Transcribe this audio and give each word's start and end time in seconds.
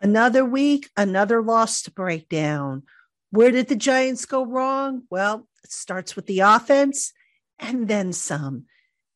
Another 0.00 0.44
week, 0.44 0.90
another 0.96 1.42
loss 1.42 1.82
to 1.82 1.90
break 1.90 2.28
down. 2.28 2.82
Where 3.30 3.50
did 3.50 3.68
the 3.68 3.76
Giants 3.76 4.26
go 4.26 4.44
wrong? 4.44 5.02
Well, 5.10 5.48
it 5.64 5.72
starts 5.72 6.14
with 6.14 6.26
the 6.26 6.40
offense 6.40 7.12
and 7.58 7.88
then 7.88 8.12
some. 8.12 8.64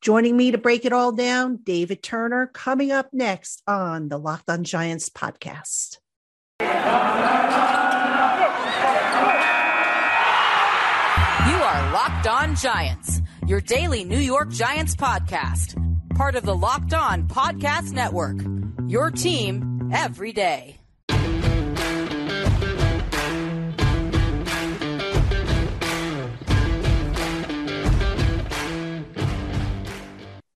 Joining 0.01 0.35
me 0.35 0.51
to 0.51 0.57
break 0.57 0.83
it 0.83 0.93
all 0.93 1.11
down, 1.11 1.59
David 1.63 2.01
Turner, 2.01 2.47
coming 2.47 2.91
up 2.91 3.09
next 3.13 3.61
on 3.67 4.09
the 4.09 4.17
Locked 4.17 4.49
on 4.49 4.63
Giants 4.63 5.09
podcast. 5.09 5.99
You 6.59 6.67
are 11.57 11.93
Locked 11.93 12.27
on 12.27 12.55
Giants, 12.55 13.21
your 13.45 13.61
daily 13.61 14.03
New 14.03 14.17
York 14.17 14.49
Giants 14.49 14.95
podcast, 14.95 15.75
part 16.15 16.35
of 16.35 16.43
the 16.43 16.55
Locked 16.55 16.93
on 16.95 17.27
Podcast 17.27 17.91
Network. 17.93 18.37
Your 18.87 19.11
team 19.11 19.70
every 19.91 20.31
day. 20.31 20.77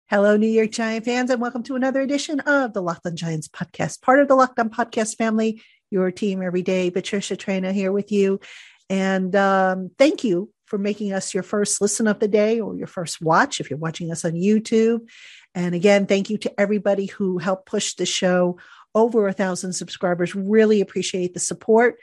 Hello, 0.10 0.36
New 0.36 0.48
York 0.48 0.72
Giant 0.72 1.06
fans, 1.06 1.30
and 1.30 1.42
welcome 1.42 1.64
to 1.64 1.76
another 1.76 2.02
edition 2.02 2.42
of 2.42 2.74
the 2.74 2.82
Locked 2.82 3.06
on 3.06 3.16
Giants 3.16 3.48
podcast, 3.48 4.02
part 4.02 4.20
of 4.20 4.28
the 4.28 4.36
Locked 4.36 4.60
On 4.60 4.70
Podcast 4.70 5.16
family, 5.16 5.62
your 5.90 6.12
team 6.12 6.42
every 6.42 6.64
day. 6.64 6.92
Patricia 6.92 7.38
Traina 7.38 7.72
here 7.72 7.94
with 7.94 8.12
you. 8.12 8.42
And 8.90 9.34
um, 9.38 9.92
thank 9.98 10.26
you 10.26 10.50
for 10.66 10.78
making 10.78 11.14
us 11.14 11.34
your 11.34 11.44
first 11.44 11.80
listen 11.80 12.08
of 12.08 12.20
the 12.20 12.28
day 12.28 12.60
or 12.60 12.76
your 12.76 12.88
first 12.88 13.22
watch 13.22 13.62
if 13.62 13.70
you're 13.70 13.80
watching 13.80 14.12
us 14.12 14.26
on 14.26 14.34
YouTube. 14.34 15.08
And 15.56 15.76
again, 15.76 16.08
thank 16.08 16.30
you 16.30 16.38
to 16.40 16.60
everybody 16.60 17.06
who 17.06 17.38
helped 17.38 17.66
push 17.66 17.94
the 17.94 18.06
show 18.06 18.58
over 18.96 19.28
a 19.28 19.34
thousand 19.34 19.74
subscribers. 19.74 20.36
Really 20.36 20.82
appreciate 20.82 21.34
the 21.34 21.40
support. 21.40 21.98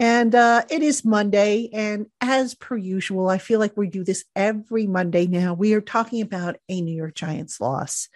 And 0.00 0.34
uh, 0.34 0.64
it 0.70 0.82
is 0.82 1.04
Monday. 1.04 1.70
And 1.72 2.06
as 2.20 2.54
per 2.54 2.76
usual, 2.76 3.28
I 3.28 3.38
feel 3.38 3.60
like 3.60 3.76
we 3.76 3.88
do 3.88 4.02
this 4.02 4.24
every 4.34 4.86
Monday 4.86 5.26
now. 5.26 5.54
We 5.54 5.74
are 5.74 5.80
talking 5.80 6.20
about 6.20 6.56
a 6.68 6.80
New 6.80 6.94
York 6.94 7.14
Giants 7.14 7.60
loss 7.60 8.08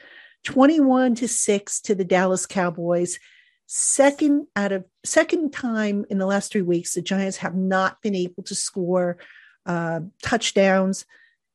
21 0.45 1.15
to 1.17 1.29
6 1.29 1.81
to 1.83 1.95
the 1.95 2.05
Dallas 2.05 2.47
Cowboys. 2.47 3.19
Second 3.67 4.47
out 4.57 4.73
of 4.73 4.85
second 5.05 5.53
time 5.53 6.07
in 6.09 6.19
the 6.19 6.27
last 6.27 6.51
three 6.51 6.63
weeks, 6.63 6.95
the 6.95 7.03
Giants 7.03 7.37
have 7.39 7.55
not 7.55 8.01
been 8.03 8.15
able 8.15 8.43
to 8.45 8.55
score 8.55 9.19
uh, 9.67 10.01
touchdowns 10.23 11.05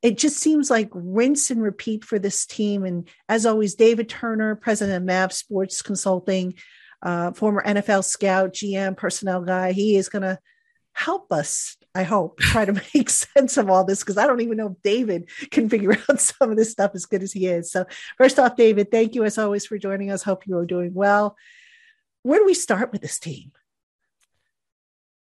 it 0.03 0.17
just 0.17 0.37
seems 0.37 0.69
like 0.69 0.89
rinse 0.91 1.49
and 1.49 1.63
repeat 1.63 2.03
for 2.03 2.19
this 2.19 2.45
team. 2.45 2.83
And 2.83 3.07
as 3.29 3.45
always, 3.45 3.75
David 3.75 4.09
Turner, 4.09 4.53
president 4.55 4.97
of 4.97 5.03
MAV 5.03 5.31
Sports 5.31 5.81
Consulting, 5.81 6.55
uh, 7.01 7.31
former 7.31 7.63
NFL 7.63 8.03
scout, 8.03 8.51
GM, 8.51 8.97
personnel 8.97 9.41
guy, 9.41 9.71
he 9.71 9.95
is 9.95 10.09
going 10.09 10.23
to 10.23 10.37
help 10.91 11.31
us, 11.31 11.77
I 11.95 12.03
hope, 12.03 12.37
try 12.39 12.65
to 12.65 12.73
make 12.93 13.09
sense 13.09 13.55
of 13.55 13.69
all 13.69 13.85
this 13.85 14.01
because 14.01 14.17
I 14.17 14.27
don't 14.27 14.41
even 14.41 14.57
know 14.57 14.75
if 14.75 14.81
David 14.83 15.29
can 15.51 15.69
figure 15.69 15.97
out 16.09 16.19
some 16.19 16.51
of 16.51 16.57
this 16.57 16.71
stuff 16.71 16.91
as 16.95 17.05
good 17.05 17.23
as 17.23 17.31
he 17.31 17.47
is. 17.47 17.71
So, 17.71 17.85
first 18.17 18.38
off, 18.39 18.57
David, 18.57 18.91
thank 18.91 19.15
you 19.15 19.23
as 19.23 19.38
always 19.38 19.65
for 19.65 19.77
joining 19.77 20.11
us. 20.11 20.21
Hope 20.21 20.45
you 20.45 20.57
are 20.57 20.65
doing 20.65 20.93
well. 20.93 21.38
Where 22.23 22.39
do 22.39 22.45
we 22.45 22.53
start 22.53 22.91
with 22.91 23.01
this 23.01 23.19
team? 23.19 23.53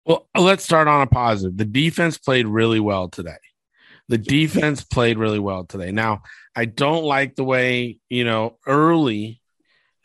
Well, 0.05 0.27
let's 0.37 0.63
start 0.63 0.89
on 0.89 1.02
a 1.02 1.07
positive. 1.07 1.57
The 1.57 1.65
defense 1.65 2.17
played 2.17 2.47
really 2.47 2.79
well 2.79 3.07
today. 3.07 3.37
The 4.09 4.17
defense 4.17 4.83
played 4.83 5.17
really 5.17 5.39
well 5.39 5.66
today. 5.66 5.91
Now, 5.91 6.22
I 6.55 6.66
don't 6.66 7.03
like 7.03 7.36
the 7.36 7.44
way, 7.44 7.97
you 8.09 8.23
know, 8.23 8.58
early 8.66 9.41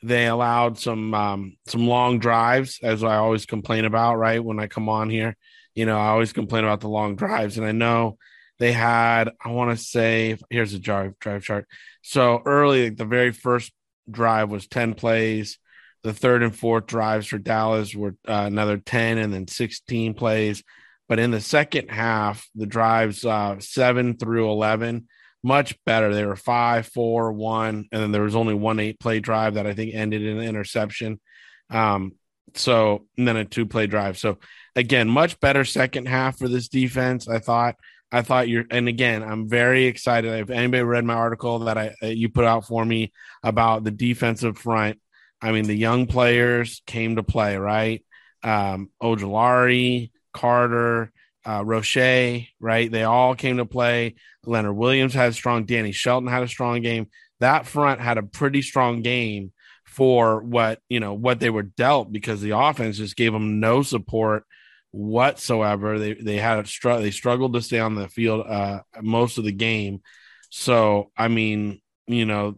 they 0.02 0.26
allowed 0.26 0.78
some 0.78 1.14
um 1.14 1.56
some 1.66 1.86
long 1.86 2.18
drives 2.18 2.80
as 2.82 3.04
I 3.04 3.16
always 3.16 3.46
complain 3.46 3.84
about, 3.84 4.16
right? 4.16 4.42
When 4.42 4.58
I 4.58 4.66
come 4.66 4.88
on 4.88 5.10
here, 5.10 5.36
you 5.74 5.86
know, 5.86 5.96
I 5.96 6.08
always 6.08 6.32
complain 6.32 6.64
about 6.64 6.80
the 6.80 6.88
long 6.88 7.16
drives 7.16 7.56
and 7.56 7.66
I 7.66 7.72
know 7.72 8.18
they 8.58 8.72
had 8.72 9.30
I 9.44 9.50
want 9.50 9.76
to 9.76 9.82
say 9.82 10.36
here's 10.50 10.74
a 10.74 10.78
drive 10.78 11.18
drive 11.20 11.42
chart. 11.42 11.66
So 12.02 12.42
early 12.44 12.90
the 12.90 13.04
very 13.04 13.32
first 13.32 13.72
drive 14.10 14.50
was 14.50 14.66
10 14.66 14.94
plays. 14.94 15.58
The 16.02 16.12
third 16.12 16.42
and 16.42 16.54
fourth 16.54 16.86
drives 16.86 17.28
for 17.28 17.38
Dallas 17.38 17.94
were 17.94 18.16
uh, 18.28 18.44
another 18.46 18.78
10 18.78 19.18
and 19.18 19.32
then 19.32 19.46
16 19.46 20.14
plays. 20.14 20.64
But 21.12 21.18
in 21.18 21.30
the 21.30 21.42
second 21.42 21.90
half, 21.90 22.48
the 22.54 22.64
drives 22.64 23.22
uh, 23.22 23.56
seven 23.60 24.16
through 24.16 24.50
11, 24.50 25.06
much 25.42 25.76
better. 25.84 26.14
They 26.14 26.24
were 26.24 26.36
five, 26.36 26.86
four, 26.86 27.34
one, 27.34 27.86
and 27.92 28.02
then 28.02 28.12
there 28.12 28.22
was 28.22 28.34
only 28.34 28.54
one 28.54 28.80
eight 28.80 28.98
play 28.98 29.20
drive 29.20 29.56
that 29.56 29.66
I 29.66 29.74
think 29.74 29.92
ended 29.92 30.22
in 30.22 30.38
an 30.38 30.44
interception. 30.48 31.20
Um, 31.68 32.12
so, 32.54 33.04
and 33.18 33.28
then 33.28 33.36
a 33.36 33.44
two 33.44 33.66
play 33.66 33.86
drive. 33.86 34.16
So, 34.16 34.38
again, 34.74 35.06
much 35.06 35.38
better 35.38 35.66
second 35.66 36.08
half 36.08 36.38
for 36.38 36.48
this 36.48 36.68
defense. 36.68 37.28
I 37.28 37.40
thought. 37.40 37.76
I 38.10 38.22
thought 38.22 38.48
you're, 38.48 38.64
and 38.70 38.88
again, 38.88 39.22
I'm 39.22 39.50
very 39.50 39.84
excited. 39.84 40.32
If 40.32 40.48
anybody 40.48 40.82
read 40.82 41.04
my 41.04 41.12
article 41.12 41.58
that 41.58 41.76
I 41.76 41.94
you 42.00 42.30
put 42.30 42.46
out 42.46 42.66
for 42.66 42.82
me 42.82 43.12
about 43.42 43.84
the 43.84 43.90
defensive 43.90 44.56
front, 44.56 44.98
I 45.42 45.52
mean, 45.52 45.64
the 45.64 45.76
young 45.76 46.06
players 46.06 46.80
came 46.86 47.16
to 47.16 47.22
play, 47.22 47.58
right? 47.58 48.02
Um, 48.42 48.88
Ojulari, 49.02 50.11
Carter, 50.32 51.12
uh, 51.46 51.62
Roche, 51.64 52.48
right? 52.60 52.90
They 52.90 53.04
all 53.04 53.34
came 53.34 53.56
to 53.58 53.66
play. 53.66 54.14
Leonard 54.44 54.76
Williams 54.76 55.14
had 55.14 55.30
a 55.30 55.32
strong. 55.32 55.64
Danny 55.64 55.92
Shelton 55.92 56.28
had 56.28 56.42
a 56.42 56.48
strong 56.48 56.82
game. 56.82 57.08
That 57.40 57.66
front 57.66 58.00
had 58.00 58.18
a 58.18 58.22
pretty 58.22 58.62
strong 58.62 59.02
game 59.02 59.52
for 59.84 60.40
what 60.42 60.80
you 60.88 61.00
know 61.00 61.12
what 61.12 61.38
they 61.38 61.50
were 61.50 61.62
dealt 61.62 62.10
because 62.10 62.40
the 62.40 62.56
offense 62.56 62.96
just 62.96 63.16
gave 63.16 63.32
them 63.32 63.60
no 63.60 63.82
support 63.82 64.44
whatsoever. 64.90 65.98
They 65.98 66.14
they 66.14 66.36
had 66.36 66.64
a 66.64 66.66
str- 66.66 66.98
they 66.98 67.10
struggled 67.10 67.54
to 67.54 67.62
stay 67.62 67.78
on 67.78 67.94
the 67.94 68.08
field 68.08 68.46
uh, 68.46 68.80
most 69.00 69.38
of 69.38 69.44
the 69.44 69.52
game. 69.52 70.00
So 70.50 71.10
I 71.16 71.28
mean, 71.28 71.80
you 72.06 72.24
know, 72.24 72.54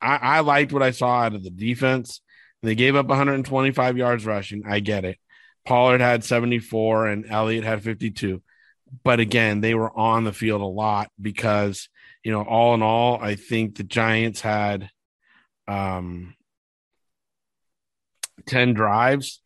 I, 0.00 0.16
I 0.16 0.40
liked 0.40 0.72
what 0.72 0.82
I 0.82 0.90
saw 0.90 1.20
out 1.20 1.34
of 1.34 1.44
the 1.44 1.50
defense. 1.50 2.20
They 2.62 2.74
gave 2.74 2.96
up 2.96 3.06
125 3.06 3.96
yards 3.96 4.24
rushing. 4.24 4.62
I 4.66 4.80
get 4.80 5.04
it. 5.04 5.18
Pollard 5.64 6.00
had 6.00 6.24
74 6.24 7.06
and 7.06 7.26
Elliott 7.28 7.64
had 7.64 7.82
52. 7.82 8.42
But 9.04 9.20
again, 9.20 9.60
they 9.60 9.74
were 9.74 9.96
on 9.96 10.24
the 10.24 10.32
field 10.32 10.60
a 10.60 10.66
lot 10.66 11.10
because, 11.20 11.88
you 12.24 12.32
know, 12.32 12.42
all 12.42 12.74
in 12.74 12.82
all, 12.82 13.18
I 13.20 13.36
think 13.36 13.76
the 13.76 13.84
Giants 13.84 14.40
had 14.40 14.90
um 15.68 16.34
10 18.46 18.74
drives, 18.74 19.40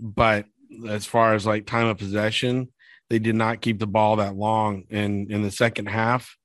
but 0.00 0.46
as 0.88 1.06
far 1.06 1.34
as 1.34 1.46
like 1.46 1.66
time 1.66 1.86
of 1.86 1.98
possession, 1.98 2.68
they 3.08 3.18
did 3.18 3.34
not 3.34 3.60
keep 3.60 3.78
the 3.78 3.86
ball 3.86 4.16
that 4.16 4.36
long. 4.36 4.84
And 4.90 5.30
in 5.30 5.42
the 5.42 5.50
second 5.50 5.86
half, 5.86 6.36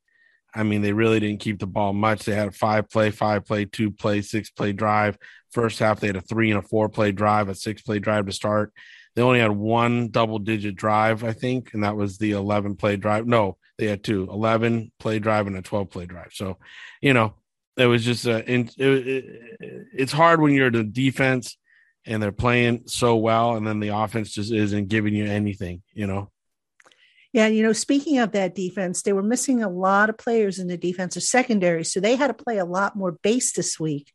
I 0.54 0.64
mean, 0.64 0.82
they 0.82 0.94
really 0.94 1.20
didn't 1.20 1.40
keep 1.40 1.60
the 1.60 1.68
ball 1.68 1.94
much. 1.94 2.24
They 2.24 2.36
had 2.36 2.50
a 2.50 2.52
five 2.52 2.90
play, 2.90 3.12
five 3.12 3.46
play, 3.46 3.66
two 3.66 3.92
play, 3.92 4.22
six 4.22 4.50
play 4.50 4.74
drive. 4.74 5.18
First 5.52 5.80
half, 5.80 6.00
they 6.00 6.08
had 6.08 6.16
a 6.16 6.22
three 6.22 6.50
and 6.52 6.60
a 6.60 6.68
four 6.68 6.90
play 6.90 7.12
drive, 7.12 7.48
a 7.50 7.56
six 7.56 7.82
play 7.82 8.00
drive 8.00 8.26
to 8.26 8.32
start. 8.32 8.74
They 9.18 9.24
only 9.24 9.40
had 9.40 9.50
one 9.50 10.10
double 10.10 10.38
digit 10.38 10.76
drive, 10.76 11.24
I 11.24 11.34
think, 11.34 11.74
and 11.74 11.84
that 11.84 11.96
was 11.96 12.20
the 12.20 12.34
11 12.34 12.76
play 12.76 12.98
drive. 12.98 13.26
No, 13.26 13.58
they 13.80 13.88
had 13.88 14.04
two 14.04 14.28
11 14.30 14.92
play 15.00 15.18
drive 15.18 15.48
and 15.48 15.58
a 15.58 15.64
12 15.64 15.90
play 15.90 16.06
drive. 16.06 16.34
So, 16.34 16.60
you 17.02 17.16
know, 17.16 17.34
it 17.78 17.88
was 17.88 18.06
just 18.06 18.28
uh, 18.28 18.44
a, 18.46 18.54
it, 18.54 18.78
it, 18.78 19.88
it's 19.92 20.12
hard 20.12 20.40
when 20.40 20.54
you're 20.54 20.70
the 20.70 20.84
defense 20.84 21.58
and 22.06 22.22
they're 22.22 22.32
playing 22.32 22.84
so 22.86 23.16
well, 23.16 23.56
and 23.56 23.66
then 23.66 23.80
the 23.80 23.88
offense 23.88 24.34
just 24.36 24.52
isn't 24.54 24.88
giving 24.88 25.16
you 25.16 25.26
anything, 25.26 25.82
you 25.94 26.06
know. 26.06 26.30
Yeah, 27.34 27.48
you 27.48 27.64
know, 27.64 27.74
speaking 27.74 28.20
of 28.20 28.34
that 28.34 28.54
defense, 28.54 29.02
they 29.02 29.14
were 29.14 29.24
missing 29.24 29.64
a 29.64 29.70
lot 29.70 30.12
of 30.12 30.20
players 30.20 30.60
in 30.60 30.68
the 30.68 30.78
defensive 30.78 31.24
secondary, 31.24 31.84
so 31.84 32.00
they 32.00 32.18
had 32.18 32.28
to 32.28 32.36
play 32.36 32.60
a 32.60 32.66
lot 32.66 32.96
more 32.96 33.14
base 33.14 33.52
this 33.52 33.80
week 33.80 34.14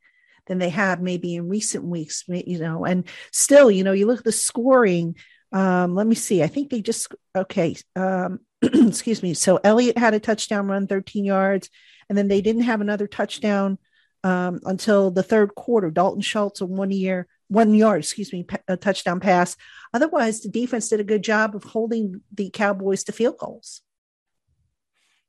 than 0.53 0.59
they 0.59 0.69
have 0.69 1.01
maybe 1.01 1.35
in 1.35 1.49
recent 1.49 1.83
weeks, 1.83 2.25
you 2.29 2.59
know. 2.59 2.85
And 2.85 3.05
still, 3.33 3.71
you 3.71 3.85
know, 3.85 3.93
you 3.93 4.07
look 4.07 4.19
at 4.19 4.25
the 4.25 4.32
scoring. 4.32 5.17
Um, 5.50 5.94
let 5.94 6.06
me 6.06 6.15
see. 6.15 6.43
I 6.43 6.47
think 6.47 6.69
they 6.69 6.82
just 6.82 7.15
okay. 7.35 7.75
Um, 7.97 8.41
excuse 8.62 9.23
me. 9.23 9.32
So 9.32 9.59
Elliott 9.65 9.97
had 9.97 10.12
a 10.12 10.21
touchdown 10.21 10.69
run, 10.69 10.87
13 10.87 11.25
yards, 11.25 11.71
and 12.11 12.19
then 12.19 12.29
they 12.29 12.43
didn't 12.43 12.62
have 12.62 12.82
another 12.82 13.06
touchdown 13.06 13.79
um, 14.25 14.61
until 14.65 15.11
the 15.11 15.23
third 15.23 15.55
quarter. 15.55 15.91
Dalton 15.91 16.21
Schultz 16.21 16.61
a 16.61 16.67
one 16.67 16.91
year, 16.91 17.26
one 17.49 17.75
yard, 17.75 18.00
excuse 18.00 18.31
me, 18.31 18.47
a 18.69 18.76
touchdown 18.76 19.21
pass. 19.21 19.56
Otherwise, 19.94 20.43
the 20.43 20.50
defense 20.50 20.91
did 20.91 21.00
a 21.00 21.05
good 21.05 21.25
job 21.25 21.56
of 21.56 21.65
holding 21.65 22.21
the 22.31 22.50
Cowboys 22.50 23.05
to 23.05 23.12
field 23.12 23.38
goals. 23.38 23.81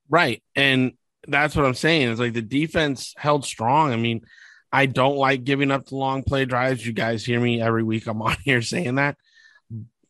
Right, 0.10 0.44
and 0.54 0.94
that's 1.30 1.56
what 1.56 1.66
I'm 1.66 1.76
saying. 1.76 2.10
It's 2.10 2.20
like 2.20 2.34
the 2.34 2.42
defense 2.42 3.14
held 3.18 3.46
strong. 3.46 3.94
I 3.94 3.96
mean, 3.96 4.26
I 4.74 4.88
don't 4.88 5.18
like 5.18 5.44
giving 5.44 5.70
up 5.70 5.86
the 5.86 5.96
long 5.96 6.24
play 6.24 6.46
drives. 6.46 6.84
You 6.84 6.94
guys 6.94 7.24
hear 7.24 7.40
me 7.40 7.62
every 7.62 7.84
week. 7.84 8.08
I'm 8.08 8.22
on 8.24 8.36
here 8.44 8.64
saying 8.64 8.96
that. 8.96 9.18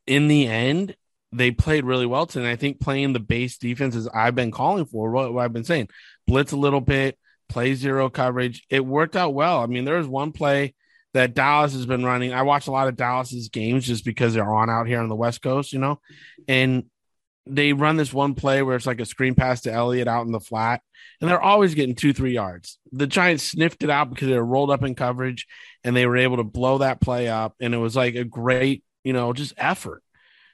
In 0.07 0.29
the 0.29 0.47
end, 0.47 0.95
they 1.33 1.51
played 1.51 1.83
really 1.83 2.05
well 2.05 2.25
today. 2.25 2.49
I 2.49 2.55
think 2.55 2.79
playing 2.79 3.11
the 3.11 3.19
base 3.19 3.57
defenses 3.57 4.07
I've 4.07 4.35
been 4.35 4.51
calling 4.51 4.85
for, 4.85 5.11
what, 5.11 5.33
what 5.33 5.43
I've 5.43 5.53
been 5.53 5.65
saying, 5.65 5.89
blitz 6.25 6.53
a 6.53 6.57
little 6.57 6.81
bit, 6.81 7.19
play 7.49 7.75
zero 7.75 8.09
coverage. 8.09 8.65
It 8.69 8.85
worked 8.85 9.17
out 9.17 9.33
well. 9.33 9.59
I 9.59 9.65
mean, 9.65 9.83
there 9.83 9.97
was 9.97 10.07
one 10.07 10.31
play 10.31 10.75
that 11.13 11.33
Dallas 11.33 11.73
has 11.73 11.85
been 11.85 12.05
running. 12.05 12.33
I 12.33 12.43
watch 12.43 12.67
a 12.67 12.71
lot 12.71 12.87
of 12.87 12.95
Dallas's 12.95 13.49
games 13.49 13.85
just 13.85 14.05
because 14.05 14.33
they're 14.33 14.53
on 14.53 14.69
out 14.69 14.87
here 14.87 14.99
on 14.99 15.09
the 15.09 15.15
West 15.15 15.41
Coast, 15.41 15.73
you 15.73 15.79
know, 15.79 15.99
and 16.47 16.85
they 17.45 17.73
run 17.73 17.97
this 17.97 18.13
one 18.13 18.35
play 18.35 18.61
where 18.61 18.75
it's 18.75 18.87
like 18.87 19.01
a 19.01 19.05
screen 19.05 19.35
pass 19.35 19.61
to 19.61 19.71
Elliott 19.71 20.07
out 20.07 20.25
in 20.25 20.31
the 20.31 20.39
flat, 20.39 20.81
and 21.19 21.29
they're 21.29 21.41
always 21.41 21.75
getting 21.75 21.95
two, 21.95 22.13
three 22.13 22.33
yards. 22.33 22.77
The 22.91 23.07
Giants 23.07 23.43
sniffed 23.43 23.83
it 23.83 23.89
out 23.89 24.09
because 24.09 24.27
they 24.27 24.37
were 24.37 24.45
rolled 24.45 24.71
up 24.71 24.83
in 24.83 24.95
coverage 24.95 25.47
and 25.83 25.95
they 25.95 26.05
were 26.05 26.17
able 26.17 26.37
to 26.37 26.43
blow 26.43 26.79
that 26.79 27.01
play 27.01 27.27
up. 27.27 27.55
And 27.59 27.73
it 27.73 27.77
was 27.77 27.95
like 27.95 28.15
a 28.15 28.23
great, 28.23 28.83
you 29.03 29.13
know, 29.13 29.33
just 29.33 29.53
effort. 29.57 30.03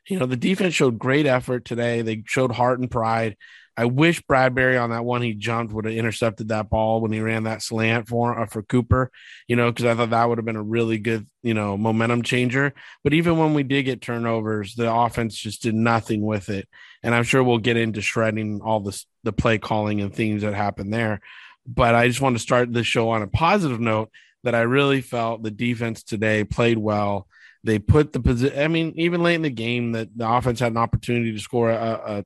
You 0.08 0.18
know, 0.18 0.26
the 0.26 0.38
defense 0.38 0.74
showed 0.74 0.98
great 0.98 1.28
effort 1.28 1.66
today. 1.66 2.02
They 2.02 2.24
showed 2.26 2.52
heart 2.52 2.80
and 2.80 2.90
pride. 2.90 3.38
I 3.80 3.86
wish 3.86 4.22
Bradberry 4.24 4.82
on 4.82 4.90
that 4.90 5.06
one 5.06 5.22
he 5.22 5.34
jumped 5.34 5.72
would 5.74 5.86
have 5.86 5.94
intercepted 5.94 6.50
that 6.50 6.70
ball 6.70 7.00
when 7.00 7.14
he 7.14 7.22
ran 7.22 7.44
that 7.44 7.62
slant 7.62 8.10
for 8.10 8.38
uh, 8.38 8.46
for 8.46 8.62
Cooper, 8.62 9.10
you 9.48 9.56
know, 9.56 9.72
because 9.72 9.86
I 9.86 9.96
thought 9.96 10.10
that 10.10 10.28
would 10.28 10.38
have 10.38 10.44
been 10.44 10.58
a 10.58 10.62
really 10.62 10.98
good, 10.98 11.26
you 11.44 11.54
know, 11.54 11.78
momentum 11.78 12.22
changer. 12.24 12.74
But 13.06 13.14
even 13.14 13.38
when 13.38 13.54
we 13.54 13.64
did 13.64 13.84
get 13.84 14.02
turnovers, 14.02 14.76
the 14.76 14.94
offense 14.94 15.34
just 15.38 15.62
did 15.62 15.76
nothing 15.76 16.22
with 16.24 16.50
it. 16.50 16.68
And 17.04 17.16
I'm 17.16 17.24
sure 17.24 17.42
we'll 17.42 17.60
get 17.60 17.78
into 17.78 18.02
shredding 18.02 18.60
all 18.62 18.82
this 18.82 19.06
the 19.24 19.32
play 19.32 19.58
calling 19.58 20.02
and 20.02 20.14
things 20.14 20.42
that 20.42 20.56
happened 20.56 20.94
there. 20.94 21.22
But 21.66 21.96
I 21.96 22.10
just 22.10 22.20
want 22.20 22.36
to 22.36 22.42
start 22.44 22.74
the 22.74 22.84
show 22.84 23.12
on 23.12 23.22
a 23.22 23.28
positive 23.28 23.80
note 23.80 24.12
that 24.44 24.56
I 24.56 24.62
really 24.64 25.00
felt 25.00 25.42
the 25.42 25.52
defense 25.52 26.04
today 26.04 26.44
played 26.44 26.78
well. 26.78 27.28
They 27.64 27.80
put 27.80 28.12
the 28.12 28.20
position. 28.20 28.60
I 28.60 28.68
mean, 28.68 28.92
even 28.98 29.24
late 29.24 29.36
in 29.36 29.42
the 29.42 29.50
game, 29.50 29.94
that 29.94 30.10
the 30.18 30.30
offense 30.30 30.60
had 30.60 30.74
an 30.74 30.78
opportunity 30.78 31.32
to 31.32 31.40
score 31.40 31.70
a, 31.70 31.76
a 31.76 32.26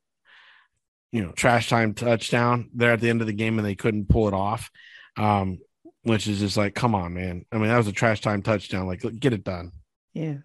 you 1.13 1.23
know 1.23 1.31
trash 1.31 1.69
time 1.69 1.93
touchdown 1.93 2.69
there 2.73 2.91
at 2.91 2.99
the 2.99 3.09
end 3.09 3.21
of 3.21 3.27
the 3.27 3.33
game 3.33 3.57
and 3.57 3.65
they 3.65 3.75
couldn't 3.75 4.09
pull 4.09 4.27
it 4.27 4.33
off 4.33 4.69
um 5.15 5.59
which 6.03 6.27
is 6.27 6.39
just 6.39 6.57
like 6.57 6.75
come 6.75 6.95
on 6.95 7.13
man. 7.13 7.45
I 7.51 7.57
mean 7.57 7.69
that 7.69 7.77
was 7.77 7.87
a 7.87 7.93
trash 7.93 8.21
time 8.21 8.41
touchdown. 8.41 8.87
Like 8.87 9.03
get 9.19 9.33
it 9.33 9.43
done. 9.43 9.71
Yeah. 10.13 10.37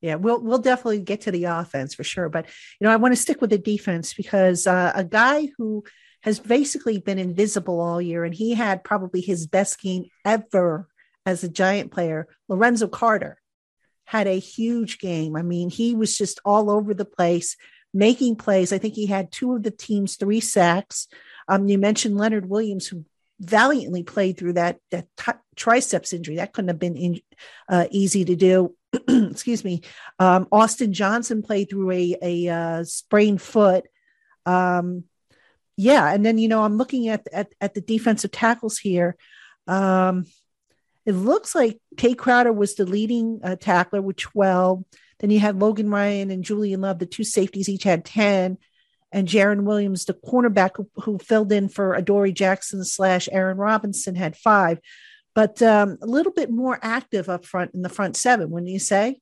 Yeah 0.00 0.16
we'll 0.16 0.40
we'll 0.40 0.58
definitely 0.58 1.00
get 1.00 1.22
to 1.22 1.30
the 1.30 1.44
offense 1.44 1.94
for 1.94 2.04
sure. 2.04 2.28
But 2.28 2.46
you 2.80 2.86
know 2.86 2.92
i 2.92 2.96
want 2.96 3.14
to 3.14 3.20
stick 3.20 3.40
with 3.40 3.50
the 3.50 3.58
defense 3.58 4.14
because 4.14 4.66
uh, 4.66 4.92
a 4.94 5.04
guy 5.04 5.48
who 5.56 5.84
has 6.22 6.40
basically 6.40 6.98
been 6.98 7.18
invisible 7.18 7.80
all 7.80 8.02
year 8.02 8.24
and 8.24 8.34
he 8.34 8.54
had 8.54 8.82
probably 8.82 9.20
his 9.20 9.46
best 9.46 9.80
game 9.80 10.06
ever 10.24 10.88
as 11.24 11.44
a 11.44 11.48
giant 11.48 11.92
player 11.92 12.26
lorenzo 12.48 12.88
carter 12.88 13.38
had 14.04 14.26
a 14.26 14.38
huge 14.38 14.98
game. 14.98 15.36
I 15.36 15.42
mean 15.42 15.70
he 15.70 15.94
was 15.94 16.16
just 16.18 16.40
all 16.44 16.70
over 16.70 16.94
the 16.94 17.04
place 17.04 17.56
making 17.92 18.36
plays. 18.36 18.72
I 18.72 18.78
think 18.78 18.94
he 18.94 19.06
had 19.06 19.32
two 19.32 19.54
of 19.54 19.62
the 19.62 19.70
team's 19.70 20.16
three 20.16 20.40
sacks. 20.40 21.08
Um, 21.48 21.68
you 21.68 21.78
mentioned 21.78 22.16
Leonard 22.16 22.48
Williams, 22.48 22.86
who 22.86 23.04
valiantly 23.40 24.02
played 24.02 24.38
through 24.38 24.54
that 24.54 24.78
that 24.90 25.06
t- 25.16 25.32
triceps 25.54 26.12
injury. 26.12 26.36
That 26.36 26.52
couldn't 26.52 26.68
have 26.68 26.78
been 26.78 26.96
in, 26.96 27.20
uh, 27.68 27.86
easy 27.90 28.24
to 28.24 28.36
do. 28.36 28.74
Excuse 29.08 29.64
me. 29.64 29.82
Um, 30.18 30.48
Austin 30.50 30.92
Johnson 30.92 31.42
played 31.42 31.70
through 31.70 31.90
a 31.90 32.16
a 32.22 32.48
uh, 32.48 32.84
sprained 32.84 33.42
foot. 33.42 33.86
Um, 34.44 35.04
yeah, 35.76 36.12
and 36.12 36.24
then 36.24 36.38
you 36.38 36.48
know 36.48 36.62
I'm 36.62 36.78
looking 36.78 37.08
at 37.08 37.26
at, 37.32 37.52
at 37.60 37.74
the 37.74 37.80
defensive 37.80 38.30
tackles 38.30 38.78
here. 38.78 39.16
Um, 39.66 40.26
it 41.04 41.12
looks 41.12 41.54
like 41.54 41.80
Tae 41.96 42.14
Crowder 42.14 42.52
was 42.52 42.74
the 42.74 42.84
leading 42.84 43.40
uh, 43.42 43.56
tackler 43.56 44.02
with 44.02 44.16
12. 44.16 44.84
Then 45.20 45.30
you 45.30 45.40
had 45.40 45.58
Logan 45.58 45.90
Ryan 45.90 46.30
and 46.30 46.44
Julian 46.44 46.80
Love, 46.82 46.98
the 46.98 47.06
two 47.06 47.24
safeties, 47.24 47.68
each 47.68 47.84
had 47.84 48.04
10. 48.04 48.58
And 49.12 49.28
Jarren 49.28 49.62
Williams, 49.62 50.04
the 50.04 50.14
cornerback 50.14 50.72
who, 50.76 50.88
who 50.96 51.18
filled 51.18 51.52
in 51.52 51.68
for 51.68 51.94
Adoree 51.94 52.32
Jackson 52.32 52.84
slash 52.84 53.28
Aaron 53.32 53.56
Robinson, 53.56 54.14
had 54.14 54.36
five. 54.36 54.78
But 55.34 55.62
um, 55.62 55.98
a 56.02 56.06
little 56.06 56.32
bit 56.32 56.50
more 56.50 56.78
active 56.82 57.28
up 57.28 57.44
front 57.44 57.72
in 57.74 57.82
the 57.82 57.88
front 57.88 58.16
seven, 58.16 58.50
wouldn't 58.50 58.70
you 58.70 58.78
say? 58.78 59.20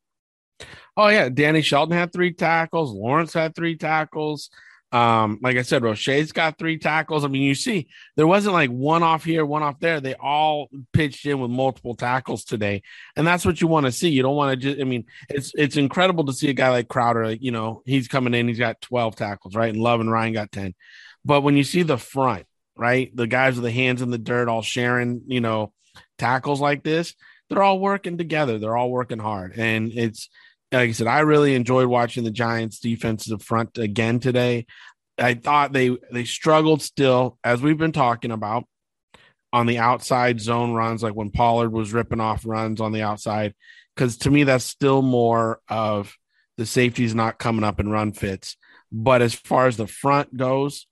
Oh, 0.96 1.08
yeah. 1.08 1.29
Danny 1.29 1.61
Shelton 1.61 1.97
had 1.97 2.12
three 2.12 2.32
tackles. 2.32 2.93
Lawrence 2.93 3.32
had 3.32 3.55
three 3.55 3.76
tackles. 3.76 4.50
Um, 4.94 5.41
like 5.43 5.56
I 5.56 5.62
said, 5.62 5.82
Roche's 5.82 6.31
got 6.31 6.56
three 6.56 6.79
tackles. 6.79 7.25
I 7.25 7.29
mean, 7.29 7.43
you 7.43 7.56
see, 7.56 7.88
there 8.14 8.29
wasn't 8.29 8.55
like 8.55 8.70
one 8.70 9.02
off 9.02 9.25
here, 9.25 9.44
one 9.44 9.64
off 9.64 9.81
there. 9.81 10.00
They 10.00 10.14
all 10.14 10.69
pitched 10.93 11.26
in 11.26 11.41
with 11.41 11.50
multiple 11.50 11.96
tackles 11.96 12.44
today, 12.44 12.82
and 13.17 13.26
that's 13.26 13.44
what 13.44 13.61
you 13.61 13.67
want 13.67 13.87
to 13.87 13.93
see. 13.93 14.11
You 14.11 14.23
don't 14.23 14.37
want 14.37 14.52
to 14.52 14.56
just. 14.56 14.81
I 14.81 14.85
mean, 14.85 15.06
it's 15.29 15.50
it's 15.56 15.76
incredible 15.76 16.25
to 16.26 16.32
see 16.32 16.49
a 16.49 16.52
guy 16.52 16.70
like 16.70 16.87
Crowder. 16.87 17.26
Like, 17.26 17.43
you 17.43 17.50
know, 17.50 17.82
he's 17.85 18.06
coming 18.06 18.35
in, 18.35 18.46
he's 18.46 18.61
got 18.61 18.81
twelve 18.81 19.17
tackles, 19.17 19.56
right? 19.56 19.75
And 19.75 19.82
Love 19.82 19.99
and 19.99 20.12
Ryan 20.12 20.32
got 20.32 20.52
ten. 20.52 20.75
But 21.25 21.40
when 21.40 21.56
you 21.56 21.64
see 21.64 21.82
the 21.82 21.99
front, 21.99 22.47
right, 22.76 23.11
the 23.17 23.26
guys 23.26 23.56
with 23.56 23.64
the 23.64 23.73
hands 23.73 24.00
in 24.00 24.11
the 24.11 24.19
dirt, 24.19 24.49
all 24.49 24.62
sharing, 24.62 25.23
you 25.26 25.40
know, 25.40 25.73
tackles 26.19 26.61
like 26.61 26.85
this, 26.85 27.17
they're 27.50 27.64
all 27.64 27.81
working 27.81 28.17
together. 28.17 28.61
They're 28.61 28.76
all 28.76 28.93
working 28.93 29.19
hard, 29.19 29.55
and 29.56 29.90
it's 29.93 30.29
like 30.72 30.88
I 30.88 30.93
said, 30.93 31.06
I 31.06 31.20
really 31.20 31.55
enjoyed 31.55 31.87
watching 31.87 32.25
the 32.25 32.31
Giants 32.31 32.81
defensive 32.81 33.43
front 33.43 33.78
again 33.78 34.20
today. 34.20 34.66
I 35.19 35.34
thought 35.34 35.72
they 35.72 35.96
they 36.11 36.25
struggled 36.25 36.82
still, 36.82 37.38
as 37.44 37.62
we've 37.62 37.78
been 37.78 37.93
talking 37.93 38.32
about, 38.32 38.64
on 39.52 39.66
the 39.66 39.78
outside 39.78 40.40
zone 40.40 40.72
runs, 40.72 41.02
like 41.02 41.14
when 41.14 41.31
Pollard 41.31 41.72
was 41.72 41.93
ripping 41.93 42.20
off 42.20 42.44
runs 42.44 42.81
on 42.81 42.93
the 42.93 43.02
outside. 43.02 43.55
Because 43.94 44.16
to 44.19 44.31
me, 44.31 44.43
that's 44.44 44.64
still 44.64 45.02
more 45.02 45.61
of 45.69 46.16
the 46.56 46.66
safeties 46.66 47.14
not 47.14 47.38
coming 47.38 47.64
up 47.64 47.78
and 47.78 47.93
run 47.93 48.12
fits. 48.12 48.56
But 48.90 49.22
as 49.22 49.34
far 49.34 49.69
as 49.69 49.76
the 49.76 49.87
front 49.87 50.37
goes, 50.37 50.87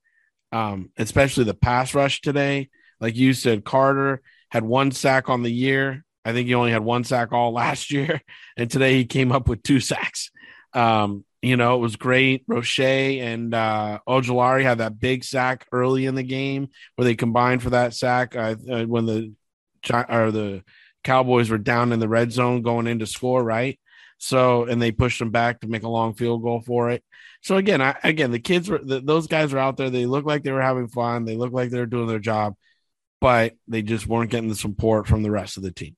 um, 0.53 0.91
especially 0.97 1.45
the 1.45 1.55
pass 1.55 1.95
rush 1.95 2.21
today, 2.21 2.69
like 3.01 3.17
you 3.17 3.33
said, 3.33 3.65
Carter 3.65 4.23
had 4.51 4.63
one 4.63 4.93
sack 4.93 5.29
on 5.29 5.43
the 5.43 5.53
year. 5.53 6.05
I 6.25 6.33
think 6.33 6.47
he 6.47 6.55
only 6.55 6.71
had 6.71 6.85
one 6.85 7.05
sack 7.05 7.33
all 7.33 7.53
last 7.53 7.91
year, 7.91 8.21
and 8.57 8.71
today 8.71 8.95
he 8.95 9.05
came 9.05 9.33
up 9.33 9.49
with 9.49 9.63
two 9.63 9.81
sacks. 9.81 10.31
Um, 10.73 11.25
you 11.43 11.57
know, 11.57 11.75
it 11.75 11.81
was 11.81 11.97
great. 11.97 12.45
Roche 12.47 12.79
and 12.79 13.53
uh, 13.53 13.99
Ojulari 14.09 14.63
had 14.63 14.79
that 14.79 15.01
big 15.01 15.25
sack 15.25 15.67
early 15.73 16.07
in 16.07 16.15
the 16.15 16.23
game 16.23 16.69
where 16.95 17.05
they 17.05 17.17
combined 17.17 17.63
for 17.63 17.71
that 17.71 17.95
sack 17.95 18.37
uh, 18.37 18.55
when 18.55 19.07
the 19.07 19.33
or 19.91 20.31
the 20.31 20.63
Cowboys 21.03 21.51
were 21.51 21.59
down 21.59 21.93
in 21.93 21.99
the 21.99 22.09
red 22.09 22.31
zone 22.31 22.63
going 22.63 22.87
into 22.87 23.07
score, 23.07 23.43
right? 23.43 23.79
So, 24.19 24.65
and 24.65 24.81
they 24.81 24.93
pushed 24.93 25.19
them 25.19 25.31
back 25.31 25.61
to 25.61 25.67
make 25.67 25.83
a 25.83 25.89
long 25.89 26.15
field 26.15 26.43
goal 26.43 26.61
for 26.61 26.91
it. 26.91 27.03
So 27.43 27.57
again, 27.57 27.83
I, 27.83 27.97
again, 28.05 28.31
the 28.31 28.39
kids 28.39 28.71
were 28.71 28.79
the, 28.79 29.01
those 29.01 29.27
guys 29.27 29.53
were 29.53 29.59
out 29.59 29.77
there. 29.77 29.91
They 29.91 30.07
looked 30.07 30.29
like 30.29 30.45
they 30.45 30.53
were 30.53 30.63
having 30.63 30.87
fun. 30.87 31.25
They 31.25 31.35
looked 31.35 31.55
like 31.55 31.71
they 31.71 31.81
were 31.81 31.87
doing 31.87 32.07
their 32.07 32.21
job, 32.21 32.55
but 33.21 33.55
they 33.67 33.83
just 33.83 34.07
weren't 34.07 34.31
getting 34.31 34.49
the 34.49 34.55
support 34.55 35.09
from 35.09 35.25
the 35.25 35.31
rest 35.33 35.57
of 35.57 35.65
the 35.65 35.73
team 35.73 35.97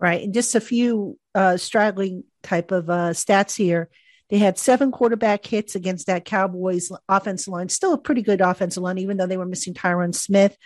right? 0.00 0.22
And 0.22 0.34
just 0.34 0.54
a 0.54 0.60
few 0.60 1.18
uh, 1.34 1.56
straggling 1.56 2.24
type 2.42 2.72
of 2.72 2.88
uh, 2.88 3.10
stats 3.10 3.54
here. 3.54 3.90
They 4.30 4.38
had 4.38 4.58
seven 4.58 4.92
quarterback 4.92 5.44
hits 5.44 5.74
against 5.74 6.06
that 6.06 6.24
Cowboys 6.24 6.90
offensive 7.08 7.52
line. 7.52 7.68
Still 7.68 7.92
a 7.92 7.98
pretty 7.98 8.22
good 8.22 8.40
offensive 8.40 8.82
line, 8.82 8.98
even 8.98 9.16
though 9.16 9.26
they 9.26 9.36
were 9.36 9.46
missing 9.46 9.74
Tyron 9.74 10.14
Smith. 10.14 10.56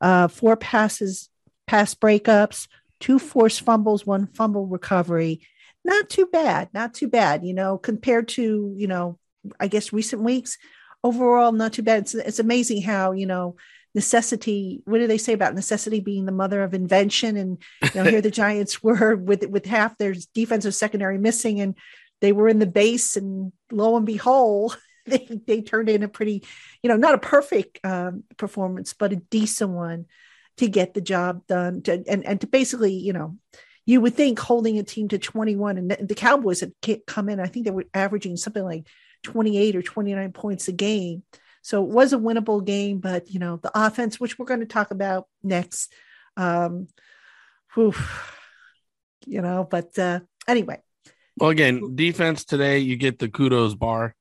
Uh, 0.00 0.28
four 0.28 0.56
passes, 0.56 1.28
pass 1.66 1.94
breakups, 1.94 2.68
two 3.00 3.18
forced 3.18 3.60
fumbles, 3.62 4.06
one 4.06 4.28
fumble 4.28 4.66
recovery. 4.66 5.40
Not 5.84 6.08
too 6.08 6.26
bad. 6.26 6.68
Not 6.72 6.94
too 6.94 7.08
bad. 7.08 7.44
You 7.44 7.54
know, 7.54 7.76
compared 7.76 8.28
to 8.28 8.72
you 8.76 8.86
know, 8.86 9.18
I 9.58 9.68
guess 9.68 9.92
recent 9.92 10.22
weeks. 10.22 10.56
Overall, 11.04 11.52
not 11.52 11.72
too 11.72 11.82
bad. 11.82 12.02
It's, 12.02 12.14
it's 12.14 12.38
amazing 12.38 12.82
how 12.82 13.12
you 13.12 13.26
know 13.26 13.56
necessity 13.98 14.80
what 14.84 14.98
do 14.98 15.08
they 15.08 15.18
say 15.18 15.32
about 15.32 15.56
necessity 15.56 15.98
being 15.98 16.24
the 16.24 16.30
mother 16.30 16.62
of 16.62 16.72
invention? 16.72 17.36
And 17.36 17.58
you 17.82 17.90
know 17.96 18.04
here 18.08 18.20
the 18.20 18.30
giants 18.44 18.80
were 18.80 19.16
with 19.16 19.44
with 19.48 19.66
half 19.66 19.98
their 19.98 20.14
defensive 20.34 20.72
secondary 20.72 21.18
missing 21.18 21.60
and 21.60 21.74
they 22.20 22.30
were 22.30 22.48
in 22.48 22.60
the 22.60 22.74
base 22.82 23.16
and 23.16 23.52
lo 23.72 23.96
and 23.96 24.06
behold 24.06 24.78
they, 25.06 25.26
they 25.48 25.62
turned 25.62 25.88
in 25.88 26.04
a 26.04 26.08
pretty 26.08 26.44
you 26.80 26.88
know 26.88 26.96
not 26.96 27.14
a 27.14 27.18
perfect 27.18 27.80
um, 27.84 28.22
performance 28.36 28.94
but 28.94 29.12
a 29.12 29.16
decent 29.16 29.70
one 29.70 30.06
to 30.58 30.68
get 30.68 30.94
the 30.94 31.00
job 31.00 31.44
done. 31.48 31.82
To, 31.82 32.04
and, 32.06 32.24
and 32.24 32.40
to 32.40 32.46
basically 32.46 32.92
you 32.92 33.12
know 33.12 33.36
you 33.84 34.00
would 34.00 34.14
think 34.14 34.38
holding 34.38 34.78
a 34.78 34.84
team 34.84 35.08
to 35.08 35.18
21 35.18 35.76
and 35.76 35.90
the 35.90 36.14
cowboys 36.14 36.60
had 36.60 36.72
come 37.04 37.28
in 37.28 37.40
i 37.40 37.46
think 37.46 37.64
they 37.64 37.72
were 37.72 37.86
averaging 37.92 38.36
something 38.36 38.62
like 38.62 38.86
28 39.24 39.74
or 39.74 39.82
29 39.82 40.32
points 40.32 40.68
a 40.68 40.72
game 40.72 41.24
so 41.62 41.84
it 41.84 41.90
was 41.90 42.12
a 42.12 42.18
winnable 42.18 42.64
game, 42.64 42.98
but 42.98 43.30
you 43.30 43.38
know, 43.38 43.56
the 43.56 43.70
offense, 43.74 44.18
which 44.18 44.38
we're 44.38 44.46
going 44.46 44.60
to 44.60 44.66
talk 44.66 44.90
about 44.90 45.26
next. 45.42 45.92
Um, 46.36 46.88
whew, 47.74 47.94
you 49.26 49.42
know, 49.42 49.66
but 49.68 49.98
uh, 49.98 50.20
anyway. 50.46 50.80
Well, 51.36 51.50
again, 51.50 51.94
defense 51.94 52.44
today, 52.44 52.80
you 52.80 52.96
get 52.96 53.18
the 53.18 53.28
kudos 53.28 53.74
bar. 53.74 54.14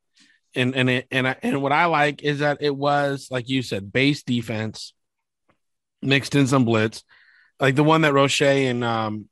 And 0.56 0.76
and 0.76 0.90
it, 0.90 1.08
and 1.12 1.28
I, 1.28 1.36
and 1.44 1.62
what 1.62 1.72
I 1.72 1.86
like 1.86 2.24
is 2.24 2.40
that 2.40 2.60
it 2.62 2.76
was 2.76 3.28
like 3.30 3.50
you 3.50 3.62
said, 3.62 3.92
base 3.92 4.24
defense 4.24 4.94
mixed 6.02 6.36
in 6.36 6.48
some 6.48 6.66
blitz, 6.66 7.04
like 7.60 7.76
the 7.76 7.84
one 7.84 8.02
that 8.02 8.14
Roche 8.14 8.42
and 8.42 8.84
um 8.84 9.26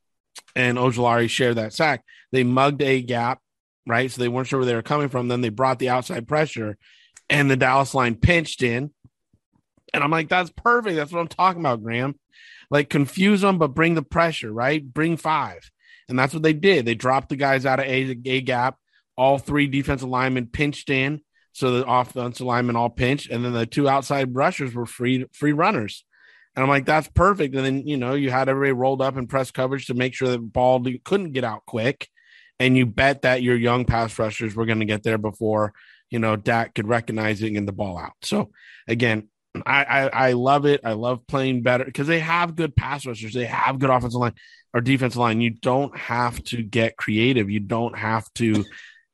and 0.56 0.78
Ojulari 0.78 1.30
shared 1.30 1.56
that 1.56 1.74
sack. 1.74 2.04
They 2.32 2.44
mugged 2.44 2.82
a 2.82 3.02
gap, 3.02 3.40
right? 3.88 4.12
So 4.12 4.22
they 4.22 4.28
weren't 4.28 4.48
sure 4.48 4.60
where 4.60 4.66
they 4.66 4.76
were 4.76 4.82
coming 4.82 5.10
from. 5.10 5.28
Then 5.28 5.42
they 5.42 5.50
brought 5.50 5.80
the 5.80 5.90
outside 5.90 6.28
pressure, 6.28 6.78
and 7.30 7.50
the 7.50 7.58
Dallas 7.58 7.94
line 7.94 8.16
pinched 8.16 8.62
in. 8.64 8.92
And 9.94 10.04
I'm 10.04 10.12
like, 10.12 10.30
that's 10.30 10.50
perfect. 10.50 10.96
That's 10.96 11.12
what 11.12 11.22
I'm 11.22 11.28
talking 11.28 11.62
about, 11.62 11.84
Graham. 11.84 12.20
Like 12.70 12.90
confuse 12.90 13.42
them, 13.42 13.58
but 13.58 13.76
bring 13.76 13.96
the 13.96 14.02
pressure, 14.02 14.52
right? 14.52 14.84
Bring 14.84 15.18
five. 15.18 15.70
And 16.10 16.18
that's 16.18 16.34
what 16.34 16.44
they 16.44 16.54
did. 16.54 16.86
They 16.86 16.96
dropped 16.96 17.30
the 17.30 17.36
guys 17.36 17.66
out 17.66 17.80
of 17.80 17.86
A, 17.86 18.18
A 18.26 18.42
gap. 18.42 18.78
All 19.18 19.38
three 19.38 19.68
defensive 19.68 20.10
linemen 20.10 20.48
pinched 20.48 20.90
in. 20.90 21.22
So 21.54 21.72
the 21.72 21.88
offensive 21.88 22.46
linemen 22.46 22.76
all 22.76 22.90
pinched. 22.90 23.30
And 23.30 23.46
then 23.46 23.54
the 23.54 23.66
two 23.66 23.88
outside 23.88 24.36
rushers 24.36 24.74
were 24.74 24.86
free 24.86 25.26
free 25.32 25.54
runners. 25.54 26.04
And 26.56 26.64
I'm 26.64 26.70
like, 26.70 26.86
that's 26.86 27.08
perfect. 27.08 27.56
And 27.56 27.66
then, 27.66 27.88
you 27.88 27.98
know, 27.98 28.14
you 28.14 28.30
had 28.30 28.50
everybody 28.50 28.74
rolled 28.74 29.02
up 29.02 29.18
in 29.18 29.28
press 29.28 29.52
coverage 29.52 29.88
to 29.88 29.94
make 29.94 30.14
sure 30.14 30.30
that 30.30 30.40
ball 30.40 30.86
couldn't 31.04 31.32
get 31.32 31.44
out 31.44 31.66
quick. 31.66 32.10
And 32.60 32.78
you 32.78 32.86
bet 32.86 33.24
that 33.24 33.44
your 33.44 33.58
young 33.58 33.84
pass 33.84 34.18
rushers 34.18 34.56
were 34.56 34.66
going 34.66 34.80
to 34.80 34.86
get 34.86 35.04
there 35.04 35.18
before, 35.18 35.74
you 36.16 36.20
know, 36.20 36.38
Dak 36.38 36.74
could 36.74 36.88
recognize 36.88 37.42
it 37.42 37.52
and 37.52 37.68
the 37.68 37.74
ball 37.74 37.98
out. 37.98 38.14
So 38.22 38.52
again, 38.88 39.28
I, 39.66 39.84
I, 39.84 40.08
I 40.08 40.32
love 40.32 40.66
it. 40.66 40.80
I 40.86 40.94
love 40.94 41.28
playing 41.28 41.62
better 41.62 41.84
because 41.84 42.08
they 42.08 42.20
have 42.20 42.56
good 42.56 42.74
pass 42.74 43.06
rushers. 43.06 43.34
They 43.34 43.44
have 43.44 43.80
good 43.80 43.90
offensive 43.90 44.22
line 44.22 44.36
or 44.74 44.80
defensive 44.80 45.20
line. 45.20 45.42
You 45.42 45.50
don't 45.50 45.96
have 45.98 46.42
to 46.46 46.64
get 46.64 46.96
creative. 46.96 47.50
You 47.50 47.60
don't 47.60 47.98
have 47.98 48.32
to 48.36 48.64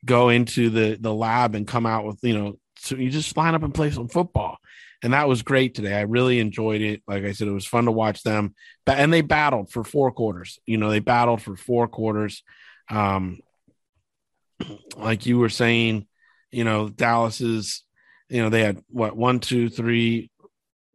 go 0.05 0.29
into 0.29 0.69
the 0.69 0.95
the 1.01 1.11
lab 1.11 1.55
and 1.55 1.67
come 1.67 1.87
out 1.87 2.05
with 2.05 2.19
you 2.21 2.37
know. 2.37 2.59
So 2.77 2.97
you 2.97 3.09
just 3.09 3.35
line 3.35 3.55
up 3.55 3.63
and 3.63 3.73
play 3.73 3.89
some 3.89 4.07
football 4.07 4.59
and 5.01 5.13
that 5.13 5.27
was 5.27 5.41
great 5.41 5.73
today. 5.73 5.95
I 5.95 6.01
really 6.01 6.39
enjoyed 6.39 6.81
it. 6.81 7.01
Like 7.07 7.23
I 7.23 7.31
said, 7.31 7.47
it 7.47 7.51
was 7.51 7.65
fun 7.65 7.85
to 7.85 7.91
watch 7.91 8.21
them, 8.21 8.53
and 8.85 9.11
they 9.11 9.21
battled 9.21 9.71
for 9.71 9.83
four 9.83 10.11
quarters. 10.11 10.59
You 10.67 10.77
know, 10.77 10.91
they 10.91 10.99
battled 10.99 11.41
for 11.41 11.55
four 11.55 11.87
quarters. 11.87 12.43
Um, 12.89 13.39
like 14.95 15.25
you 15.25 15.39
were 15.39 15.49
saying, 15.49 16.07
you 16.51 16.63
know, 16.63 16.89
Dallas's, 16.89 17.83
you 18.29 18.41
know, 18.41 18.49
they 18.49 18.61
had 18.61 18.81
what 18.89 19.15
one, 19.15 19.39
two, 19.39 19.69
three, 19.69 20.29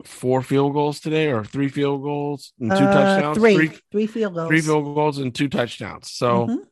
four 0.05 0.43
field 0.43 0.75
goals 0.75 1.01
today, 1.01 1.31
or 1.31 1.45
three 1.45 1.69
field 1.69 2.03
goals 2.03 2.53
and 2.61 2.71
two 2.71 2.77
uh, 2.77 2.93
touchdowns. 2.93 3.39
Three, 3.39 3.55
three, 3.55 3.79
three 3.91 4.07
field 4.07 4.35
goals, 4.35 4.49
three 4.49 4.61
field 4.61 4.95
goals 4.95 5.19
and 5.19 5.35
two 5.35 5.49
touchdowns. 5.49 6.11
So. 6.13 6.47
Mm-hmm. 6.47 6.63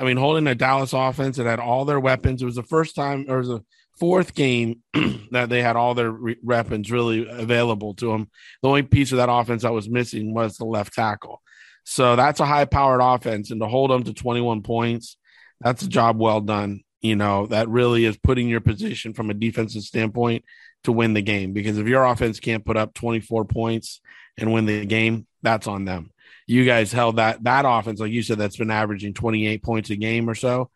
I 0.00 0.04
mean, 0.04 0.16
holding 0.16 0.46
a 0.46 0.54
Dallas 0.54 0.92
offense 0.92 1.38
that 1.38 1.46
had 1.46 1.58
all 1.58 1.84
their 1.84 1.98
weapons. 1.98 2.40
It 2.40 2.44
was 2.44 2.54
the 2.54 2.62
first 2.62 2.94
time, 2.94 3.26
or 3.28 3.44
the 3.44 3.64
fourth 3.98 4.34
game 4.34 4.82
that 5.32 5.48
they 5.48 5.62
had 5.62 5.76
all 5.76 5.94
their 5.94 6.10
re- 6.10 6.36
weapons 6.42 6.90
really 6.90 7.28
available 7.28 7.94
to 7.94 8.12
them. 8.12 8.30
The 8.62 8.68
only 8.68 8.82
piece 8.82 9.12
of 9.12 9.18
that 9.18 9.30
offense 9.30 9.62
that 9.62 9.72
was 9.72 9.88
missing 9.88 10.34
was 10.34 10.56
the 10.56 10.64
left 10.64 10.94
tackle. 10.94 11.42
So 11.84 12.16
that's 12.16 12.40
a 12.40 12.46
high 12.46 12.66
powered 12.66 13.00
offense. 13.02 13.50
And 13.50 13.60
to 13.60 13.66
hold 13.66 13.90
them 13.90 14.04
to 14.04 14.12
21 14.12 14.62
points, 14.62 15.16
that's 15.60 15.82
a 15.82 15.88
job 15.88 16.18
well 16.18 16.40
done. 16.40 16.82
You 17.00 17.16
know, 17.16 17.46
that 17.46 17.68
really 17.68 18.04
is 18.04 18.16
putting 18.16 18.48
your 18.48 18.60
position 18.60 19.14
from 19.14 19.30
a 19.30 19.34
defensive 19.34 19.82
standpoint 19.82 20.44
to 20.84 20.92
win 20.92 21.14
the 21.14 21.22
game. 21.22 21.52
Because 21.52 21.78
if 21.78 21.86
your 21.86 22.04
offense 22.04 22.40
can't 22.40 22.64
put 22.64 22.76
up 22.76 22.94
24 22.94 23.44
points 23.44 24.00
and 24.36 24.52
win 24.52 24.66
the 24.66 24.84
game, 24.84 25.26
that's 25.42 25.66
on 25.66 25.84
them. 25.84 26.10
You 26.46 26.64
guys 26.64 26.92
held 26.92 27.16
that 27.16 27.44
that 27.44 27.64
offense, 27.66 28.00
like 28.00 28.10
you 28.10 28.22
said, 28.22 28.38
that's 28.38 28.56
been 28.56 28.70
averaging 28.70 29.14
28 29.14 29.62
points 29.62 29.90
a 29.90 29.96
game 29.96 30.28
or 30.28 30.34
so 30.34 30.70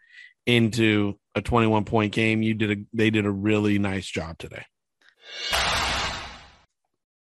into 0.46 1.18
a 1.34 1.40
21 1.40 1.84
point 1.84 2.12
game. 2.12 2.42
You 2.42 2.54
did 2.54 2.78
a 2.78 2.82
they 2.92 3.10
did 3.10 3.26
a 3.26 3.30
really 3.30 3.78
nice 3.78 4.06
job 4.06 4.38
today. 4.38 4.64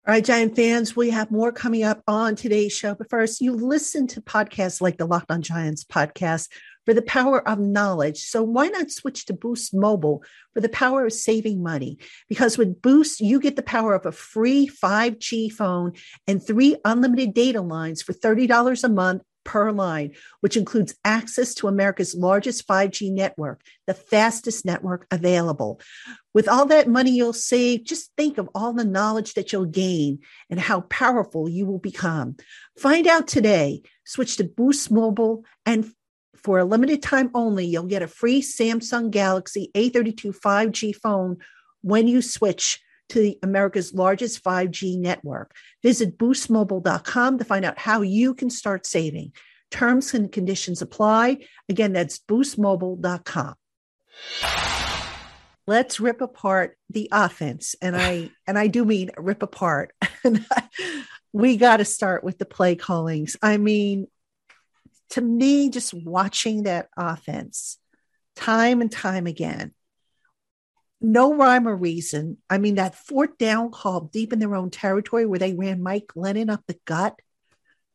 All 0.07 0.15
right, 0.15 0.25
Giant 0.25 0.55
fans, 0.55 0.95
we 0.95 1.11
have 1.11 1.29
more 1.29 1.51
coming 1.51 1.83
up 1.83 2.01
on 2.07 2.35
today's 2.35 2.73
show. 2.73 2.95
But 2.95 3.11
first, 3.11 3.41
you 3.41 3.53
listen 3.53 4.07
to 4.07 4.21
podcasts 4.21 4.81
like 4.81 4.97
the 4.97 5.05
Locked 5.05 5.29
On 5.29 5.43
Giants 5.43 5.83
podcast 5.83 6.47
for 6.89 6.95
the 6.95 7.03
power 7.03 7.47
of 7.47 7.59
knowledge. 7.59 8.17
So 8.17 8.41
why 8.41 8.67
not 8.69 8.89
switch 8.89 9.25
to 9.25 9.33
Boost 9.33 9.75
Mobile 9.75 10.23
for 10.55 10.59
the 10.59 10.69
power 10.69 11.05
of 11.05 11.13
saving 11.13 11.61
money? 11.61 11.99
Because 12.27 12.57
with 12.57 12.81
Boost, 12.81 13.21
you 13.21 13.39
get 13.39 13.55
the 13.55 13.61
power 13.61 13.93
of 13.93 14.07
a 14.07 14.11
free 14.11 14.67
5G 14.67 15.51
phone 15.51 15.93
and 16.25 16.41
three 16.43 16.77
unlimited 16.83 17.35
data 17.35 17.61
lines 17.61 18.01
for 18.01 18.13
$30 18.13 18.83
a 18.83 18.89
month 18.89 19.21
per 19.43 19.71
line, 19.71 20.15
which 20.41 20.57
includes 20.57 20.95
access 21.05 21.53
to 21.55 21.67
America's 21.67 22.15
largest 22.15 22.67
5G 22.67 23.11
network, 23.11 23.61
the 23.85 23.93
fastest 23.93 24.65
network 24.65 25.05
available. 25.11 25.79
With 26.33 26.47
all 26.47 26.65
that 26.67 26.87
money 26.87 27.11
you'll 27.11 27.33
save, 27.33 27.83
just 27.83 28.11
think 28.17 28.39
of 28.39 28.49
all 28.55 28.73
the 28.73 28.83
knowledge 28.83 29.35
that 29.35 29.53
you'll 29.53 29.65
gain 29.65 30.19
and 30.49 30.59
how 30.59 30.81
powerful 30.81 31.47
you 31.47 31.67
will 31.67 31.77
become. 31.77 32.37
Find 32.79 33.05
out 33.05 33.27
today. 33.27 33.83
Switch 34.05 34.37
to 34.37 34.43
Boost 34.43 34.89
Mobile 34.89 35.45
and 35.67 35.91
for 36.43 36.59
a 36.59 36.65
limited 36.65 37.01
time 37.01 37.31
only, 37.33 37.65
you'll 37.65 37.83
get 37.83 38.01
a 38.01 38.07
free 38.07 38.41
Samsung 38.41 39.11
Galaxy 39.11 39.71
A32 39.75 40.37
5G 40.39 40.95
phone 40.95 41.37
when 41.81 42.07
you 42.07 42.21
switch 42.21 42.81
to 43.09 43.35
America's 43.41 43.93
largest 43.93 44.43
5G 44.43 44.99
network. 44.99 45.55
Visit 45.83 46.17
boostmobile.com 46.17 47.37
to 47.37 47.43
find 47.43 47.65
out 47.65 47.77
how 47.77 48.01
you 48.01 48.33
can 48.33 48.49
start 48.49 48.85
saving. 48.85 49.33
Terms 49.71 50.13
and 50.13 50.31
conditions 50.31 50.81
apply. 50.81 51.45
Again, 51.67 51.93
that's 51.93 52.19
boostmobile.com. 52.19 53.55
Let's 55.67 55.99
rip 55.99 56.21
apart 56.21 56.77
the 56.89 57.09
offense. 57.11 57.75
And 57.81 57.95
I 57.95 58.31
and 58.47 58.57
I 58.57 58.67
do 58.67 58.85
mean 58.85 59.11
rip 59.17 59.43
apart. 59.43 59.93
we 61.33 61.57
got 61.57 61.77
to 61.77 61.85
start 61.85 62.23
with 62.23 62.37
the 62.39 62.45
play 62.45 62.75
callings. 62.75 63.37
I 63.41 63.57
mean, 63.57 64.07
to 65.11 65.21
me, 65.21 65.69
just 65.69 65.93
watching 65.93 66.63
that 66.63 66.89
offense 66.97 67.77
time 68.35 68.81
and 68.81 68.91
time 68.91 69.27
again, 69.27 69.73
no 71.01 71.33
rhyme 71.33 71.67
or 71.67 71.75
reason. 71.75 72.37
I 72.49 72.57
mean, 72.57 72.75
that 72.75 72.95
fourth 72.95 73.37
down 73.37 73.71
call 73.71 74.01
deep 74.01 74.33
in 74.33 74.39
their 74.39 74.55
own 74.55 74.69
territory 74.69 75.25
where 75.25 75.39
they 75.39 75.53
ran 75.53 75.81
Mike 75.81 76.07
Glennon 76.15 76.51
up 76.51 76.63
the 76.67 76.77
gut 76.85 77.19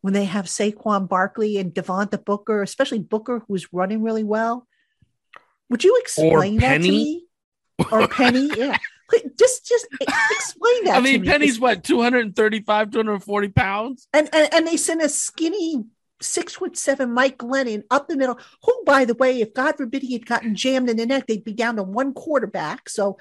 when 0.01 0.13
they 0.13 0.25
have 0.25 0.47
Saquon 0.47 1.09
Barkley 1.09 1.57
and 1.59 1.73
Devontae 1.73 2.25
Booker, 2.25 2.63
especially 2.63 2.99
Booker, 2.99 3.43
who's 3.49 3.73
running 3.73 4.03
really 4.03 4.25
well. 4.25 4.67
Would 5.71 5.85
you 5.85 5.97
explain 6.01 6.59
that 6.59 6.79
to 6.79 6.89
me? 6.89 7.27
Or 7.91 8.07
Penny? 8.09 8.51
yeah. 8.57 8.77
Just 9.39 9.67
just 9.67 9.87
explain 10.01 10.85
that. 10.85 10.97
I 10.97 11.01
mean, 11.01 11.25
Penny's 11.25 11.61
what, 11.61 11.85
235, 11.85 12.91
240 12.91 13.49
pounds? 13.49 14.09
And, 14.13 14.29
and 14.33 14.53
and 14.53 14.67
they 14.67 14.77
sent 14.77 15.03
a 15.03 15.09
skinny 15.09 15.85
six 16.25 16.55
foot 16.55 16.77
seven 16.77 17.13
Mike 17.13 17.39
Glennon 17.39 17.85
up 17.91 18.09
the 18.09 18.17
middle, 18.17 18.39
who, 18.63 18.83
by 18.85 19.05
the 19.05 19.15
way, 19.15 19.41
if 19.41 19.55
God 19.55 19.77
forbid 19.77 20.03
he 20.03 20.13
had 20.15 20.27
gotten 20.27 20.55
jammed 20.55 20.91
in 20.91 20.97
the 20.97 21.07
neck, 21.07 21.27
they'd 21.27 21.45
be 21.45 21.53
down 21.53 21.77
to 21.77 21.83
one 21.83 22.13
quarterback. 22.13 22.89
So 22.89 23.19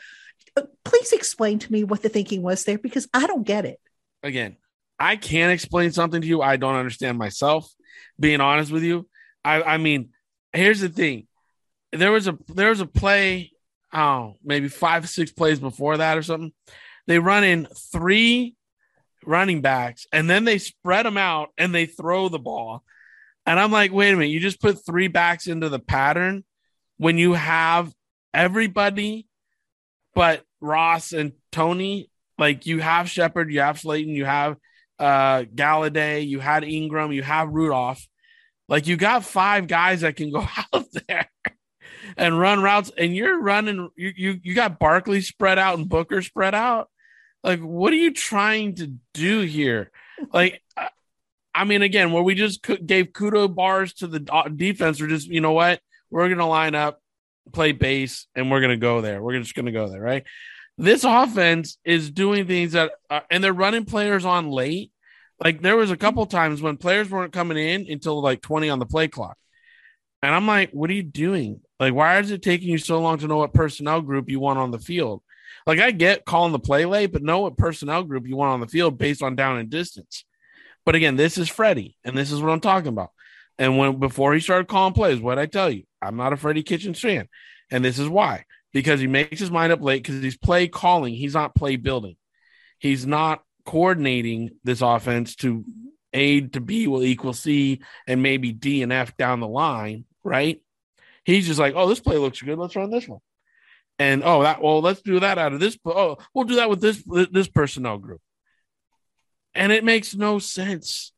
uh, 0.55 0.63
please 0.83 1.13
explain 1.13 1.59
to 1.59 1.71
me 1.71 1.83
what 1.83 2.01
the 2.01 2.09
thinking 2.09 2.41
was 2.41 2.63
there 2.63 2.77
because 2.77 3.07
I 3.13 3.27
don't 3.27 3.43
get 3.43 3.65
it. 3.65 3.79
Again, 4.21 4.57
I 4.99 5.15
can't 5.15 5.51
explain 5.51 5.91
something 5.91 6.21
to 6.21 6.27
you 6.27 6.41
I 6.41 6.57
don't 6.57 6.75
understand 6.75 7.17
myself. 7.17 7.71
Being 8.19 8.41
honest 8.41 8.71
with 8.71 8.83
you, 8.83 9.07
I, 9.43 9.61
I 9.63 9.77
mean, 9.77 10.09
here's 10.51 10.79
the 10.79 10.89
thing: 10.89 11.27
there 11.91 12.11
was 12.11 12.27
a 12.27 12.37
there 12.47 12.69
was 12.69 12.79
a 12.79 12.85
play, 12.85 13.51
oh, 13.91 14.37
maybe 14.43 14.67
five 14.67 15.09
six 15.09 15.31
plays 15.31 15.59
before 15.59 15.97
that 15.97 16.17
or 16.17 16.23
something. 16.23 16.53
They 17.07 17.19
run 17.19 17.43
in 17.43 17.67
three 17.91 18.55
running 19.25 19.61
backs 19.61 20.07
and 20.11 20.29
then 20.29 20.43
they 20.43 20.57
spread 20.57 21.05
them 21.05 21.17
out 21.17 21.49
and 21.57 21.73
they 21.73 21.85
throw 21.85 22.29
the 22.29 22.39
ball. 22.39 22.83
And 23.45 23.59
I'm 23.59 23.71
like, 23.71 23.91
wait 23.91 24.13
a 24.13 24.15
minute, 24.15 24.31
you 24.31 24.39
just 24.39 24.61
put 24.61 24.85
three 24.85 25.07
backs 25.07 25.47
into 25.47 25.69
the 25.69 25.79
pattern 25.79 26.43
when 26.97 27.17
you 27.17 27.33
have 27.33 27.93
everybody 28.33 29.27
but 30.15 30.43
Ross 30.61 31.11
and 31.11 31.33
Tony. 31.51 32.09
Like 32.37 32.65
you 32.65 32.79
have 32.79 33.09
Shepard, 33.09 33.51
you 33.51 33.59
have 33.59 33.79
Slayton, 33.79 34.15
you 34.15 34.25
have 34.25 34.57
uh 34.99 35.43
Golladay, 35.43 36.27
you 36.27 36.39
had 36.39 36.63
Ingram, 36.63 37.11
you 37.11 37.23
have 37.23 37.49
Rudolph. 37.49 38.05
Like 38.67 38.87
you 38.87 38.97
got 38.97 39.25
five 39.25 39.67
guys 39.67 40.01
that 40.01 40.15
can 40.15 40.31
go 40.31 40.47
out 40.73 40.85
there 41.07 41.29
and 42.17 42.39
run 42.39 42.61
routes, 42.61 42.91
and 42.97 43.15
you're 43.15 43.39
running. 43.39 43.89
You 43.95 44.13
you 44.15 44.39
you 44.43 44.55
got 44.55 44.79
Barkley 44.79 45.21
spread 45.21 45.59
out 45.59 45.77
and 45.77 45.89
Booker 45.89 46.21
spread 46.21 46.55
out. 46.55 46.89
Like, 47.43 47.59
what 47.59 47.91
are 47.91 47.97
you 47.97 48.13
trying 48.13 48.75
to 48.75 48.95
do 49.13 49.41
here? 49.41 49.91
Like, 50.31 50.61
I 50.77 50.89
mean, 51.65 51.81
again, 51.81 52.11
where 52.11 52.23
we 52.23 52.35
just 52.35 52.63
gave 52.63 53.07
kudo 53.07 53.53
bars 53.53 53.93
to 53.95 54.07
the 54.07 54.19
defense, 54.55 55.01
or 55.01 55.07
just, 55.07 55.27
you 55.27 55.41
know 55.41 55.51
what? 55.51 55.79
We're 56.09 56.27
going 56.27 56.39
to 56.39 56.45
line 56.45 56.75
up, 56.75 56.99
play 57.51 57.71
base, 57.71 58.27
and 58.35 58.49
we're 58.49 58.59
going 58.59 58.71
to 58.71 58.77
go 58.77 59.01
there. 59.01 59.21
We're 59.21 59.39
just 59.39 59.55
going 59.55 59.67
to 59.67 59.71
go 59.71 59.87
there, 59.87 60.01
right? 60.01 60.23
This 60.77 61.03
offense 61.03 61.77
is 61.85 62.09
doing 62.09 62.47
things 62.47 62.71
that, 62.71 62.91
uh, 63.09 63.21
and 63.29 63.43
they're 63.43 63.53
running 63.53 63.85
players 63.85 64.25
on 64.25 64.49
late. 64.49 64.91
Like, 65.43 65.61
there 65.61 65.77
was 65.77 65.91
a 65.91 65.97
couple 65.97 66.25
times 66.25 66.61
when 66.61 66.77
players 66.77 67.09
weren't 67.09 67.33
coming 67.33 67.57
in 67.57 67.85
until 67.89 68.21
like 68.21 68.41
20 68.41 68.69
on 68.69 68.79
the 68.79 68.85
play 68.85 69.07
clock. 69.07 69.37
And 70.23 70.33
I'm 70.33 70.47
like, 70.47 70.71
what 70.71 70.89
are 70.89 70.93
you 70.93 71.03
doing? 71.03 71.61
Like, 71.79 71.93
why 71.93 72.19
is 72.19 72.31
it 72.31 72.41
taking 72.41 72.69
you 72.69 72.77
so 72.77 72.99
long 72.99 73.17
to 73.19 73.27
know 73.27 73.37
what 73.37 73.53
personnel 73.53 74.01
group 74.01 74.29
you 74.29 74.39
want 74.39 74.57
on 74.57 74.71
the 74.71 74.79
field? 74.79 75.21
Like 75.65 75.79
I 75.79 75.91
get 75.91 76.25
calling 76.25 76.51
the 76.51 76.59
play 76.59 76.85
late, 76.85 77.11
but 77.11 77.23
know 77.23 77.39
what 77.39 77.57
personnel 77.57 78.03
group 78.03 78.27
you 78.27 78.35
want 78.35 78.53
on 78.53 78.59
the 78.59 78.67
field 78.67 78.97
based 78.97 79.21
on 79.21 79.35
down 79.35 79.57
and 79.57 79.69
distance. 79.69 80.25
But 80.85 80.95
again, 80.95 81.15
this 81.15 81.37
is 81.37 81.49
Freddie, 81.49 81.97
and 82.03 82.17
this 82.17 82.31
is 82.31 82.41
what 82.41 82.51
I'm 82.51 82.59
talking 82.59 82.89
about. 82.89 83.11
And 83.57 83.77
when 83.77 83.99
before 83.99 84.33
he 84.33 84.39
started 84.39 84.67
calling 84.67 84.93
plays, 84.93 85.19
what 85.19 85.39
I 85.39 85.45
tell 85.45 85.69
you, 85.69 85.83
I'm 86.01 86.17
not 86.17 86.33
a 86.33 86.37
Freddie 86.37 86.63
Kitchen 86.63 86.93
fan, 86.93 87.27
and 87.71 87.83
this 87.85 87.99
is 87.99 88.09
why 88.09 88.45
because 88.73 88.99
he 88.99 89.07
makes 89.07 89.39
his 89.39 89.51
mind 89.51 89.71
up 89.71 89.81
late 89.81 90.03
because 90.03 90.21
he's 90.21 90.37
play 90.37 90.67
calling, 90.67 91.13
he's 91.13 91.35
not 91.35 91.55
play 91.55 91.75
building, 91.75 92.17
he's 92.79 93.05
not 93.05 93.41
coordinating 93.65 94.51
this 94.63 94.81
offense 94.81 95.35
to 95.37 95.63
A 96.11 96.41
to 96.41 96.59
B 96.59 96.87
will 96.87 97.03
equal 97.03 97.33
C 97.33 97.81
and 98.07 98.21
maybe 98.21 98.51
D 98.51 98.81
and 98.81 98.91
F 98.91 99.15
down 99.15 99.39
the 99.39 99.47
line, 99.47 100.05
right? 100.23 100.61
He's 101.23 101.47
just 101.47 101.59
like, 101.59 101.73
oh, 101.75 101.87
this 101.87 102.01
play 102.01 102.17
looks 102.17 102.41
good. 102.41 102.57
Let's 102.57 102.75
run 102.75 102.91
this 102.91 103.07
one. 103.07 103.21
And 103.99 104.23
oh, 104.25 104.43
that 104.43 104.61
well, 104.61 104.81
let's 104.81 105.01
do 105.01 105.19
that 105.19 105.37
out 105.37 105.53
of 105.53 105.59
this. 105.59 105.77
Oh, 105.85 106.17
we'll 106.33 106.45
do 106.45 106.55
that 106.55 106.69
with 106.69 106.81
this 106.81 107.03
this 107.31 107.47
personnel 107.47 107.99
group. 107.99 108.21
And 109.55 109.71
it 109.71 109.83
makes 109.83 110.15
no 110.15 110.39
sense. 110.39 111.11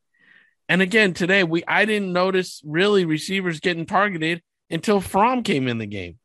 And 0.67 0.81
again, 0.81 1.13
today 1.13 1.43
we 1.43 1.63
I 1.67 1.85
didn't 1.85 2.11
notice 2.11 2.61
really 2.65 3.05
receivers 3.05 3.59
getting 3.59 3.85
targeted 3.85 4.41
until 4.69 4.99
Fromm 4.99 5.43
came 5.43 5.67
in 5.67 5.77
the 5.77 5.85
game. 5.85 6.17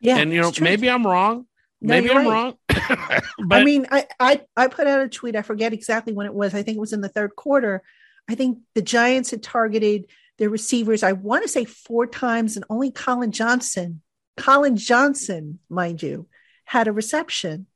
Yeah. 0.00 0.18
And 0.18 0.32
you 0.32 0.40
know, 0.40 0.52
maybe 0.60 0.88
I'm 0.88 1.06
wrong. 1.06 1.46
No, 1.80 1.94
maybe 1.94 2.10
I'm 2.10 2.26
right. 2.26 2.26
wrong. 2.28 2.54
I 3.50 3.64
mean, 3.64 3.86
I, 3.90 4.06
I 4.18 4.40
I 4.56 4.68
put 4.68 4.86
out 4.86 5.00
a 5.00 5.08
tweet. 5.08 5.36
I 5.36 5.42
forget 5.42 5.72
exactly 5.72 6.12
when 6.12 6.26
it 6.26 6.34
was. 6.34 6.54
I 6.54 6.62
think 6.62 6.76
it 6.76 6.80
was 6.80 6.92
in 6.92 7.00
the 7.00 7.08
third 7.08 7.36
quarter. 7.36 7.82
I 8.28 8.34
think 8.34 8.58
the 8.74 8.82
Giants 8.82 9.30
had 9.30 9.42
targeted 9.42 10.06
their 10.38 10.50
receivers. 10.50 11.02
I 11.02 11.12
want 11.12 11.42
to 11.42 11.48
say 11.48 11.64
four 11.64 12.06
times, 12.06 12.56
and 12.56 12.64
only 12.68 12.90
Collin 12.90 13.32
Johnson, 13.32 14.02
Collin 14.36 14.76
Johnson, 14.76 15.60
mind 15.68 16.02
you, 16.02 16.26
had 16.64 16.88
a 16.88 16.92
reception. 16.92 17.66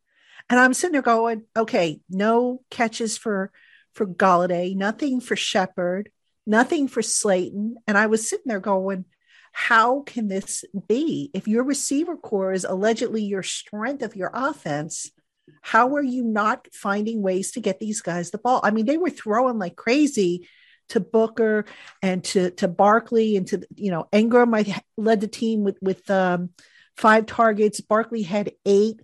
And 0.50 0.58
I'm 0.58 0.74
sitting 0.74 0.92
there 0.92 1.02
going, 1.02 1.44
okay, 1.56 2.00
no 2.08 2.62
catches 2.70 3.18
for 3.18 3.50
for 3.94 4.06
Golladay, 4.06 4.74
nothing 4.74 5.20
for 5.20 5.36
Shepard, 5.36 6.10
nothing 6.46 6.88
for 6.88 7.02
Slayton. 7.02 7.76
And 7.86 7.98
I 7.98 8.06
was 8.06 8.28
sitting 8.28 8.46
there 8.46 8.60
going, 8.60 9.04
how 9.52 10.00
can 10.00 10.28
this 10.28 10.64
be? 10.88 11.30
If 11.34 11.46
your 11.46 11.62
receiver 11.62 12.16
core 12.16 12.52
is 12.52 12.64
allegedly 12.64 13.22
your 13.22 13.42
strength 13.42 14.02
of 14.02 14.16
your 14.16 14.30
offense, 14.32 15.10
how 15.60 15.94
are 15.96 16.02
you 16.02 16.24
not 16.24 16.66
finding 16.72 17.22
ways 17.22 17.52
to 17.52 17.60
get 17.60 17.78
these 17.78 18.00
guys 18.00 18.30
the 18.30 18.38
ball? 18.38 18.60
I 18.64 18.70
mean, 18.70 18.86
they 18.86 18.96
were 18.96 19.10
throwing 19.10 19.58
like 19.58 19.76
crazy 19.76 20.48
to 20.88 21.00
Booker 21.00 21.64
and 22.02 22.24
to 22.24 22.50
to 22.52 22.68
Barkley 22.68 23.36
and 23.36 23.46
to 23.48 23.62
you 23.76 23.90
know 23.90 24.08
Ingram. 24.12 24.54
I 24.54 24.80
led 24.96 25.20
the 25.20 25.28
team 25.28 25.64
with 25.64 25.78
with 25.82 26.10
um, 26.10 26.50
five 26.96 27.26
targets. 27.26 27.80
Barkley 27.80 28.22
had 28.22 28.52
eight. 28.64 29.00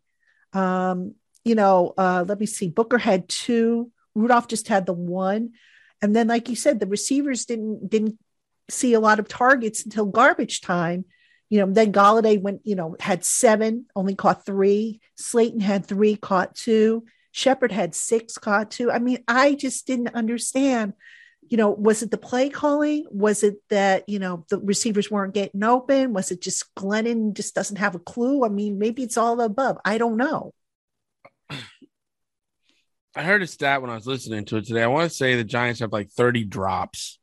Um, 0.52 1.14
you 1.48 1.54
know, 1.54 1.94
uh, 1.96 2.24
let 2.28 2.38
me 2.38 2.46
see. 2.46 2.68
Booker 2.68 2.98
had 2.98 3.28
two. 3.28 3.90
Rudolph 4.14 4.48
just 4.48 4.68
had 4.68 4.84
the 4.84 4.92
one. 4.92 5.52
And 6.02 6.14
then, 6.14 6.28
like 6.28 6.48
you 6.48 6.56
said, 6.56 6.78
the 6.78 6.86
receivers 6.86 7.46
didn't 7.46 7.88
didn't 7.88 8.18
see 8.70 8.92
a 8.92 9.00
lot 9.00 9.18
of 9.18 9.28
targets 9.28 9.84
until 9.84 10.04
garbage 10.06 10.60
time. 10.60 11.06
You 11.48 11.60
know, 11.60 11.72
then 11.72 11.92
Golladay 11.92 12.40
went, 12.40 12.60
you 12.64 12.74
know, 12.74 12.96
had 13.00 13.24
seven, 13.24 13.86
only 13.96 14.14
caught 14.14 14.44
three. 14.44 15.00
Slayton 15.16 15.60
had 15.60 15.86
three, 15.86 16.16
caught 16.16 16.54
two. 16.54 17.06
Shepard 17.32 17.72
had 17.72 17.94
six, 17.94 18.36
caught 18.36 18.70
two. 18.70 18.90
I 18.90 18.98
mean, 18.98 19.24
I 19.26 19.54
just 19.54 19.86
didn't 19.86 20.14
understand. 20.14 20.92
You 21.48 21.56
know, 21.56 21.70
was 21.70 22.02
it 22.02 22.10
the 22.10 22.18
play 22.18 22.50
calling? 22.50 23.06
Was 23.10 23.42
it 23.42 23.62
that, 23.70 24.06
you 24.06 24.18
know, 24.18 24.44
the 24.50 24.58
receivers 24.58 25.10
weren't 25.10 25.32
getting 25.32 25.64
open? 25.64 26.12
Was 26.12 26.30
it 26.30 26.42
just 26.42 26.74
Glennon 26.74 27.32
just 27.32 27.54
doesn't 27.54 27.76
have 27.78 27.94
a 27.94 27.98
clue? 27.98 28.44
I 28.44 28.50
mean, 28.50 28.78
maybe 28.78 29.02
it's 29.02 29.16
all 29.16 29.40
above. 29.40 29.78
I 29.82 29.96
don't 29.96 30.18
know. 30.18 30.52
I 33.16 33.22
heard 33.22 33.42
a 33.42 33.46
stat 33.46 33.80
when 33.82 33.90
I 33.90 33.94
was 33.94 34.06
listening 34.06 34.44
to 34.46 34.56
it 34.58 34.66
today. 34.66 34.82
I 34.82 34.86
want 34.86 35.10
to 35.10 35.16
say 35.16 35.34
the 35.36 35.44
Giants 35.44 35.80
have 35.80 35.92
like 35.92 36.10
30 36.10 36.44
drops. 36.44 37.18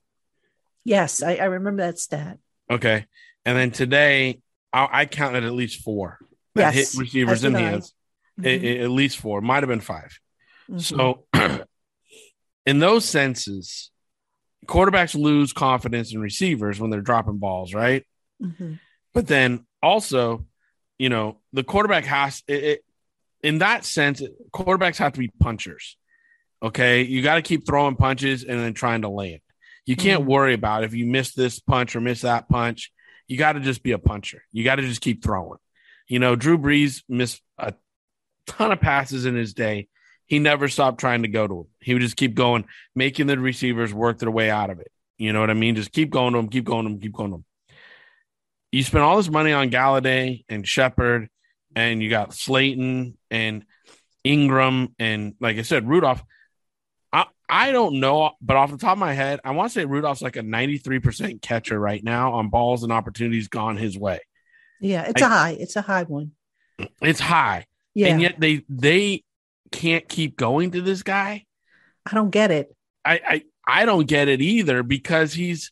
Yes, 0.84 1.24
I, 1.24 1.36
I 1.36 1.46
remember 1.46 1.84
that 1.84 2.00
stat. 2.00 2.38
Okay. 2.70 3.06
And 3.46 3.58
then 3.58 3.72
today, 3.72 4.42
I, 4.74 4.88
I 4.92 5.06
counted 5.06 5.44
at 5.44 5.54
least 5.54 5.82
four 5.82 6.20
that 6.56 6.74
Yes, 6.76 6.94
hit 6.94 7.00
receivers 7.00 7.44
in 7.44 7.54
the 7.54 7.60
hands. 7.60 7.94
Mhm, 8.40 8.46
a- 8.64 8.80
at 8.84 8.90
least 8.90 9.18
four, 9.18 9.40
might 9.42 9.64
have 9.64 9.70
been 9.70 9.80
5 9.80 10.20
mhm. 10.70 10.82
So, 10.82 11.26
in 12.66 12.80
those 12.80 13.06
senses, 13.08 13.92
quarterbacks 14.66 15.16
lose 15.16 15.54
confidence 15.54 16.14
in 16.14 16.20
receivers 16.20 16.80
when 16.80 16.90
they're 16.90 17.02
dropping 17.02 17.38
balls, 17.38 17.74
right? 17.74 18.06
Mhm. 18.42 18.80
But 19.14 19.28
then 19.28 19.66
also, 19.82 20.46
you 21.00 21.08
know, 21.10 21.40
the 21.54 21.64
quarterback 21.64 22.04
has 22.06 22.44
it, 22.48 22.64
it 22.64 22.85
in 23.46 23.60
that 23.60 23.86
sense, 23.86 24.22
quarterbacks 24.54 24.98
have 24.98 25.14
to 25.14 25.20
be 25.20 25.32
punchers. 25.40 25.98
Okay. 26.64 27.04
You 27.04 27.22
got 27.22 27.36
to 27.36 27.42
keep 27.42 27.66
throwing 27.66 27.96
punches 27.96 28.44
and 28.44 28.60
then 28.60 28.74
trying 28.74 29.04
to 29.04 29.10
land. 29.10 29.40
You 29.86 29.96
can't 29.96 30.24
Mhm. 30.24 30.28
worry 30.28 30.54
about 30.54 30.84
if 30.84 30.94
you 30.94 31.06
miss 31.06 31.34
this 31.34 31.60
punch 31.60 31.96
or 31.96 32.02
miss 32.02 32.22
that 32.22 32.50
punch. 32.50 32.92
You 33.28 33.38
got 33.38 33.54
to 33.54 33.60
just 33.60 33.84
be 33.84 33.92
a 33.92 34.00
puncher. 34.00 34.44
You 34.52 34.64
got 34.64 34.76
to 34.76 34.82
just 34.82 35.02
keep 35.02 35.24
throwing. 35.24 35.60
You 36.08 36.20
know, 36.20 36.36
Drew 36.36 36.58
Brees 36.58 37.04
missed 37.08 37.42
a 37.58 37.74
ton 38.48 38.72
of 38.72 38.80
passes 38.80 39.26
in 39.26 39.36
his 39.36 39.54
day. 39.54 39.88
He 40.28 40.40
never 40.40 40.68
stopped 40.68 41.00
trying 41.00 41.22
to 41.22 41.28
go 41.28 41.48
to 41.48 41.60
him. 41.62 41.68
He 41.82 41.94
would 41.94 42.02
just 42.02 42.18
keep 42.18 42.34
going, 42.34 42.66
making 42.96 43.28
the 43.28 43.38
receivers 43.38 43.94
work 43.94 44.18
their 44.20 44.32
way 44.32 44.50
out 44.50 44.72
of 44.72 44.80
it. 44.80 44.92
You 45.18 45.34
know 45.34 45.40
what 45.40 45.52
I 45.52 45.54
mean? 45.54 45.76
Just 45.76 45.92
keep 45.92 46.10
going 46.10 46.34
to 46.34 46.40
him, 46.40 46.50
keep 46.50 46.66
going 46.66 46.86
to 46.86 46.92
him, 46.92 47.00
keep 47.00 47.14
going 47.14 47.30
to 47.32 47.36
him. 47.38 47.46
You 48.72 48.84
spend 48.84 49.04
all 49.04 49.18
this 49.18 49.30
money 49.30 49.54
on 49.54 49.70
Golladay 49.70 50.44
and 50.50 50.68
Shepard, 50.68 51.30
and 51.76 52.02
you 52.02 52.10
got 52.10 52.34
Slayton 52.34 53.18
and 53.30 53.66
Ingram, 54.24 54.96
and 54.98 55.36
like 55.40 55.58
I 55.58 55.62
said, 55.62 55.88
Rudolph. 55.88 56.24
I, 57.14 57.26
I 57.48 57.72
don't 57.72 58.00
know, 58.00 58.32
but 58.42 58.58
off 58.58 58.72
the 58.72 58.78
top 58.78 58.94
of 58.94 58.98
my 58.98 59.14
head, 59.14 59.40
I 59.44 59.52
want 59.52 59.72
to 59.72 59.74
say 59.80 59.86
Rudolph's 59.86 60.22
like 60.22 60.36
a 60.36 60.42
93% 60.42 61.42
catcher 61.42 61.80
right 61.80 62.04
now 62.04 62.34
on 62.34 62.50
balls 62.50 62.84
and 62.84 62.92
opportunities 62.92 63.48
gone 63.48 63.78
his 63.78 63.98
way. 63.98 64.20
Yeah, 64.82 65.04
it's 65.04 65.22
I- 65.22 65.26
a 65.26 65.30
high. 65.30 65.58
It's 65.60 65.76
a 65.76 65.82
high 65.82 66.04
one. 66.04 66.32
It's 67.02 67.20
high. 67.20 67.66
Yeah, 67.94 68.08
And 68.08 68.22
yet 68.22 68.40
they 68.40 68.64
they 68.68 69.24
can't 69.72 70.08
keep 70.10 70.36
going 70.36 70.72
to 70.72 70.82
this 70.82 71.04
guy. 71.04 71.46
I 72.06 72.14
don't 72.14 72.30
get 72.32 72.52
it. 72.52 72.76
I, 73.06 73.22
I 73.26 73.44
I 73.66 73.86
don't 73.86 74.06
get 74.08 74.28
it 74.28 74.42
either 74.42 74.84
because 74.84 75.34
he's 75.34 75.72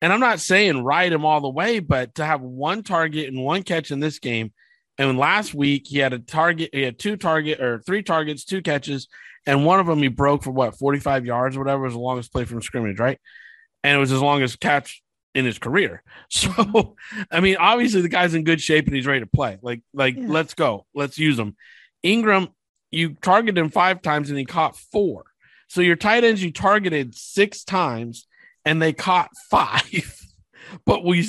and 0.00 0.12
I'm 0.12 0.20
not 0.20 0.38
saying 0.38 0.84
ride 0.84 1.12
him 1.12 1.24
all 1.24 1.40
the 1.40 1.48
way, 1.48 1.80
but 1.80 2.14
to 2.16 2.24
have 2.24 2.40
one 2.42 2.82
target 2.84 3.26
and 3.28 3.42
one 3.42 3.64
catch 3.64 3.90
in 3.90 3.98
this 3.98 4.20
game, 4.20 4.52
and 4.98 5.18
last 5.18 5.54
week 5.54 5.86
he 5.86 5.98
had 5.98 6.12
a 6.12 6.18
target, 6.18 6.70
he 6.72 6.82
had 6.82 6.98
two 6.98 7.16
target 7.16 7.60
or 7.60 7.80
three 7.80 8.02
targets, 8.02 8.44
two 8.44 8.62
catches, 8.62 9.08
and 9.46 9.64
one 9.64 9.80
of 9.80 9.86
them 9.86 9.98
he 9.98 10.08
broke 10.08 10.42
for 10.42 10.50
what 10.50 10.78
45 10.78 11.26
yards 11.26 11.56
or 11.56 11.60
whatever 11.60 11.82
was 11.82 11.92
the 11.94 11.98
longest 11.98 12.32
play 12.32 12.44
from 12.44 12.62
scrimmage, 12.62 12.98
right? 12.98 13.18
And 13.82 13.96
it 13.96 14.00
was 14.00 14.10
his 14.10 14.20
longest 14.22 14.60
catch 14.60 15.02
in 15.34 15.44
his 15.44 15.58
career. 15.58 16.02
So 16.30 16.96
I 17.30 17.40
mean, 17.40 17.56
obviously 17.58 18.00
the 18.02 18.08
guy's 18.08 18.34
in 18.34 18.44
good 18.44 18.60
shape 18.60 18.86
and 18.86 18.94
he's 18.94 19.06
ready 19.06 19.20
to 19.20 19.26
play. 19.26 19.58
Like, 19.62 19.82
like 19.92 20.16
Yeah. 20.16 20.26
let's 20.28 20.54
go, 20.54 20.86
let's 20.94 21.18
use 21.18 21.38
him. 21.38 21.56
Ingram, 22.02 22.48
you 22.90 23.14
targeted 23.14 23.58
him 23.58 23.70
five 23.70 24.00
times 24.02 24.30
and 24.30 24.38
he 24.38 24.44
caught 24.44 24.76
four. 24.76 25.24
So 25.68 25.80
your 25.80 25.96
tight 25.96 26.22
ends 26.24 26.42
you 26.42 26.52
targeted 26.52 27.14
six 27.14 27.64
times 27.64 28.26
and 28.64 28.80
they 28.80 28.92
caught 28.92 29.30
five. 29.50 30.20
but 30.86 31.04
we 31.04 31.26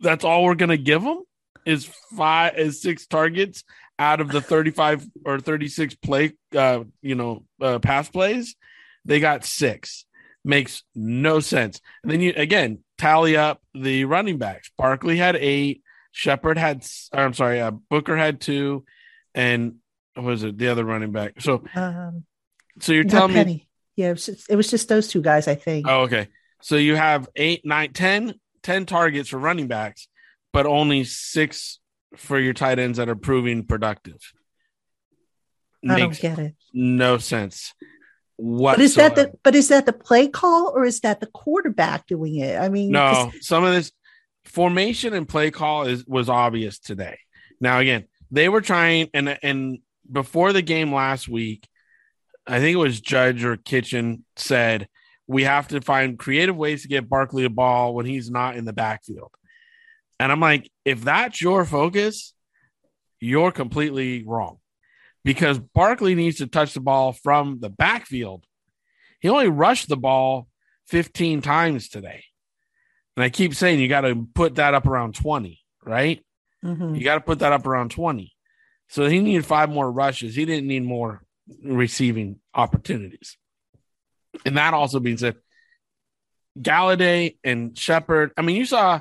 that's 0.00 0.24
all 0.24 0.44
we're 0.44 0.56
gonna 0.56 0.76
give 0.76 1.02
them 1.02 1.22
is 1.66 1.90
five 2.16 2.58
is 2.58 2.80
six 2.80 3.06
targets 3.06 3.64
out 3.98 4.20
of 4.20 4.28
the 4.28 4.40
35 4.40 5.06
or 5.24 5.38
36 5.38 5.94
play 5.96 6.32
uh 6.56 6.82
you 7.00 7.14
know 7.14 7.44
uh, 7.60 7.78
pass 7.78 8.08
plays. 8.08 8.56
They 9.04 9.20
got 9.20 9.44
six. 9.44 10.04
Makes 10.44 10.82
no 10.94 11.40
sense. 11.40 11.80
And 12.02 12.12
then 12.12 12.20
you 12.20 12.32
again 12.36 12.80
tally 12.98 13.36
up 13.36 13.62
the 13.74 14.04
running 14.04 14.38
backs. 14.38 14.70
Barkley 14.76 15.16
had 15.16 15.36
eight, 15.36 15.82
Shepard 16.12 16.58
had 16.58 16.84
or, 17.12 17.20
I'm 17.20 17.34
sorry, 17.34 17.60
uh, 17.60 17.70
Booker 17.70 18.16
had 18.16 18.40
two, 18.40 18.84
and 19.34 19.76
what 20.14 20.24
was 20.26 20.44
it 20.44 20.58
the 20.58 20.68
other 20.68 20.84
running 20.84 21.12
back? 21.12 21.40
So 21.40 21.64
Um, 21.74 22.24
so 22.80 22.92
you're 22.92 23.04
telling 23.04 23.34
me 23.34 23.68
Yeah, 23.96 24.08
it 24.08 24.12
was, 24.12 24.26
just, 24.26 24.50
it 24.50 24.56
was 24.56 24.70
just 24.70 24.88
those 24.88 25.08
two 25.08 25.22
guys, 25.22 25.48
I 25.48 25.54
think. 25.54 25.86
Oh, 25.88 26.02
okay. 26.02 26.28
So 26.60 26.76
you 26.76 26.96
have 26.96 27.28
eight, 27.36 27.64
nine, 27.64 27.92
10, 27.92 28.34
10 28.62 28.86
targets 28.86 29.28
for 29.28 29.38
running 29.38 29.66
backs, 29.66 30.08
but 30.54 30.66
only 30.66 31.02
six 31.02 31.80
for 32.16 32.38
your 32.38 32.54
tight 32.54 32.78
ends 32.78 32.98
that 32.98 33.08
are 33.08 33.16
proving 33.16 33.64
productive. 33.66 34.32
I 35.86 35.98
don't 35.98 36.18
get 36.18 36.38
it. 36.38 36.54
no 36.72 37.18
sense. 37.18 37.74
But 38.38 38.80
is 38.80 38.94
that 38.94 39.16
the 39.16 39.32
but 39.42 39.54
is 39.54 39.68
that 39.68 39.84
the 39.84 39.92
play 39.92 40.28
call 40.28 40.72
or 40.74 40.84
is 40.84 41.00
that 41.00 41.20
the 41.20 41.26
quarterback 41.26 42.06
doing 42.06 42.36
it? 42.36 42.58
I 42.58 42.68
mean, 42.68 42.92
no? 42.92 43.32
Some 43.40 43.64
of 43.64 43.74
this 43.74 43.92
formation 44.44 45.12
and 45.12 45.28
play 45.28 45.50
call 45.50 45.84
is 45.84 46.06
was 46.06 46.28
obvious 46.28 46.78
today. 46.78 47.18
Now 47.60 47.80
again, 47.80 48.04
they 48.30 48.48
were 48.48 48.60
trying 48.60 49.10
and 49.12 49.36
and 49.42 49.78
before 50.10 50.52
the 50.52 50.62
game 50.62 50.94
last 50.94 51.28
week, 51.28 51.66
I 52.46 52.60
think 52.60 52.74
it 52.74 52.78
was 52.78 53.00
Judge 53.00 53.44
or 53.44 53.56
Kitchen 53.56 54.24
said 54.36 54.88
we 55.26 55.44
have 55.44 55.68
to 55.68 55.80
find 55.80 56.18
creative 56.18 56.56
ways 56.56 56.82
to 56.82 56.88
get 56.88 57.08
Barkley 57.08 57.44
a 57.44 57.50
ball 57.50 57.94
when 57.94 58.06
he's 58.06 58.30
not 58.30 58.56
in 58.56 58.64
the 58.64 58.72
backfield. 58.72 59.32
And 60.18 60.30
I'm 60.30 60.40
like, 60.40 60.70
if 60.84 61.02
that's 61.02 61.40
your 61.40 61.64
focus, 61.64 62.34
you're 63.20 63.52
completely 63.52 64.24
wrong. 64.26 64.58
Because 65.24 65.58
Barkley 65.58 66.14
needs 66.14 66.38
to 66.38 66.46
touch 66.46 66.74
the 66.74 66.80
ball 66.80 67.12
from 67.12 67.58
the 67.60 67.70
backfield. 67.70 68.44
He 69.20 69.28
only 69.28 69.48
rushed 69.48 69.88
the 69.88 69.96
ball 69.96 70.48
15 70.88 71.40
times 71.40 71.88
today. 71.88 72.24
And 73.16 73.24
I 73.24 73.30
keep 73.30 73.54
saying 73.54 73.80
you 73.80 73.88
got 73.88 74.02
to 74.02 74.28
put 74.34 74.56
that 74.56 74.74
up 74.74 74.86
around 74.86 75.14
20, 75.14 75.60
right? 75.82 76.24
Mhm. 76.62 76.98
You 76.98 77.04
got 77.04 77.14
to 77.14 77.20
put 77.20 77.38
that 77.38 77.52
up 77.52 77.66
around 77.66 77.90
20. 77.90 78.32
So 78.88 79.06
he 79.06 79.20
needed 79.20 79.46
five 79.46 79.70
more 79.70 79.90
rushes. 79.90 80.34
He 80.34 80.44
didn't 80.44 80.68
need 80.68 80.84
more 80.84 81.24
receiving 81.62 82.40
opportunities. 82.54 83.36
And 84.44 84.56
that 84.56 84.74
also 84.74 85.00
being 85.00 85.16
said, 85.16 85.36
Golladay 86.58 87.36
and 87.42 87.76
Shepard. 87.76 88.32
I 88.36 88.42
mean, 88.42 88.56
you 88.56 88.66
saw 88.66 89.00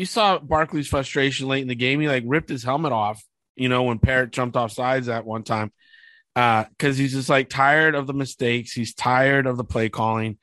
you 0.00 0.06
saw 0.06 0.38
Barkley's 0.38 0.88
frustration 0.88 1.46
late 1.46 1.60
in 1.60 1.68
the 1.68 1.74
game. 1.74 2.00
He 2.00 2.08
like 2.08 2.24
ripped 2.26 2.48
his 2.48 2.64
helmet 2.64 2.90
off, 2.90 3.22
you 3.54 3.68
know, 3.68 3.82
when 3.82 3.98
Parrott 3.98 4.32
jumped 4.32 4.56
off 4.56 4.72
sides 4.72 5.10
at 5.10 5.26
one 5.26 5.42
time. 5.42 5.72
Uh, 6.34 6.64
because 6.70 6.96
he's 6.96 7.12
just 7.12 7.28
like 7.28 7.50
tired 7.50 7.94
of 7.94 8.06
the 8.06 8.14
mistakes, 8.14 8.72
he's 8.72 8.94
tired 8.94 9.46
of 9.46 9.58
the 9.58 9.64
play 9.64 9.90
calling, 9.90 10.38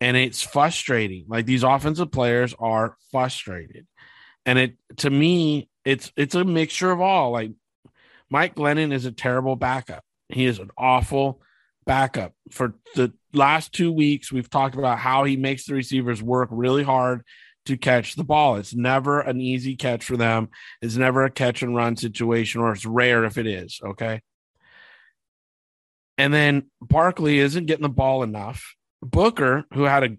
and 0.00 0.16
it's 0.16 0.40
frustrating. 0.40 1.26
Like 1.28 1.44
these 1.44 1.62
offensive 1.62 2.10
players 2.10 2.54
are 2.58 2.96
frustrated. 3.10 3.86
And 4.46 4.58
it 4.58 4.76
to 4.98 5.10
me, 5.10 5.68
it's 5.84 6.10
it's 6.16 6.34
a 6.34 6.42
mixture 6.42 6.90
of 6.90 7.02
all. 7.02 7.32
Like 7.32 7.50
Mike 8.30 8.54
Glennon 8.54 8.94
is 8.94 9.04
a 9.04 9.12
terrible 9.12 9.56
backup. 9.56 10.04
He 10.30 10.46
is 10.46 10.58
an 10.58 10.70
awful 10.78 11.42
backup. 11.84 12.32
For 12.50 12.76
the 12.94 13.12
last 13.34 13.74
two 13.74 13.92
weeks, 13.92 14.32
we've 14.32 14.48
talked 14.48 14.74
about 14.74 14.98
how 14.98 15.24
he 15.24 15.36
makes 15.36 15.66
the 15.66 15.74
receivers 15.74 16.22
work 16.22 16.48
really 16.50 16.82
hard 16.82 17.24
to 17.66 17.76
catch 17.76 18.14
the 18.14 18.24
ball. 18.24 18.56
It's 18.56 18.74
never 18.74 19.20
an 19.20 19.40
easy 19.40 19.76
catch 19.76 20.04
for 20.04 20.16
them. 20.16 20.48
It's 20.80 20.96
never 20.96 21.24
a 21.24 21.30
catch 21.30 21.62
and 21.62 21.74
run 21.74 21.96
situation, 21.96 22.60
or 22.60 22.72
it's 22.72 22.86
rare 22.86 23.24
if 23.24 23.38
it 23.38 23.46
is. 23.46 23.80
Okay. 23.82 24.20
And 26.18 26.32
then 26.32 26.70
Barkley 26.80 27.38
isn't 27.38 27.66
getting 27.66 27.82
the 27.82 27.88
ball 27.88 28.22
enough. 28.22 28.74
Booker, 29.00 29.64
who 29.74 29.84
had 29.84 30.04
a, 30.04 30.16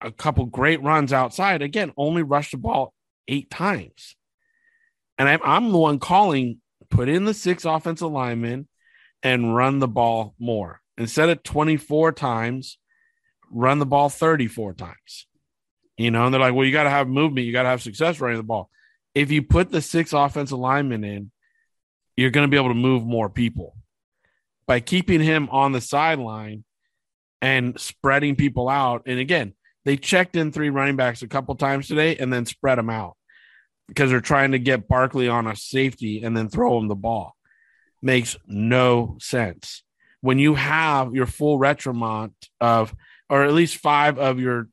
a 0.00 0.12
couple 0.12 0.44
great 0.46 0.82
runs 0.82 1.12
outside, 1.12 1.62
again, 1.62 1.92
only 1.96 2.22
rushed 2.22 2.52
the 2.52 2.58
ball 2.58 2.92
eight 3.26 3.50
times. 3.50 4.16
And 5.18 5.28
I'm, 5.28 5.40
I'm 5.44 5.72
the 5.72 5.78
one 5.78 5.98
calling, 5.98 6.60
put 6.90 7.08
in 7.08 7.24
the 7.24 7.34
six 7.34 7.64
offensive 7.64 8.10
linemen 8.10 8.68
and 9.22 9.56
run 9.56 9.78
the 9.78 9.88
ball 9.88 10.34
more. 10.38 10.80
Instead 10.98 11.30
of 11.30 11.42
24 11.42 12.12
times, 12.12 12.78
run 13.50 13.78
the 13.78 13.86
ball 13.86 14.08
34 14.08 14.74
times. 14.74 15.26
You 15.96 16.10
know, 16.10 16.24
and 16.24 16.34
they're 16.34 16.40
like, 16.40 16.54
well, 16.54 16.66
you 16.66 16.72
got 16.72 16.84
to 16.84 16.90
have 16.90 17.08
movement. 17.08 17.46
You 17.46 17.52
got 17.52 17.62
to 17.62 17.68
have 17.68 17.82
success 17.82 18.20
running 18.20 18.36
the 18.36 18.42
ball. 18.42 18.68
If 19.14 19.30
you 19.30 19.42
put 19.42 19.70
the 19.70 19.80
six 19.80 20.12
offensive 20.12 20.58
linemen 20.58 21.04
in, 21.04 21.30
you're 22.16 22.30
going 22.30 22.46
to 22.46 22.50
be 22.50 22.56
able 22.56 22.70
to 22.70 22.74
move 22.74 23.04
more 23.04 23.28
people. 23.28 23.76
By 24.66 24.80
keeping 24.80 25.20
him 25.20 25.48
on 25.50 25.72
the 25.72 25.80
sideline 25.80 26.64
and 27.44 27.78
spreading 27.78 28.36
people 28.36 28.68
out. 28.68 29.02
And 29.06 29.18
again, 29.18 29.52
they 29.84 29.98
checked 29.98 30.34
in 30.34 30.50
three 30.50 30.70
running 30.70 30.96
backs 30.96 31.22
a 31.22 31.28
couple 31.28 31.54
times 31.54 31.86
today 31.86 32.16
and 32.16 32.32
then 32.32 32.46
spread 32.46 32.78
them 32.78 32.88
out 32.88 33.16
because 33.86 34.10
they're 34.10 34.20
trying 34.20 34.52
to 34.52 34.58
get 34.58 34.88
Barkley 34.88 35.28
on 35.28 35.46
a 35.46 35.54
safety 35.54 36.22
and 36.22 36.34
then 36.34 36.48
throw 36.48 36.78
him 36.78 36.88
the 36.88 36.94
ball. 36.94 37.36
Makes 38.00 38.36
no 38.46 39.16
sense. 39.20 39.82
When 40.22 40.38
you 40.38 40.54
have 40.54 41.14
your 41.14 41.26
full 41.26 41.58
retromont 41.58 42.32
of, 42.60 42.94
or 43.28 43.44
at 43.44 43.52
least 43.52 43.76
five 43.76 44.18
of 44.18 44.40
your 44.40 44.68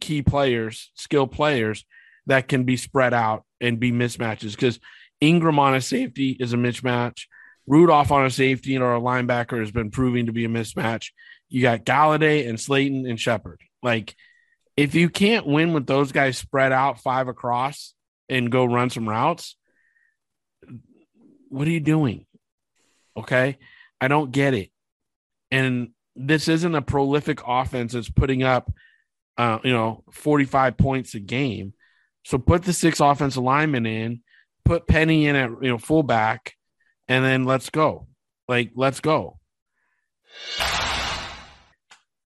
key 0.00 0.22
players, 0.22 0.90
skilled 0.94 1.32
players 1.32 1.84
that 2.26 2.48
can 2.48 2.64
be 2.64 2.76
spread 2.76 3.14
out 3.14 3.44
and 3.60 3.80
be 3.80 3.92
mismatches 3.92 4.52
because 4.52 4.80
Ingram 5.20 5.58
on 5.58 5.74
a 5.74 5.80
safety 5.80 6.36
is 6.38 6.52
a 6.52 6.56
mismatch. 6.56 7.22
Rudolph 7.66 8.12
on 8.12 8.26
a 8.26 8.30
safety 8.30 8.76
or 8.78 8.94
a 8.94 9.00
linebacker 9.00 9.58
has 9.58 9.70
been 9.70 9.90
proving 9.90 10.26
to 10.26 10.32
be 10.32 10.44
a 10.44 10.48
mismatch. 10.48 11.10
You 11.48 11.62
got 11.62 11.84
Golladay 11.84 12.48
and 12.48 12.60
Slayton 12.60 13.06
and 13.06 13.18
Shepard. 13.18 13.60
Like, 13.82 14.14
if 14.76 14.94
you 14.94 15.08
can't 15.08 15.46
win 15.46 15.72
with 15.72 15.86
those 15.86 16.12
guys 16.12 16.38
spread 16.38 16.72
out 16.72 17.00
five 17.00 17.28
across 17.28 17.94
and 18.28 18.52
go 18.52 18.64
run 18.64 18.90
some 18.90 19.08
routes, 19.08 19.56
what 21.48 21.66
are 21.66 21.70
you 21.70 21.80
doing? 21.80 22.26
Okay. 23.16 23.58
I 24.00 24.08
don't 24.08 24.32
get 24.32 24.54
it. 24.54 24.70
And 25.50 25.90
this 26.14 26.48
isn't 26.48 26.74
a 26.74 26.82
prolific 26.82 27.40
offense 27.46 27.92
that's 27.92 28.10
putting 28.10 28.42
up 28.42 28.70
uh, 29.38 29.58
you 29.64 29.72
know, 29.72 30.04
45 30.12 30.76
points 30.76 31.14
a 31.14 31.20
game. 31.20 31.74
So 32.24 32.38
put 32.38 32.64
the 32.64 32.72
six 32.72 33.00
offensive 33.00 33.42
linemen 33.42 33.86
in, 33.86 34.20
put 34.64 34.88
Penny 34.88 35.26
in 35.26 35.36
at 35.36 35.50
you 35.62 35.68
know 35.68 35.78
fullback, 35.78 36.54
and 37.08 37.24
then 37.24 37.44
let's 37.44 37.70
go. 37.70 38.08
Like, 38.48 38.72
let's 38.74 39.00
go. 39.00 39.38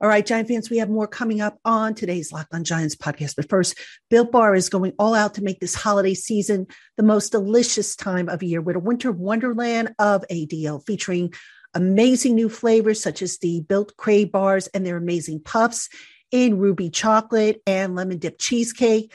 All 0.02 0.10
right, 0.10 0.26
Giant 0.26 0.50
fans, 0.50 0.70
we 0.70 0.80
have 0.80 0.90
more 0.90 1.08
coming 1.08 1.40
up 1.40 1.58
on 1.64 1.96
today's 1.96 2.32
Locked 2.34 2.54
on 2.54 2.66
Giants 2.66 2.96
podcast. 2.96 3.38
But 3.38 3.50
first, 3.50 3.80
Built 4.10 4.32
Bar 4.32 4.54
is 4.54 4.68
going 4.68 4.92
all 5.00 5.16
out 5.16 5.36
to 5.36 5.44
make 5.44 5.62
this 5.62 5.74
holiday 5.74 6.14
season 6.14 6.68
the 6.98 7.04
most 7.04 7.32
delicious 7.32 7.96
time 7.96 8.28
of 8.28 8.44
year 8.44 8.62
with 8.62 8.76
a 8.76 8.80
winter 8.80 9.14
wonderland 9.14 9.96
of 9.98 10.26
ADL 10.30 10.86
featuring 10.86 11.34
amazing 11.74 12.36
new 12.36 12.50
flavors 12.50 13.02
such 13.02 13.22
as 13.22 13.38
the 13.38 13.62
Built 13.62 13.96
Crave 13.96 14.34
bars 14.34 14.68
and 14.68 14.86
their 14.86 14.98
amazing 14.98 15.42
puffs 15.42 15.88
in 16.32 16.58
ruby 16.58 16.90
chocolate 16.90 17.62
and 17.66 17.96
lemon 17.96 18.18
dip 18.18 18.38
cheesecake. 18.40 19.14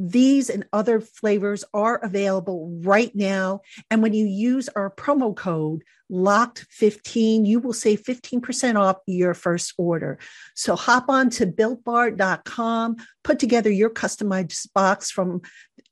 These 0.00 0.48
and 0.48 0.64
other 0.72 1.00
flavors 1.00 1.64
are 1.74 1.96
available 1.96 2.80
right 2.82 3.14
now. 3.16 3.62
And 3.90 4.00
when 4.00 4.14
you 4.14 4.26
use 4.26 4.68
our 4.68 4.90
promo 4.90 5.34
code 5.34 5.82
locked15, 6.10 7.46
you 7.46 7.58
will 7.58 7.72
save 7.72 8.02
15% 8.04 8.76
off 8.76 8.98
your 9.06 9.34
first 9.34 9.74
order. 9.76 10.18
So 10.54 10.76
hop 10.76 11.08
on 11.08 11.30
to 11.30 11.46
builtbar.com, 11.46 12.96
put 13.24 13.38
together 13.38 13.70
your 13.70 13.90
customized 13.90 14.72
box 14.72 15.10
from 15.10 15.42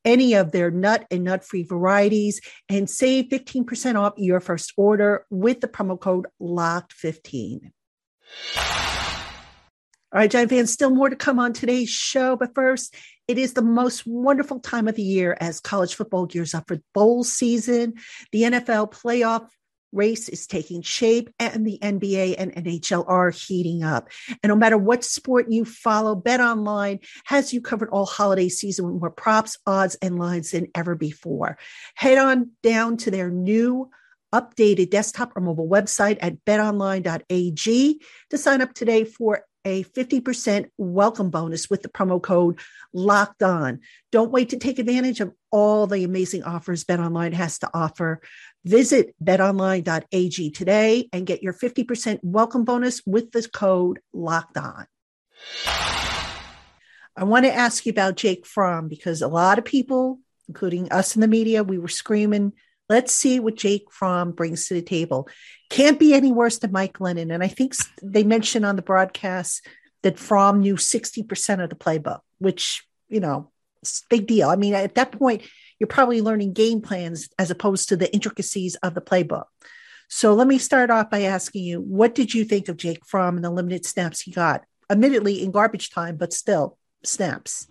any 0.04 0.34
of 0.34 0.52
their 0.52 0.70
nut 0.70 1.04
and 1.10 1.24
nut 1.24 1.44
free 1.44 1.64
varieties, 1.64 2.40
and 2.68 2.88
save 2.88 3.26
15% 3.26 3.96
off 3.96 4.14
your 4.16 4.38
first 4.38 4.72
order 4.76 5.26
with 5.30 5.60
the 5.60 5.68
promo 5.68 5.98
code 5.98 6.26
locked15. 6.40 7.72
All 10.12 10.20
right, 10.20 10.30
Giant 10.30 10.50
fans, 10.50 10.72
still 10.72 10.90
more 10.90 11.10
to 11.10 11.16
come 11.16 11.40
on 11.40 11.52
today's 11.52 11.90
show. 11.90 12.36
But 12.36 12.54
first, 12.54 12.94
it 13.26 13.38
is 13.38 13.54
the 13.54 13.62
most 13.62 14.06
wonderful 14.06 14.60
time 14.60 14.86
of 14.86 14.94
the 14.94 15.02
year 15.02 15.36
as 15.40 15.58
college 15.58 15.96
football 15.96 16.26
gears 16.26 16.54
up 16.54 16.68
for 16.68 16.78
bowl 16.94 17.24
season. 17.24 17.94
The 18.30 18.42
NFL 18.42 18.92
playoff 18.92 19.48
race 19.92 20.28
is 20.28 20.46
taking 20.46 20.82
shape 20.82 21.30
and 21.40 21.66
the 21.66 21.78
NBA 21.82 22.36
and 22.38 22.54
NHL 22.54 23.04
are 23.08 23.30
heating 23.30 23.82
up. 23.82 24.08
And 24.42 24.50
no 24.50 24.56
matter 24.56 24.78
what 24.78 25.02
sport 25.02 25.50
you 25.50 25.64
follow, 25.64 26.14
Bet 26.14 26.40
Online 26.40 27.00
has 27.24 27.52
you 27.52 27.60
covered 27.60 27.90
all 27.90 28.06
holiday 28.06 28.48
season 28.48 28.86
with 28.86 29.00
more 29.00 29.10
props, 29.10 29.58
odds, 29.66 29.96
and 29.96 30.18
lines 30.18 30.52
than 30.52 30.68
ever 30.74 30.94
before. 30.94 31.58
Head 31.96 32.18
on 32.18 32.52
down 32.62 32.96
to 32.98 33.10
their 33.10 33.30
new 33.30 33.90
updated 34.32 34.90
desktop 34.90 35.32
or 35.36 35.40
mobile 35.40 35.68
website 35.68 36.18
at 36.20 36.44
betonline.ag 36.44 38.00
to 38.30 38.38
sign 38.38 38.60
up 38.60 38.74
today 38.74 39.04
for 39.04 39.44
a 39.66 39.82
50% 39.82 40.70
welcome 40.78 41.28
bonus 41.28 41.68
with 41.68 41.82
the 41.82 41.88
promo 41.88 42.22
code 42.22 42.60
locked 42.94 43.42
on. 43.42 43.80
Don't 44.12 44.30
wait 44.30 44.50
to 44.50 44.58
take 44.58 44.78
advantage 44.78 45.20
of 45.20 45.32
all 45.50 45.88
the 45.88 46.04
amazing 46.04 46.44
offers 46.44 46.84
BetOnline 46.84 47.32
has 47.32 47.58
to 47.58 47.70
offer. 47.74 48.22
Visit 48.64 49.14
betonline.ag 49.22 50.50
today 50.52 51.08
and 51.12 51.26
get 51.26 51.42
your 51.42 51.52
50% 51.52 52.20
welcome 52.22 52.64
bonus 52.64 53.02
with 53.04 53.32
the 53.32 53.42
code 53.48 53.98
locked 54.12 54.56
on. 54.56 54.86
I 57.16 57.24
want 57.24 57.44
to 57.44 57.52
ask 57.52 57.84
you 57.84 57.90
about 57.90 58.16
Jake 58.16 58.46
Fromm 58.46 58.86
because 58.88 59.20
a 59.20 59.28
lot 59.28 59.58
of 59.58 59.64
people, 59.64 60.20
including 60.48 60.92
us 60.92 61.16
in 61.16 61.20
the 61.20 61.28
media, 61.28 61.64
we 61.64 61.78
were 61.78 61.88
screaming 61.88 62.52
Let's 62.88 63.12
see 63.12 63.40
what 63.40 63.56
Jake 63.56 63.90
Fromm 63.90 64.32
brings 64.32 64.68
to 64.68 64.74
the 64.74 64.82
table. 64.82 65.28
Can't 65.70 65.98
be 65.98 66.14
any 66.14 66.30
worse 66.30 66.58
than 66.58 66.72
Mike 66.72 66.94
Glennon. 66.94 67.34
And 67.34 67.42
I 67.42 67.48
think 67.48 67.74
they 68.02 68.22
mentioned 68.22 68.64
on 68.64 68.76
the 68.76 68.82
broadcast 68.82 69.66
that 70.02 70.18
Fromm 70.18 70.60
knew 70.60 70.76
60% 70.76 71.62
of 71.62 71.70
the 71.70 71.76
playbook, 71.76 72.20
which, 72.38 72.86
you 73.08 73.18
know, 73.18 73.50
big 74.08 74.26
deal. 74.26 74.48
I 74.48 74.56
mean, 74.56 74.74
at 74.74 74.94
that 74.94 75.12
point, 75.12 75.42
you're 75.78 75.88
probably 75.88 76.22
learning 76.22 76.52
game 76.52 76.80
plans 76.80 77.28
as 77.38 77.50
opposed 77.50 77.88
to 77.88 77.96
the 77.96 78.12
intricacies 78.14 78.76
of 78.76 78.94
the 78.94 79.00
playbook. 79.00 79.46
So 80.08 80.34
let 80.34 80.46
me 80.46 80.58
start 80.58 80.90
off 80.90 81.10
by 81.10 81.22
asking 81.22 81.64
you, 81.64 81.80
what 81.80 82.14
did 82.14 82.32
you 82.32 82.44
think 82.44 82.68
of 82.68 82.76
Jake 82.76 83.04
Fromm 83.04 83.36
and 83.36 83.44
the 83.44 83.50
limited 83.50 83.84
snaps 83.84 84.20
he 84.20 84.30
got? 84.30 84.64
Admittedly 84.88 85.42
in 85.42 85.50
garbage 85.50 85.90
time, 85.90 86.16
but 86.16 86.32
still 86.32 86.78
snaps. 87.04 87.66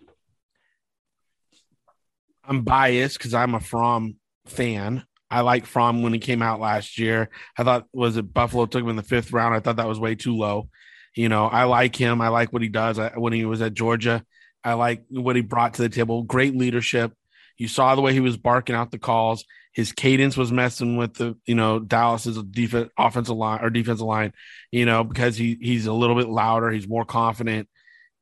I'm 2.44 2.64
biased 2.64 3.18
because 3.18 3.34
I'm 3.34 3.56
a 3.56 3.62
Fromm 3.62 4.18
fan. 4.46 5.04
I 5.30 5.42
like 5.42 5.66
Fromm 5.66 6.04
when 6.04 6.14
he 6.14 6.20
came 6.20 6.42
out 6.42 6.60
last 6.60 6.98
year. 7.00 7.30
I 7.58 7.64
thought 7.64 7.88
was 7.94 8.18
it 8.18 8.34
Buffalo 8.34 8.66
took 8.66 8.84
him 8.84 8.90
in 8.90 8.96
the 8.96 9.04
fifth 9.04 9.34
round. 9.34 9.56
I 9.56 9.60
thought 9.60 9.78
that 9.78 9.88
was 9.88 10.00
way 10.00 10.16
too 10.16 10.36
low. 10.36 10.70
You 11.16 11.30
know, 11.30 11.46
I 11.46 11.64
like 11.64 11.96
him. 11.96 12.22
I 12.22 12.28
like 12.28 12.54
what 12.54 12.62
he 12.62 12.70
does. 12.70 13.00
I, 13.00 13.10
when 13.16 13.34
he 13.34 13.46
was 13.46 13.62
at 13.62 13.74
Georgia, 13.74 14.24
I 14.64 14.74
like 14.74 15.04
what 15.10 15.36
he 15.36 15.42
brought 15.42 15.76
to 15.76 15.82
the 15.82 15.90
table. 15.90 16.24
Great 16.24 16.56
leadership. 16.56 17.14
You 17.58 17.68
saw 17.68 17.96
the 17.96 18.02
way 18.02 18.14
he 18.14 18.20
was 18.20 18.38
barking 18.38 18.76
out 18.76 18.92
the 18.92 19.00
calls. 19.00 19.46
His 19.74 19.92
cadence 19.92 20.38
was 20.38 20.52
messing 20.52 20.98
with 20.98 21.16
the, 21.16 21.38
you 21.46 21.56
know, 21.56 21.80
Dallas's 21.80 22.42
defense, 22.44 22.90
offensive 22.98 23.36
line 23.36 23.60
or 23.62 23.70
defensive 23.70 24.06
line, 24.06 24.34
you 24.72 24.86
know, 24.86 25.04
because 25.04 25.38
he 25.38 25.58
he's 25.62 25.86
a 25.86 25.94
little 25.94 26.16
bit 26.16 26.30
louder. 26.30 26.72
He's 26.72 26.88
more 26.88 27.06
confident. 27.06 27.68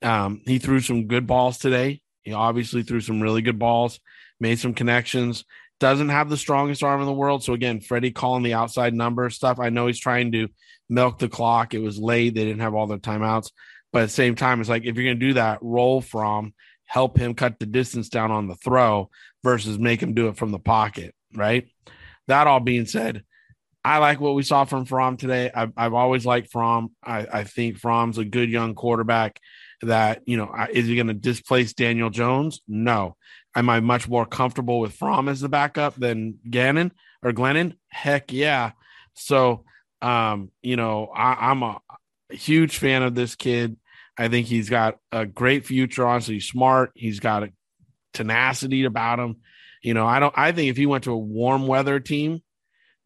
Um, 0.02 0.42
he 0.46 0.60
threw 0.60 0.80
some 0.80 1.08
good 1.08 1.28
balls 1.28 1.58
today. 1.58 2.02
He 2.24 2.34
obviously 2.34 2.84
threw 2.84 3.02
some 3.02 3.22
really 3.22 3.42
good 3.42 3.60
balls, 3.60 4.00
made 4.40 4.60
some 4.60 4.74
connections 4.74 5.46
doesn't 5.84 6.10
have 6.10 6.30
the 6.30 6.38
strongest 6.38 6.82
arm 6.82 7.02
in 7.02 7.06
the 7.06 7.12
world. 7.12 7.44
So 7.44 7.52
again, 7.52 7.82
Freddie 7.82 8.12
calling 8.12 8.42
the 8.42 8.54
outside 8.54 8.94
number 8.94 9.30
stuff. 9.30 9.60
I 9.60 9.68
know 9.68 9.88
he's 9.88 10.00
trying 10.00 10.32
to 10.32 10.48
milk 10.88 11.20
the 11.20 11.28
clock. 11.28 11.74
It 11.74 11.80
was 11.80 12.00
late. 12.00 12.36
They 12.36 12.46
didn't 12.46 12.62
have 12.62 12.74
all 12.74 12.88
their 12.88 12.98
timeouts, 12.98 13.52
But 13.92 14.04
at 14.04 14.06
the 14.06 14.14
same 14.14 14.36
time, 14.36 14.62
it's 14.62 14.70
like 14.70 14.86
if 14.86 14.96
you're 14.96 15.04
going 15.04 15.20
to 15.20 15.28
do 15.28 15.34
that, 15.34 15.60
roll 15.62 16.00
Fromm 16.00 16.54
help 16.86 17.18
him 17.18 17.34
cut 17.34 17.60
the 17.60 17.66
distance 17.66 18.08
down 18.08 18.32
on 18.32 18.48
the 18.48 18.56
throw 18.56 19.10
versus 19.44 19.78
make 19.78 20.02
him 20.02 20.14
do 20.14 20.30
it 20.30 20.38
from 20.38 20.52
the 20.52 20.60
pocket, 20.60 21.14
right? 21.36 21.68
That 22.28 22.48
all 22.48 22.62
being 22.62 22.86
said, 22.86 23.24
I 23.84 23.98
like 23.98 24.22
what 24.22 24.36
we 24.36 24.44
saw 24.44 24.64
from 24.64 24.86
Fromm 24.86 25.18
today. 25.18 25.52
I've, 25.54 25.74
I've 25.76 25.94
always 25.94 26.26
liked 26.26 26.50
Fromm. 26.50 26.92
I, 27.04 27.28
I 27.30 27.44
think 27.44 27.78
Fromm's 27.78 28.18
a 28.18 28.24
good 28.24 28.50
young 28.50 28.74
quarterback 28.74 29.42
that, 29.82 30.22
you 30.26 30.38
know, 30.38 30.50
is 30.72 30.88
he 30.88 30.96
going 30.96 31.08
to 31.08 31.14
displace 31.14 31.74
Daniel 31.74 32.10
Jones? 32.10 32.62
No. 32.70 33.18
Am 33.56 33.70
I 33.70 33.80
much 33.80 34.10
more 34.10 34.26
comfortable 34.26 34.80
with 34.80 34.94
Fromm 34.94 35.30
as 35.30 35.42
the 35.42 35.50
backup 35.50 35.96
than 35.96 36.40
Gannon 36.50 36.92
or 37.22 37.32
Glennon? 37.32 37.76
Heck 37.90 38.32
yeah. 38.32 38.72
So, 39.14 39.66
um, 40.02 40.50
you 40.62 40.76
know, 40.76 41.08
I, 41.16 41.52
I'm 41.52 41.62
a 41.62 41.80
huge 42.32 42.78
fan 42.78 43.04
of 43.04 43.16
this 43.16 43.36
kid. 43.36 43.78
I 44.18 44.28
think 44.28 44.48
he's 44.48 44.70
got 44.70 44.98
a 45.12 45.26
great 45.26 45.66
future. 45.66 46.08
Honestly, 46.08 46.36
he's 46.36 46.48
smart. 46.48 46.92
He's 46.96 47.20
got 47.20 47.44
a 47.44 47.52
tenacity 48.14 48.86
about 48.86 49.20
him. 49.20 49.38
You 49.82 49.94
know, 49.94 50.06
I 50.06 50.20
don't. 50.20 50.34
I 50.38 50.52
think 50.52 50.70
if 50.70 50.78
he 50.78 50.86
went 50.86 51.04
to 51.06 51.12
a 51.12 51.18
warm 51.18 51.68
weather 51.68 52.00
team, 52.00 52.42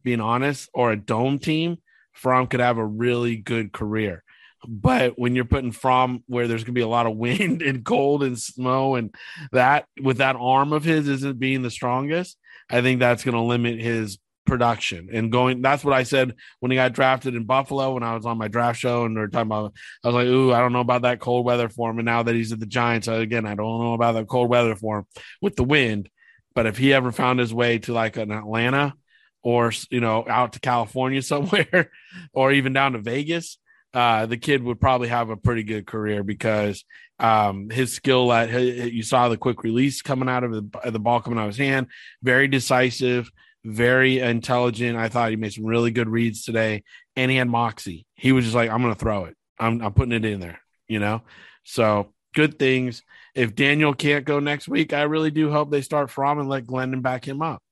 being 0.02 0.20
honest, 0.20 0.70
or 0.72 0.92
a 0.92 0.96
dome 0.96 1.38
team, 1.38 1.78
Fromm 2.12 2.46
could 2.46 2.60
have 2.60 2.78
a 2.78 2.86
really 2.86 3.36
good 3.36 3.72
career. 3.72 4.22
But 4.66 5.18
when 5.18 5.36
you're 5.36 5.44
putting 5.44 5.72
Fromm 5.72 6.24
where 6.26 6.48
there's 6.48 6.62
going 6.64 6.74
to 6.74 6.78
be 6.78 6.82
a 6.82 6.88
lot 6.88 7.06
of 7.06 7.16
wind 7.16 7.62
and 7.62 7.84
cold 7.84 8.22
and 8.22 8.38
snow 8.38 8.96
and 8.96 9.14
that 9.52 9.86
with 10.00 10.18
that 10.18 10.36
arm 10.36 10.72
of 10.72 10.84
his 10.84 11.08
isn't 11.08 11.38
being 11.38 11.62
the 11.62 11.70
strongest, 11.70 12.36
I 12.70 12.82
think 12.82 13.00
that's 13.00 13.24
going 13.24 13.36
to 13.36 13.40
limit 13.42 13.80
his 13.80 14.18
production 14.48 15.10
and 15.12 15.30
going. 15.30 15.62
That's 15.62 15.84
what 15.84 15.94
I 15.94 16.02
said 16.02 16.34
when 16.58 16.72
he 16.72 16.76
got 16.76 16.92
drafted 16.92 17.36
in 17.36 17.44
Buffalo 17.44 17.94
when 17.94 18.02
I 18.02 18.14
was 18.14 18.26
on 18.26 18.38
my 18.38 18.48
draft 18.48 18.80
show 18.80 19.04
and 19.04 19.14
we 19.14 19.20
are 19.20 19.28
talking 19.28 19.46
about. 19.46 19.74
I 20.02 20.08
was 20.08 20.14
like, 20.14 20.26
"Ooh, 20.26 20.52
I 20.52 20.58
don't 20.58 20.72
know 20.72 20.80
about 20.80 21.02
that 21.02 21.20
cold 21.20 21.44
weather 21.44 21.68
for 21.68 21.90
him." 21.90 21.98
And 21.98 22.06
now 22.06 22.24
that 22.24 22.34
he's 22.34 22.50
at 22.50 22.58
the 22.58 22.66
Giants, 22.66 23.06
again, 23.06 23.46
I 23.46 23.54
don't 23.54 23.80
know 23.80 23.94
about 23.94 24.12
that 24.12 24.26
cold 24.26 24.48
weather 24.48 24.74
for 24.74 25.00
him 25.00 25.06
with 25.40 25.54
the 25.54 25.64
wind. 25.64 26.08
But 26.54 26.66
if 26.66 26.78
he 26.78 26.92
ever 26.92 27.12
found 27.12 27.38
his 27.38 27.54
way 27.54 27.78
to 27.80 27.92
like 27.92 28.16
an 28.16 28.32
Atlanta 28.32 28.94
or 29.42 29.72
you 29.90 30.00
know 30.00 30.24
out 30.28 30.54
to 30.54 30.60
California 30.60 31.22
somewhere 31.22 31.90
or 32.32 32.50
even 32.50 32.72
down 32.72 32.94
to 32.94 32.98
Vegas, 32.98 33.58
uh, 33.94 34.26
the 34.26 34.36
kid 34.36 34.62
would 34.62 34.80
probably 34.80 35.08
have 35.08 35.30
a 35.30 35.36
pretty 35.36 35.62
good 35.62 35.86
career 35.86 36.22
because 36.22 36.84
um, 37.18 37.70
his 37.70 37.92
skill 37.92 38.32
at 38.32 38.50
you 38.52 39.02
saw 39.02 39.28
the 39.28 39.36
quick 39.36 39.62
release 39.62 40.02
coming 40.02 40.28
out 40.28 40.44
of 40.44 40.52
the, 40.52 40.90
the 40.90 41.00
ball 41.00 41.20
coming 41.20 41.38
out 41.38 41.48
of 41.48 41.56
his 41.56 41.58
hand, 41.58 41.88
very 42.22 42.48
decisive 42.48 43.30
very 43.64 44.20
intelligent. 44.20 44.96
I 44.96 45.08
thought 45.08 45.30
he 45.30 45.36
made 45.36 45.52
some 45.52 45.66
really 45.66 45.90
good 45.90 46.08
reads 46.08 46.44
today, 46.44 46.82
and 47.16 47.30
he 47.30 47.36
had 47.36 47.48
moxie. 47.48 48.06
He 48.14 48.32
was 48.32 48.44
just 48.44 48.56
like, 48.56 48.70
"I'm 48.70 48.82
going 48.82 48.94
to 48.94 48.98
throw 48.98 49.24
it. 49.24 49.36
I'm, 49.58 49.80
I'm 49.82 49.92
putting 49.92 50.12
it 50.12 50.24
in 50.24 50.40
there." 50.40 50.60
You 50.86 51.00
know, 51.00 51.22
so 51.64 52.12
good 52.34 52.58
things. 52.58 53.02
If 53.34 53.54
Daniel 53.54 53.94
can't 53.94 54.24
go 54.24 54.40
next 54.40 54.68
week, 54.68 54.92
I 54.92 55.02
really 55.02 55.30
do 55.30 55.50
hope 55.50 55.70
they 55.70 55.82
start 55.82 56.10
Fromm 56.10 56.38
and 56.38 56.48
let 56.48 56.66
Glennon 56.66 57.02
back 57.02 57.26
him 57.26 57.42
up, 57.42 57.62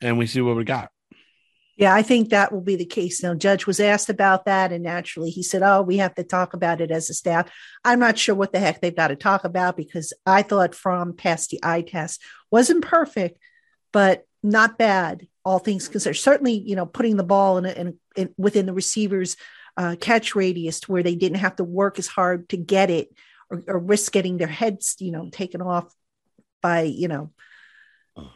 and 0.00 0.18
we 0.18 0.26
see 0.26 0.40
what 0.40 0.56
we 0.56 0.64
got. 0.64 0.90
Yeah, 1.76 1.92
I 1.92 2.02
think 2.02 2.30
that 2.30 2.52
will 2.52 2.60
be 2.60 2.76
the 2.76 2.84
case. 2.84 3.22
Now, 3.22 3.34
Judge 3.34 3.66
was 3.66 3.80
asked 3.80 4.08
about 4.08 4.44
that, 4.44 4.72
and 4.72 4.84
naturally 4.84 5.30
he 5.30 5.42
said, 5.42 5.62
Oh, 5.62 5.82
we 5.82 5.96
have 5.96 6.14
to 6.14 6.22
talk 6.22 6.54
about 6.54 6.80
it 6.80 6.90
as 6.90 7.10
a 7.10 7.14
staff. 7.14 7.50
I'm 7.84 7.98
not 7.98 8.16
sure 8.16 8.34
what 8.34 8.52
the 8.52 8.60
heck 8.60 8.80
they've 8.80 8.94
got 8.94 9.08
to 9.08 9.16
talk 9.16 9.44
about 9.44 9.76
because 9.76 10.12
I 10.24 10.42
thought 10.42 10.74
Fromm 10.74 11.14
passed 11.14 11.50
the 11.50 11.60
eye 11.62 11.82
test. 11.82 12.22
Wasn't 12.50 12.84
perfect, 12.84 13.38
but 13.92 14.24
not 14.42 14.78
bad 14.78 15.26
all 15.44 15.58
things 15.58 15.88
considered. 15.88 16.14
Certainly, 16.14 16.62
you 16.66 16.76
know, 16.76 16.86
putting 16.86 17.16
the 17.16 17.24
ball 17.24 17.58
in, 17.58 17.66
a, 17.66 17.72
in, 17.72 17.98
in 18.16 18.34
within 18.38 18.66
the 18.66 18.72
receiver's 18.72 19.36
uh, 19.76 19.96
catch 20.00 20.34
radius 20.34 20.80
to 20.80 20.92
where 20.92 21.02
they 21.02 21.14
didn't 21.14 21.38
have 21.38 21.56
to 21.56 21.64
work 21.64 21.98
as 21.98 22.06
hard 22.06 22.48
to 22.48 22.56
get 22.56 22.90
it 22.90 23.14
or, 23.50 23.62
or 23.66 23.78
risk 23.78 24.12
getting 24.12 24.38
their 24.38 24.46
heads, 24.46 24.96
you 25.00 25.12
know, 25.12 25.28
taken 25.30 25.60
off 25.60 25.92
by, 26.62 26.82
you 26.82 27.08
know, 27.08 27.30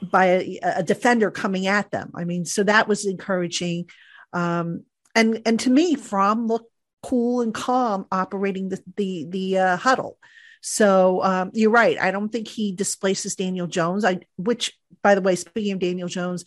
by 0.03 0.27
a, 0.27 0.59
a, 0.62 0.83
defender 0.83 1.31
coming 1.31 1.67
at 1.67 1.91
them. 1.91 2.11
I 2.14 2.25
mean, 2.25 2.45
so 2.45 2.62
that 2.64 2.88
was 2.88 3.07
encouraging. 3.07 3.88
Um, 4.33 4.85
and 5.14 5.43
and 5.47 5.61
to 5.61 5.71
me, 5.71 5.95
Fromm 5.95 6.47
looked 6.47 6.71
cool 7.03 7.41
and 7.41 7.55
calm 7.55 8.07
operating 8.11 8.69
the 8.69 8.83
the 8.97 9.27
the 9.29 9.59
uh, 9.59 9.77
huddle. 9.77 10.19
So 10.61 11.23
um, 11.23 11.51
you're 11.55 11.71
right. 11.71 11.99
I 11.99 12.11
don't 12.11 12.31
think 12.31 12.49
he 12.49 12.73
displaces 12.73 13.37
Daniel 13.37 13.67
Jones. 13.67 14.05
I 14.05 14.21
which, 14.37 14.77
by 15.03 15.14
the 15.14 15.23
way, 15.23 15.37
speaking 15.37 15.73
of 15.73 15.79
Daniel 15.79 16.09
Jones, 16.09 16.45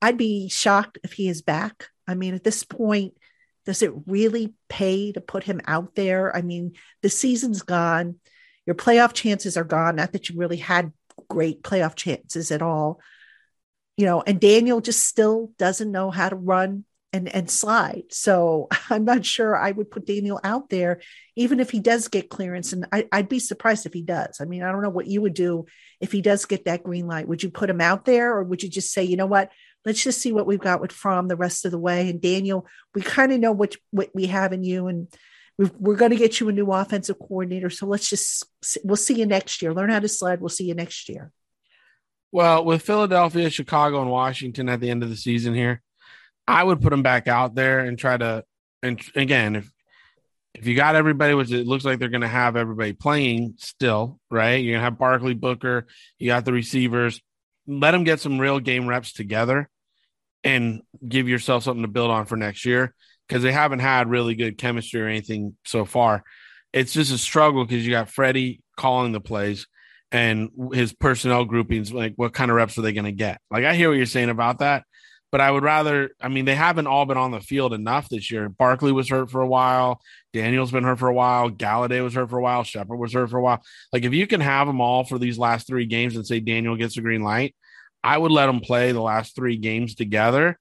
I'd 0.00 0.18
be 0.18 0.48
shocked 0.48 0.98
if 1.04 1.12
he 1.12 1.28
is 1.28 1.42
back. 1.42 1.88
I 2.08 2.14
mean, 2.14 2.34
at 2.34 2.44
this 2.44 2.64
point, 2.64 3.14
does 3.64 3.82
it 3.82 3.92
really 4.06 4.54
pay 4.68 5.12
to 5.12 5.20
put 5.20 5.44
him 5.44 5.60
out 5.66 5.94
there? 5.94 6.34
I 6.34 6.42
mean, 6.42 6.72
the 7.02 7.08
season's 7.08 7.62
gone. 7.62 8.16
Your 8.66 8.74
playoff 8.74 9.12
chances 9.12 9.56
are 9.56 9.64
gone. 9.64 9.96
Not 9.96 10.12
that 10.12 10.28
you 10.28 10.38
really 10.38 10.56
had 10.56 10.92
great 11.32 11.62
playoff 11.62 11.94
chances 11.94 12.50
at 12.50 12.62
all. 12.62 13.00
You 13.96 14.06
know, 14.06 14.22
and 14.22 14.40
Daniel 14.40 14.80
just 14.80 15.06
still 15.06 15.52
doesn't 15.58 15.92
know 15.92 16.10
how 16.10 16.28
to 16.28 16.36
run 16.36 16.84
and 17.12 17.28
and 17.34 17.50
slide. 17.50 18.04
So 18.10 18.68
I'm 18.90 19.04
not 19.04 19.24
sure 19.24 19.56
I 19.56 19.70
would 19.70 19.90
put 19.90 20.06
Daniel 20.06 20.40
out 20.42 20.70
there, 20.70 21.00
even 21.36 21.60
if 21.60 21.70
he 21.70 21.80
does 21.80 22.08
get 22.08 22.30
clearance. 22.30 22.72
And 22.72 22.86
I, 22.92 23.06
would 23.12 23.28
be 23.28 23.38
surprised 23.38 23.86
if 23.86 23.92
he 23.92 24.02
does. 24.02 24.40
I 24.40 24.44
mean, 24.44 24.62
I 24.62 24.72
don't 24.72 24.82
know 24.82 24.90
what 24.90 25.06
you 25.06 25.20
would 25.22 25.34
do 25.34 25.66
if 26.00 26.12
he 26.12 26.22
does 26.22 26.46
get 26.46 26.64
that 26.64 26.82
green 26.82 27.06
light. 27.06 27.28
Would 27.28 27.42
you 27.42 27.50
put 27.50 27.70
him 27.70 27.80
out 27.80 28.04
there, 28.04 28.34
or 28.34 28.44
would 28.44 28.62
you 28.62 28.68
just 28.68 28.92
say, 28.92 29.04
you 29.04 29.16
know 29.16 29.26
what, 29.26 29.50
let's 29.84 30.02
just 30.02 30.20
see 30.20 30.32
what 30.32 30.46
we've 30.46 30.60
got 30.60 30.80
with 30.80 30.92
Fromm 30.92 31.28
the 31.28 31.36
rest 31.36 31.64
of 31.64 31.70
the 31.70 31.78
way. 31.78 32.08
And 32.08 32.20
Daniel, 32.20 32.66
we 32.94 33.02
kind 33.02 33.32
of 33.32 33.40
know 33.40 33.52
what 33.52 33.76
what 33.90 34.10
we 34.14 34.26
have 34.26 34.52
in 34.52 34.64
you, 34.64 34.86
and 34.86 35.08
we 35.78 35.94
are 35.94 35.98
going 35.98 36.10
to 36.10 36.16
get 36.16 36.40
you 36.40 36.48
a 36.48 36.52
new 36.52 36.70
offensive 36.72 37.18
coordinator. 37.18 37.70
So 37.70 37.86
let's 37.86 38.08
just 38.08 38.44
we'll 38.84 38.96
see 38.96 39.14
you 39.14 39.26
next 39.26 39.62
year. 39.62 39.72
Learn 39.74 39.90
how 39.90 40.00
to 40.00 40.08
sled. 40.08 40.40
We'll 40.40 40.48
see 40.48 40.64
you 40.64 40.74
next 40.74 41.08
year. 41.08 41.30
Well, 42.30 42.64
with 42.64 42.82
Philadelphia, 42.82 43.50
Chicago, 43.50 44.00
and 44.00 44.10
Washington 44.10 44.68
at 44.68 44.80
the 44.80 44.90
end 44.90 45.02
of 45.02 45.10
the 45.10 45.16
season 45.16 45.54
here, 45.54 45.82
I 46.48 46.64
would 46.64 46.80
put 46.80 46.90
them 46.90 47.02
back 47.02 47.28
out 47.28 47.54
there 47.54 47.80
and 47.80 47.98
try 47.98 48.16
to. 48.16 48.44
And 48.82 49.00
again, 49.14 49.56
if 49.56 49.70
if 50.54 50.66
you 50.66 50.74
got 50.74 50.96
everybody, 50.96 51.34
which 51.34 51.52
it 51.52 51.66
looks 51.66 51.84
like 51.84 51.98
they're 51.98 52.08
going 52.08 52.22
to 52.22 52.28
have 52.28 52.56
everybody 52.56 52.92
playing 52.92 53.54
still, 53.58 54.18
right? 54.30 54.56
You're 54.56 54.74
going 54.74 54.80
to 54.80 54.84
have 54.84 54.98
Barkley, 54.98 55.34
Booker, 55.34 55.86
you 56.18 56.26
got 56.26 56.44
the 56.44 56.52
receivers. 56.52 57.20
Let 57.66 57.92
them 57.92 58.04
get 58.04 58.20
some 58.20 58.38
real 58.38 58.60
game 58.60 58.86
reps 58.86 59.12
together 59.12 59.68
and 60.44 60.82
give 61.06 61.28
yourself 61.28 61.62
something 61.62 61.82
to 61.82 61.88
build 61.88 62.10
on 62.10 62.26
for 62.26 62.36
next 62.36 62.64
year 62.64 62.94
because 63.32 63.42
they 63.42 63.52
haven't 63.52 63.78
had 63.78 64.10
really 64.10 64.34
good 64.34 64.58
chemistry 64.58 65.00
or 65.00 65.06
anything 65.06 65.56
so 65.64 65.86
far. 65.86 66.22
It's 66.70 66.92
just 66.92 67.10
a 67.14 67.16
struggle 67.16 67.64
because 67.64 67.82
you 67.82 67.90
got 67.90 68.10
Freddie 68.10 68.60
calling 68.76 69.12
the 69.12 69.22
plays 69.22 69.66
and 70.10 70.50
his 70.74 70.92
personnel 70.92 71.46
groupings. 71.46 71.94
Like, 71.94 72.12
what 72.16 72.34
kind 72.34 72.50
of 72.50 72.58
reps 72.58 72.76
are 72.76 72.82
they 72.82 72.92
going 72.92 73.06
to 73.06 73.12
get? 73.12 73.40
Like, 73.50 73.64
I 73.64 73.74
hear 73.74 73.88
what 73.88 73.96
you're 73.96 74.04
saying 74.04 74.28
about 74.28 74.58
that, 74.58 74.84
but 75.30 75.40
I 75.40 75.50
would 75.50 75.62
rather. 75.62 76.10
I 76.20 76.28
mean, 76.28 76.44
they 76.44 76.54
haven't 76.54 76.88
all 76.88 77.06
been 77.06 77.16
on 77.16 77.30
the 77.30 77.40
field 77.40 77.72
enough 77.72 78.10
this 78.10 78.30
year. 78.30 78.50
Barkley 78.50 78.92
was 78.92 79.08
hurt 79.08 79.30
for 79.30 79.40
a 79.40 79.48
while. 79.48 80.02
Daniel's 80.34 80.70
been 80.70 80.84
hurt 80.84 80.98
for 80.98 81.08
a 81.08 81.14
while. 81.14 81.48
Golladay 81.48 82.04
was 82.04 82.12
hurt 82.12 82.28
for 82.28 82.38
a 82.38 82.42
while. 82.42 82.64
Shepard 82.64 82.98
was 82.98 83.14
hurt 83.14 83.30
for 83.30 83.38
a 83.38 83.42
while. 83.42 83.62
Like, 83.94 84.04
if 84.04 84.12
you 84.12 84.26
can 84.26 84.42
have 84.42 84.66
them 84.66 84.82
all 84.82 85.04
for 85.04 85.18
these 85.18 85.38
last 85.38 85.66
three 85.66 85.86
games 85.86 86.16
and 86.16 86.26
say 86.26 86.38
Daniel 86.38 86.76
gets 86.76 86.98
a 86.98 87.00
green 87.00 87.22
light, 87.22 87.56
I 88.04 88.18
would 88.18 88.30
let 88.30 88.44
them 88.44 88.60
play 88.60 88.92
the 88.92 89.00
last 89.00 89.34
three 89.34 89.56
games 89.56 89.94
together 89.94 90.58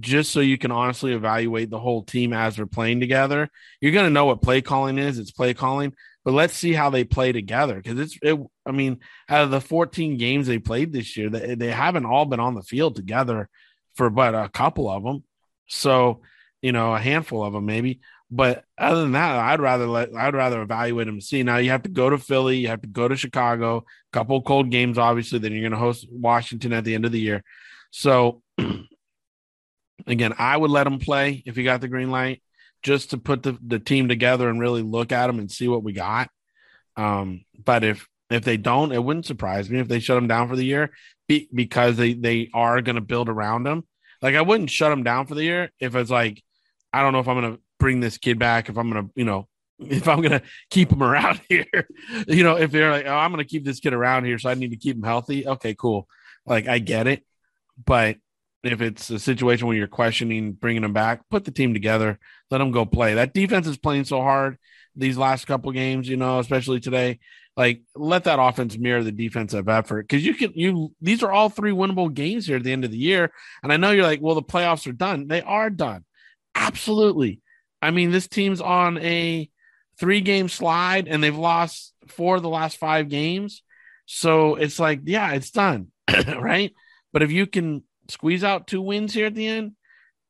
just 0.00 0.32
so 0.32 0.40
you 0.40 0.58
can 0.58 0.70
honestly 0.70 1.12
evaluate 1.12 1.70
the 1.70 1.78
whole 1.78 2.02
team 2.02 2.32
as 2.32 2.56
they're 2.56 2.66
playing 2.66 3.00
together. 3.00 3.48
You're 3.80 3.92
going 3.92 4.06
to 4.06 4.10
know 4.10 4.26
what 4.26 4.42
play 4.42 4.62
calling 4.62 4.98
is. 4.98 5.18
It's 5.18 5.30
play 5.30 5.54
calling, 5.54 5.94
but 6.24 6.32
let's 6.32 6.54
see 6.54 6.72
how 6.72 6.90
they 6.90 7.04
play 7.04 7.32
together 7.32 7.76
because 7.76 7.98
it's, 7.98 8.18
it, 8.22 8.38
I 8.66 8.72
mean, 8.72 9.00
out 9.28 9.44
of 9.44 9.50
the 9.50 9.60
14 9.60 10.16
games 10.16 10.46
they 10.46 10.58
played 10.58 10.92
this 10.92 11.16
year, 11.16 11.28
they, 11.28 11.54
they 11.54 11.70
haven't 11.70 12.06
all 12.06 12.24
been 12.24 12.40
on 12.40 12.54
the 12.54 12.62
field 12.62 12.96
together 12.96 13.48
for 13.94 14.08
but 14.10 14.34
a 14.34 14.48
couple 14.48 14.88
of 14.88 15.02
them. 15.02 15.24
So, 15.68 16.22
you 16.60 16.72
know, 16.72 16.94
a 16.94 16.98
handful 16.98 17.44
of 17.44 17.52
them 17.52 17.66
maybe. 17.66 18.00
But 18.34 18.64
other 18.78 19.02
than 19.02 19.12
that, 19.12 19.36
I'd 19.36 19.60
rather 19.60 19.86
let 19.86 20.14
I'd 20.14 20.34
rather 20.34 20.62
evaluate 20.62 21.06
them. 21.06 21.20
See, 21.20 21.42
now 21.42 21.58
you 21.58 21.68
have 21.68 21.82
to 21.82 21.90
go 21.90 22.08
to 22.08 22.16
Philly, 22.16 22.56
you 22.56 22.68
have 22.68 22.80
to 22.80 22.88
go 22.88 23.06
to 23.06 23.14
Chicago, 23.14 23.78
a 23.78 24.16
couple 24.16 24.40
cold 24.40 24.70
games, 24.70 24.96
obviously. 24.96 25.38
Then 25.38 25.52
you're 25.52 25.60
going 25.60 25.72
to 25.72 25.76
host 25.76 26.06
Washington 26.10 26.72
at 26.72 26.84
the 26.84 26.94
end 26.94 27.04
of 27.04 27.12
the 27.12 27.20
year. 27.20 27.44
So, 27.90 28.42
again, 30.06 30.34
I 30.38 30.56
would 30.56 30.70
let 30.70 30.84
them 30.84 30.98
play 30.98 31.42
if 31.46 31.56
you 31.56 31.64
got 31.64 31.80
the 31.80 31.88
green 31.88 32.10
light, 32.10 32.42
just 32.82 33.10
to 33.10 33.18
put 33.18 33.42
the, 33.42 33.58
the 33.64 33.78
team 33.78 34.08
together 34.08 34.48
and 34.48 34.60
really 34.60 34.82
look 34.82 35.12
at 35.12 35.26
them 35.26 35.38
and 35.38 35.50
see 35.50 35.68
what 35.68 35.82
we 35.82 35.92
got. 35.92 36.30
Um, 36.96 37.44
but 37.64 37.84
if 37.84 38.08
if 38.30 38.44
they 38.44 38.56
don't, 38.56 38.92
it 38.92 39.02
wouldn't 39.02 39.26
surprise 39.26 39.68
me 39.68 39.78
if 39.78 39.88
they 39.88 40.00
shut 40.00 40.16
them 40.16 40.28
down 40.28 40.48
for 40.48 40.56
the 40.56 40.64
year 40.64 40.90
be, 41.28 41.48
because 41.54 41.96
they 41.96 42.14
they 42.14 42.50
are 42.54 42.80
going 42.80 42.96
to 42.96 43.00
build 43.00 43.28
around 43.28 43.64
them. 43.64 43.86
Like 44.20 44.34
I 44.34 44.42
wouldn't 44.42 44.70
shut 44.70 44.90
them 44.90 45.02
down 45.02 45.26
for 45.26 45.34
the 45.34 45.44
year 45.44 45.70
if 45.80 45.94
it's 45.94 46.10
like 46.10 46.42
I 46.92 47.02
don't 47.02 47.12
know 47.12 47.20
if 47.20 47.28
I'm 47.28 47.40
going 47.40 47.56
to 47.56 47.62
bring 47.78 48.00
this 48.00 48.18
kid 48.18 48.38
back, 48.38 48.68
if 48.68 48.76
I'm 48.76 48.90
gonna, 48.90 49.08
you 49.14 49.24
know, 49.24 49.48
if 49.78 50.06
I'm 50.06 50.22
gonna 50.22 50.42
keep 50.70 50.92
him 50.92 51.02
around 51.02 51.40
here, 51.48 51.88
you 52.28 52.44
know, 52.44 52.56
if 52.56 52.70
they're 52.70 52.90
like, 52.90 53.06
oh, 53.06 53.14
I'm 53.14 53.32
gonna 53.32 53.44
keep 53.44 53.64
this 53.64 53.80
kid 53.80 53.92
around 53.92 54.24
here, 54.24 54.38
so 54.38 54.48
I 54.48 54.54
need 54.54 54.70
to 54.70 54.76
keep 54.76 54.96
him 54.96 55.02
healthy. 55.02 55.46
Okay, 55.46 55.74
cool. 55.74 56.08
Like 56.46 56.68
I 56.68 56.78
get 56.78 57.06
it, 57.06 57.24
but 57.84 58.16
if 58.62 58.80
it's 58.80 59.10
a 59.10 59.18
situation 59.18 59.66
where 59.66 59.76
you're 59.76 59.86
questioning 59.86 60.52
bringing 60.52 60.82
them 60.82 60.92
back, 60.92 61.28
put 61.28 61.44
the 61.44 61.50
team 61.50 61.72
together, 61.72 62.18
let 62.50 62.58
them 62.58 62.70
go 62.70 62.84
play. 62.84 63.14
That 63.14 63.34
defense 63.34 63.66
is 63.66 63.76
playing 63.76 64.04
so 64.04 64.20
hard 64.20 64.58
these 64.94 65.16
last 65.16 65.46
couple 65.46 65.72
games, 65.72 66.08
you 66.08 66.16
know, 66.16 66.38
especially 66.38 66.80
today. 66.80 67.18
Like 67.56 67.82
let 67.94 68.24
that 68.24 68.40
offense 68.40 68.78
mirror 68.78 69.02
the 69.02 69.12
defensive 69.12 69.68
effort 69.68 70.08
because 70.08 70.24
you 70.24 70.32
can 70.32 70.52
you 70.54 70.94
these 71.02 71.22
are 71.22 71.30
all 71.30 71.50
three 71.50 71.72
winnable 71.72 72.12
games 72.12 72.46
here 72.46 72.56
at 72.56 72.62
the 72.62 72.72
end 72.72 72.84
of 72.84 72.90
the 72.90 72.96
year. 72.96 73.30
And 73.62 73.70
I 73.70 73.76
know 73.76 73.90
you're 73.90 74.06
like, 74.06 74.22
well, 74.22 74.34
the 74.34 74.42
playoffs 74.42 74.86
are 74.86 74.92
done. 74.92 75.28
They 75.28 75.42
are 75.42 75.68
done. 75.68 76.04
Absolutely. 76.54 77.40
I 77.82 77.90
mean, 77.90 78.10
this 78.10 78.26
team's 78.26 78.62
on 78.62 78.96
a 78.98 79.50
three 79.98 80.22
game 80.22 80.48
slide 80.48 81.08
and 81.08 81.22
they've 81.22 81.36
lost 81.36 81.92
four 82.08 82.36
of 82.36 82.42
the 82.42 82.48
last 82.48 82.78
five 82.78 83.10
games. 83.10 83.62
So 84.06 84.54
it's 84.54 84.78
like, 84.78 85.00
yeah, 85.04 85.32
it's 85.32 85.50
done. 85.50 85.88
right. 86.26 86.72
But 87.12 87.22
if 87.22 87.30
you 87.30 87.46
can 87.46 87.82
squeeze 88.08 88.44
out 88.44 88.66
two 88.66 88.82
wins 88.82 89.14
here 89.14 89.26
at 89.26 89.34
the 89.34 89.46
end, 89.46 89.72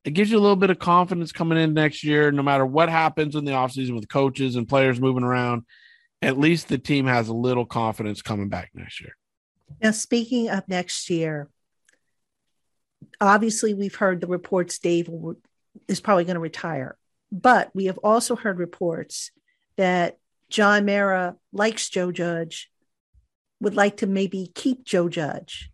it 0.04 0.12
gives 0.12 0.30
you 0.30 0.38
a 0.38 0.40
little 0.40 0.56
bit 0.56 0.70
of 0.70 0.78
confidence 0.78 1.32
coming 1.32 1.58
in 1.58 1.74
next 1.74 2.02
year, 2.02 2.32
no 2.32 2.42
matter 2.42 2.66
what 2.66 2.88
happens 2.88 3.36
in 3.36 3.44
the 3.44 3.52
offseason 3.52 3.94
with 3.94 4.08
coaches 4.08 4.56
and 4.56 4.68
players 4.68 5.00
moving 5.00 5.22
around. 5.22 5.64
At 6.20 6.38
least 6.38 6.68
the 6.68 6.78
team 6.78 7.06
has 7.06 7.28
a 7.28 7.34
little 7.34 7.66
confidence 7.66 8.22
coming 8.22 8.48
back 8.48 8.70
next 8.74 9.00
year. 9.00 9.16
Now, 9.82 9.90
speaking 9.92 10.50
of 10.50 10.68
next 10.68 11.08
year, 11.10 11.48
obviously 13.20 13.74
we've 13.74 13.94
heard 13.94 14.20
the 14.20 14.26
reports 14.26 14.78
Dave 14.78 15.08
is 15.88 16.00
probably 16.00 16.24
going 16.24 16.34
to 16.34 16.40
retire, 16.40 16.96
but 17.30 17.70
we 17.74 17.86
have 17.86 17.98
also 17.98 18.36
heard 18.36 18.58
reports 18.58 19.30
that 19.76 20.18
John 20.48 20.84
Mara 20.84 21.36
likes 21.52 21.88
Joe 21.88 22.12
Judge, 22.12 22.70
would 23.60 23.74
like 23.76 23.98
to 23.98 24.06
maybe 24.06 24.50
keep 24.54 24.84
Joe 24.84 25.08
Judge. 25.08 25.71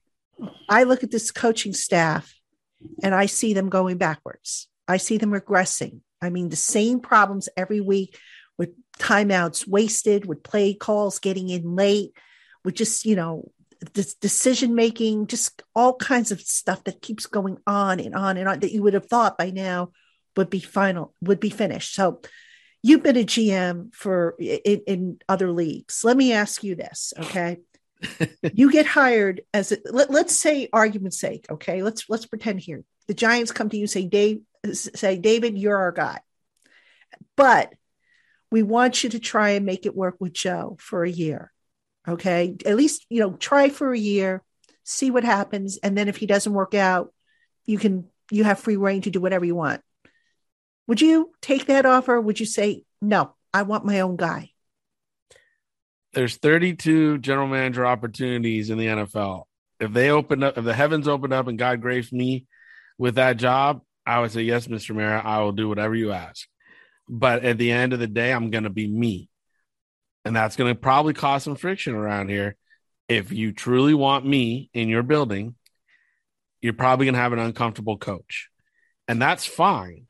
I 0.68 0.84
look 0.84 1.02
at 1.02 1.10
this 1.10 1.30
coaching 1.30 1.72
staff 1.72 2.34
and 3.02 3.14
I 3.14 3.26
see 3.26 3.54
them 3.54 3.68
going 3.68 3.98
backwards. 3.98 4.68
I 4.86 4.96
see 4.96 5.18
them 5.18 5.32
regressing. 5.32 6.00
I 6.20 6.30
mean, 6.30 6.48
the 6.48 6.56
same 6.56 7.00
problems 7.00 7.48
every 7.56 7.80
week 7.80 8.18
with 8.56 8.70
timeouts 8.98 9.66
wasted, 9.66 10.26
with 10.26 10.42
play 10.42 10.74
calls 10.74 11.18
getting 11.18 11.48
in 11.48 11.76
late, 11.76 12.12
with 12.64 12.74
just, 12.74 13.04
you 13.04 13.16
know, 13.16 13.50
this 13.94 14.14
decision 14.14 14.74
making, 14.74 15.28
just 15.28 15.62
all 15.74 15.94
kinds 15.94 16.32
of 16.32 16.40
stuff 16.40 16.82
that 16.84 17.00
keeps 17.00 17.26
going 17.26 17.58
on 17.66 18.00
and 18.00 18.14
on 18.14 18.36
and 18.36 18.48
on 18.48 18.60
that 18.60 18.72
you 18.72 18.82
would 18.82 18.94
have 18.94 19.06
thought 19.06 19.38
by 19.38 19.50
now 19.50 19.92
would 20.36 20.50
be 20.50 20.60
final, 20.60 21.14
would 21.20 21.38
be 21.38 21.50
finished. 21.50 21.94
So 21.94 22.20
you've 22.82 23.02
been 23.02 23.16
a 23.16 23.24
GM 23.24 23.94
for 23.94 24.34
in, 24.38 24.82
in 24.86 25.18
other 25.28 25.52
leagues. 25.52 26.02
Let 26.04 26.16
me 26.16 26.32
ask 26.32 26.64
you 26.64 26.74
this, 26.74 27.12
okay? 27.18 27.58
You 28.52 28.70
get 28.70 28.86
hired 28.86 29.42
as 29.52 29.72
a, 29.72 29.78
let, 29.90 30.10
let's 30.10 30.36
say 30.36 30.68
argument's 30.72 31.18
sake 31.18 31.46
okay? 31.50 31.82
Let's 31.82 32.08
let's 32.08 32.26
pretend 32.26 32.60
here. 32.60 32.84
The 33.06 33.14
giants 33.14 33.52
come 33.52 33.68
to 33.70 33.76
you 33.76 33.86
say 33.86 34.06
dave 34.06 34.40
say 34.72 35.18
david 35.18 35.58
you're 35.58 35.76
our 35.76 35.92
guy. 35.92 36.20
But 37.36 37.72
we 38.50 38.62
want 38.62 39.02
you 39.04 39.10
to 39.10 39.18
try 39.18 39.50
and 39.50 39.66
make 39.66 39.86
it 39.86 39.96
work 39.96 40.16
with 40.20 40.32
joe 40.32 40.76
for 40.80 41.04
a 41.04 41.10
year 41.10 41.52
okay? 42.06 42.56
At 42.64 42.76
least 42.76 43.06
you 43.08 43.20
know 43.20 43.32
try 43.32 43.68
for 43.68 43.92
a 43.92 43.98
year 43.98 44.42
see 44.84 45.10
what 45.10 45.24
happens 45.24 45.78
and 45.78 45.96
then 45.96 46.08
if 46.08 46.16
he 46.16 46.26
doesn't 46.26 46.52
work 46.52 46.74
out 46.74 47.12
you 47.66 47.78
can 47.78 48.08
you 48.30 48.44
have 48.44 48.58
free 48.58 48.76
reign 48.76 49.02
to 49.02 49.10
do 49.10 49.20
whatever 49.20 49.44
you 49.44 49.54
want. 49.54 49.82
Would 50.86 51.00
you 51.00 51.32
take 51.42 51.66
that 51.66 51.84
offer? 51.86 52.18
Would 52.20 52.40
you 52.40 52.46
say 52.46 52.84
no 53.00 53.34
i 53.52 53.62
want 53.62 53.84
my 53.84 54.00
own 54.00 54.16
guy 54.16 54.50
there's 56.12 56.36
32 56.36 57.18
general 57.18 57.46
manager 57.46 57.86
opportunities 57.86 58.70
in 58.70 58.78
the 58.78 58.86
NFL. 58.86 59.44
If 59.80 59.92
they 59.92 60.10
open 60.10 60.42
up, 60.42 60.58
if 60.58 60.64
the 60.64 60.74
heavens 60.74 61.06
open 61.06 61.32
up 61.32 61.46
and 61.46 61.58
God 61.58 61.80
graced 61.80 62.12
me 62.12 62.46
with 62.96 63.16
that 63.16 63.36
job, 63.36 63.82
I 64.04 64.20
would 64.20 64.32
say, 64.32 64.42
yes, 64.42 64.66
Mr. 64.66 64.94
Mara, 64.94 65.22
I 65.22 65.40
will 65.42 65.52
do 65.52 65.68
whatever 65.68 65.94
you 65.94 66.12
ask. 66.12 66.48
But 67.08 67.44
at 67.44 67.58
the 67.58 67.70
end 67.70 67.92
of 67.92 67.98
the 67.98 68.06
day, 68.06 68.32
I'm 68.32 68.50
going 68.50 68.64
to 68.64 68.70
be 68.70 68.88
me. 68.88 69.28
And 70.24 70.34
that's 70.34 70.56
going 70.56 70.74
to 70.74 70.78
probably 70.78 71.14
cause 71.14 71.44
some 71.44 71.56
friction 71.56 71.94
around 71.94 72.28
here. 72.28 72.56
If 73.08 73.32
you 73.32 73.52
truly 73.52 73.94
want 73.94 74.26
me 74.26 74.70
in 74.74 74.88
your 74.88 75.02
building, 75.02 75.54
you're 76.60 76.72
probably 76.72 77.06
going 77.06 77.14
to 77.14 77.20
have 77.20 77.32
an 77.32 77.38
uncomfortable 77.38 77.96
coach. 77.96 78.48
And 79.06 79.22
that's 79.22 79.46
fine 79.46 80.06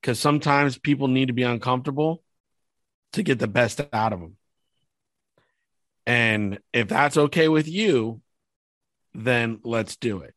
because 0.00 0.18
sometimes 0.18 0.76
people 0.76 1.08
need 1.08 1.28
to 1.28 1.32
be 1.32 1.44
uncomfortable 1.44 2.22
to 3.12 3.22
get 3.22 3.38
the 3.38 3.48
best 3.48 3.80
out 3.92 4.12
of 4.12 4.20
them. 4.20 4.36
And 6.06 6.58
if 6.72 6.88
that's 6.88 7.16
okay 7.16 7.48
with 7.48 7.68
you, 7.68 8.20
then 9.14 9.60
let's 9.64 9.96
do 9.96 10.20
it. 10.20 10.34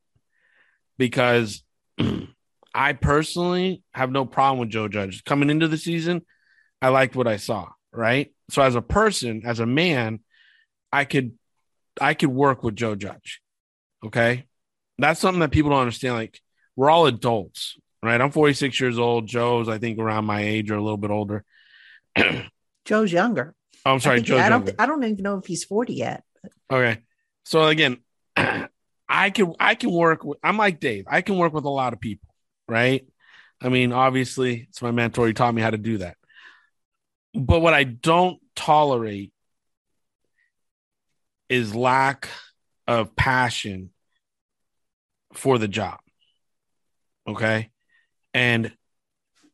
Because 0.98 1.64
I 2.74 2.94
personally 2.94 3.84
have 3.94 4.12
no 4.12 4.26
problem 4.26 4.60
with 4.60 4.70
Joe 4.70 4.88
Judge. 4.88 5.24
Coming 5.24 5.50
into 5.50 5.68
the 5.68 5.78
season, 5.78 6.22
I 6.82 6.90
liked 6.90 7.16
what 7.16 7.28
I 7.28 7.38
saw, 7.38 7.70
right? 7.92 8.34
So 8.50 8.62
as 8.62 8.76
a 8.76 8.82
person, 8.82 9.44
as 9.46 9.60
a 9.60 9.66
man, 9.66 10.20
I 10.92 11.06
could 11.06 11.34
I 12.00 12.14
could 12.14 12.30
work 12.30 12.64
with 12.64 12.76
Joe 12.76 12.96
Judge. 12.96 13.42
Okay? 14.06 14.46
That's 14.98 15.20
something 15.20 15.40
that 15.40 15.52
people 15.52 15.72
don't 15.72 15.80
understand 15.80 16.16
like 16.16 16.42
we're 16.76 16.90
all 16.90 17.06
adults, 17.06 17.78
right? 18.04 18.20
I'm 18.20 18.32
46 18.32 18.80
years 18.80 19.00
old. 19.00 19.28
Joe's 19.28 19.70
I 19.70 19.78
think 19.78 19.98
around 19.98 20.26
my 20.26 20.42
age 20.42 20.70
or 20.70 20.76
a 20.76 20.84
little 20.84 20.98
bit 20.98 21.12
older. 21.12 21.44
Joe's 22.86 23.12
younger. 23.12 23.55
Oh, 23.86 23.94
I'm 23.94 24.00
sorry, 24.00 24.22
Joe. 24.22 24.38
I 24.38 24.50
don't. 24.50 24.70
I 24.80 24.88
don't 24.88 25.04
even 25.04 25.22
know 25.22 25.38
if 25.38 25.46
he's 25.46 25.64
40 25.64 25.94
yet. 25.94 26.24
Okay, 26.72 27.02
so 27.44 27.68
again, 27.68 27.98
I 28.36 29.30
can 29.30 29.54
I 29.60 29.76
can 29.76 29.92
work. 29.92 30.24
With, 30.24 30.40
I'm 30.44 30.58
like 30.58 30.80
Dave. 30.80 31.06
I 31.08 31.22
can 31.22 31.38
work 31.38 31.54
with 31.54 31.66
a 31.66 31.70
lot 31.70 31.94
of 31.94 32.00
people, 32.00 32.30
right? 32.68 33.06
I 33.62 33.70
mean, 33.70 33.94
obviously, 33.94 34.66
it's 34.70 34.82
my 34.82 34.92
mentor. 34.92 35.28
He 35.28 35.34
taught 35.34 35.54
me 35.54 35.62
how 35.62 35.70
to 35.70 35.78
do 35.78 36.00
that. 36.00 36.18
But 37.36 37.60
what 37.60 37.76
I 37.76 37.84
don't 37.84 38.40
tolerate 38.56 39.32
is 41.48 41.76
lack 41.76 42.28
of 42.88 43.16
passion 43.16 43.92
for 45.34 45.60
the 45.60 45.68
job. 45.68 46.00
Okay, 47.28 47.70
and 48.34 48.74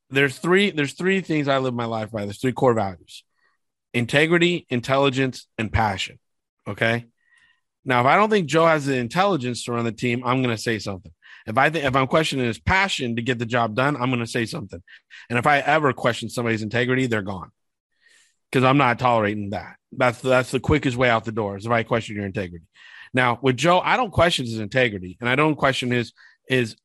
there's 0.09 0.37
three 0.37 0.71
there's 0.71 0.93
three 0.93 1.19
things 1.19 1.49
I 1.49 1.57
live 1.57 1.73
my 1.73 1.85
life 1.85 2.11
by. 2.11 2.23
There's 2.23 2.39
three 2.39 2.53
core 2.53 2.73
values 2.73 3.25
integrity, 3.93 4.65
intelligence, 4.69 5.47
and 5.57 5.71
passion. 5.71 6.19
Okay. 6.67 7.05
Now, 7.83 8.01
if 8.01 8.05
I 8.05 8.15
don't 8.15 8.29
think 8.29 8.47
Joe 8.47 8.67
has 8.67 8.85
the 8.85 8.97
intelligence 8.97 9.63
to 9.63 9.71
run 9.71 9.85
the 9.85 9.91
team, 9.91 10.21
I'm 10.23 10.43
going 10.43 10.55
to 10.55 10.61
say 10.61 10.79
something. 10.79 11.11
If 11.47 11.57
I 11.57 11.69
think 11.69 11.85
if 11.85 11.95
I'm 11.95 12.07
questioning 12.07 12.45
his 12.45 12.59
passion 12.59 13.15
to 13.15 13.21
get 13.21 13.39
the 13.39 13.45
job 13.45 13.75
done, 13.75 13.95
I'm 13.95 14.09
going 14.09 14.19
to 14.19 14.27
say 14.27 14.45
something. 14.45 14.81
And 15.29 15.39
if 15.39 15.47
I 15.47 15.59
ever 15.59 15.91
question 15.93 16.29
somebody's 16.29 16.61
integrity, 16.61 17.07
they're 17.07 17.23
gone 17.23 17.51
because 18.51 18.63
I'm 18.63 18.77
not 18.77 18.99
tolerating 18.99 19.51
that. 19.51 19.77
That's 19.91 20.21
that's 20.21 20.51
the 20.51 20.59
quickest 20.59 20.97
way 20.97 21.09
out 21.09 21.25
the 21.25 21.31
door 21.31 21.57
is 21.57 21.65
if 21.65 21.71
I 21.71 21.83
question 21.83 22.15
your 22.15 22.25
integrity. 22.25 22.65
Now 23.13 23.39
with 23.41 23.57
Joe, 23.57 23.79
I 23.79 23.97
don't 23.97 24.11
question 24.11 24.45
his 24.45 24.59
integrity, 24.59 25.17
and 25.19 25.29
I 25.29 25.35
don't 25.35 25.55
question 25.55 25.91
his 25.91 26.13
his 26.47 26.75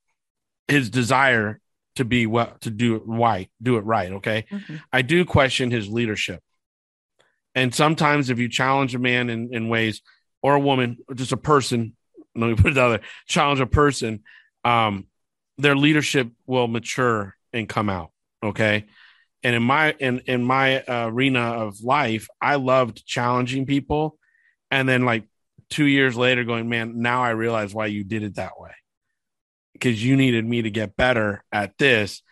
his 0.68 0.90
desire 0.90 1.60
to 1.96 2.04
be 2.04 2.26
well 2.26 2.56
to 2.60 2.70
do 2.70 2.96
it 2.96 3.02
right, 3.06 3.50
do 3.62 3.76
it 3.76 3.82
right. 3.82 4.12
Okay, 4.12 4.46
mm-hmm. 4.50 4.76
I 4.92 5.02
do 5.02 5.24
question 5.24 5.70
his 5.70 5.88
leadership. 5.88 6.42
And 7.56 7.74
sometimes 7.74 8.30
if 8.30 8.38
you 8.38 8.48
challenge 8.48 8.94
a 8.94 9.00
man 9.00 9.30
in, 9.30 9.52
in 9.52 9.68
ways 9.68 10.02
or 10.42 10.54
a 10.54 10.60
woman, 10.60 10.98
or 11.08 11.16
just 11.16 11.32
a 11.32 11.36
person, 11.36 11.96
let 12.36 12.48
me 12.48 12.54
put 12.54 12.70
it 12.70 12.78
other, 12.78 13.00
challenge 13.26 13.60
a 13.60 13.66
person, 13.66 14.22
um, 14.62 15.06
their 15.56 15.74
leadership 15.74 16.28
will 16.46 16.68
mature 16.68 17.34
and 17.52 17.68
come 17.68 17.88
out. 17.88 18.12
Okay. 18.42 18.84
And 19.42 19.56
in 19.56 19.62
my 19.62 19.94
in 19.98 20.20
in 20.26 20.44
my 20.44 20.84
arena 20.88 21.40
of 21.40 21.80
life, 21.80 22.28
I 22.40 22.56
loved 22.56 23.06
challenging 23.06 23.64
people, 23.64 24.18
and 24.70 24.88
then 24.88 25.04
like 25.04 25.24
two 25.70 25.84
years 25.84 26.16
later, 26.16 26.44
going, 26.44 26.68
man, 26.68 27.00
now 27.00 27.22
I 27.22 27.30
realize 27.30 27.72
why 27.72 27.86
you 27.86 28.04
did 28.04 28.22
it 28.22 28.34
that 28.36 28.58
way, 28.58 28.72
because 29.72 30.04
you 30.04 30.16
needed 30.16 30.44
me 30.44 30.62
to 30.62 30.70
get 30.70 30.96
better 30.96 31.44
at 31.52 31.78
this. 31.78 32.22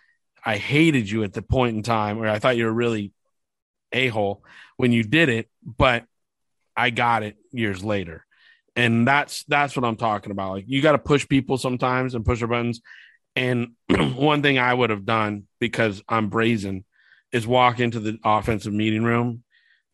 I 0.44 0.56
hated 0.56 1.08
you 1.08 1.24
at 1.24 1.32
the 1.32 1.42
point 1.42 1.76
in 1.76 1.82
time, 1.82 2.18
or 2.18 2.28
I 2.28 2.38
thought 2.40 2.56
you 2.56 2.66
were 2.66 2.72
really 2.72 3.12
a 3.92 4.08
hole 4.08 4.44
when 4.76 4.92
you 4.92 5.02
did 5.02 5.28
it, 5.28 5.48
but 5.64 6.04
I 6.76 6.90
got 6.90 7.22
it 7.22 7.36
years 7.52 7.84
later. 7.84 8.24
And 8.76 9.06
that's 9.06 9.44
that's 9.44 9.76
what 9.76 9.84
I'm 9.84 9.96
talking 9.96 10.32
about. 10.32 10.52
Like 10.52 10.64
you 10.66 10.82
got 10.82 10.92
to 10.92 10.98
push 10.98 11.28
people 11.28 11.58
sometimes 11.58 12.14
and 12.14 12.24
push 12.24 12.40
their 12.40 12.48
buttons. 12.48 12.80
And 13.36 13.72
one 13.88 14.42
thing 14.42 14.58
I 14.58 14.74
would 14.74 14.90
have 14.90 15.04
done 15.04 15.44
because 15.60 16.02
I'm 16.08 16.28
brazen 16.28 16.84
is 17.32 17.46
walk 17.46 17.80
into 17.80 18.00
the 18.00 18.18
offensive 18.24 18.72
meeting 18.72 19.04
room 19.04 19.42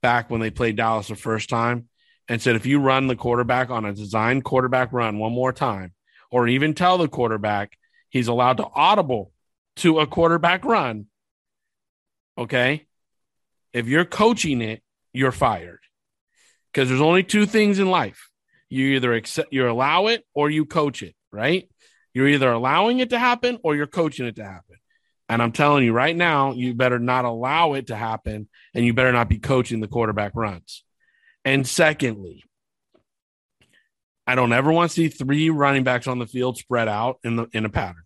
back 0.02 0.30
when 0.30 0.40
they 0.40 0.50
played 0.50 0.76
Dallas 0.76 1.08
the 1.08 1.16
first 1.16 1.48
time 1.48 1.88
and 2.28 2.40
said, 2.40 2.56
if 2.56 2.66
you 2.66 2.78
run 2.80 3.06
the 3.06 3.16
quarterback 3.16 3.70
on 3.70 3.84
a 3.84 3.92
designed 3.92 4.44
quarterback 4.44 4.92
run 4.92 5.18
one 5.18 5.32
more 5.32 5.52
time, 5.52 5.92
or 6.30 6.46
even 6.46 6.74
tell 6.74 6.96
the 6.96 7.08
quarterback 7.08 7.76
he's 8.08 8.28
allowed 8.28 8.58
to 8.58 8.66
audible 8.74 9.32
to 9.76 10.00
a 10.00 10.06
quarterback 10.06 10.64
run, 10.64 11.06
okay, 12.38 12.86
if 13.72 13.86
you're 13.86 14.04
coaching 14.04 14.60
it, 14.62 14.82
you're 15.12 15.32
fired. 15.32 15.80
Because 16.72 16.88
there's 16.88 17.00
only 17.00 17.22
two 17.22 17.46
things 17.46 17.78
in 17.78 17.90
life. 17.90 18.30
You 18.68 18.86
either 18.96 19.12
accept 19.12 19.52
you 19.52 19.68
allow 19.68 20.06
it 20.06 20.24
or 20.34 20.48
you 20.48 20.64
coach 20.64 21.02
it, 21.02 21.14
right? 21.32 21.68
You're 22.14 22.28
either 22.28 22.50
allowing 22.50 23.00
it 23.00 23.10
to 23.10 23.18
happen 23.18 23.58
or 23.64 23.74
you're 23.74 23.86
coaching 23.86 24.26
it 24.26 24.36
to 24.36 24.44
happen. 24.44 24.76
And 25.28 25.40
I'm 25.40 25.52
telling 25.52 25.84
you 25.84 25.92
right 25.92 26.16
now, 26.16 26.52
you 26.52 26.74
better 26.74 26.98
not 26.98 27.24
allow 27.24 27.74
it 27.74 27.88
to 27.88 27.96
happen 27.96 28.48
and 28.74 28.84
you 28.84 28.94
better 28.94 29.12
not 29.12 29.28
be 29.28 29.38
coaching 29.38 29.80
the 29.80 29.88
quarterback 29.88 30.32
runs. 30.34 30.84
And 31.44 31.66
secondly, 31.66 32.44
I 34.26 34.34
don't 34.34 34.52
ever 34.52 34.72
want 34.72 34.90
to 34.90 34.94
see 34.94 35.08
three 35.08 35.50
running 35.50 35.84
backs 35.84 36.06
on 36.06 36.18
the 36.18 36.26
field 36.26 36.58
spread 36.58 36.88
out 36.88 37.18
in 37.24 37.36
the 37.36 37.46
in 37.52 37.64
a 37.64 37.68
pattern. 37.68 38.04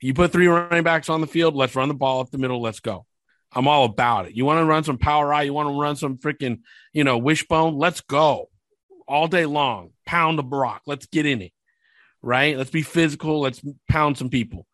You 0.00 0.14
put 0.14 0.32
three 0.32 0.46
running 0.46 0.82
backs 0.82 1.08
on 1.08 1.20
the 1.20 1.26
field, 1.26 1.54
let's 1.54 1.76
run 1.76 1.88
the 1.88 1.94
ball 1.94 2.20
up 2.20 2.30
the 2.30 2.38
middle, 2.38 2.60
let's 2.60 2.80
go. 2.80 3.06
I'm 3.54 3.68
all 3.68 3.84
about 3.84 4.26
it. 4.26 4.36
You 4.36 4.44
want 4.44 4.58
to 4.58 4.64
run 4.64 4.84
some 4.84 4.98
power 4.98 5.32
I, 5.32 5.42
you 5.42 5.52
want 5.52 5.68
to 5.68 5.80
run 5.80 5.96
some 5.96 6.18
freaking, 6.18 6.60
you 6.92 7.04
know, 7.04 7.18
wishbone, 7.18 7.78
let's 7.78 8.00
go. 8.00 8.50
All 9.06 9.28
day 9.28 9.46
long. 9.46 9.90
Pound 10.06 10.38
the 10.38 10.42
block. 10.42 10.82
Let's 10.86 11.06
get 11.06 11.26
in 11.26 11.42
it. 11.42 11.52
Right? 12.22 12.56
Let's 12.56 12.70
be 12.70 12.82
physical, 12.82 13.40
let's 13.40 13.60
pound 13.88 14.16
some 14.16 14.30
people. 14.30 14.66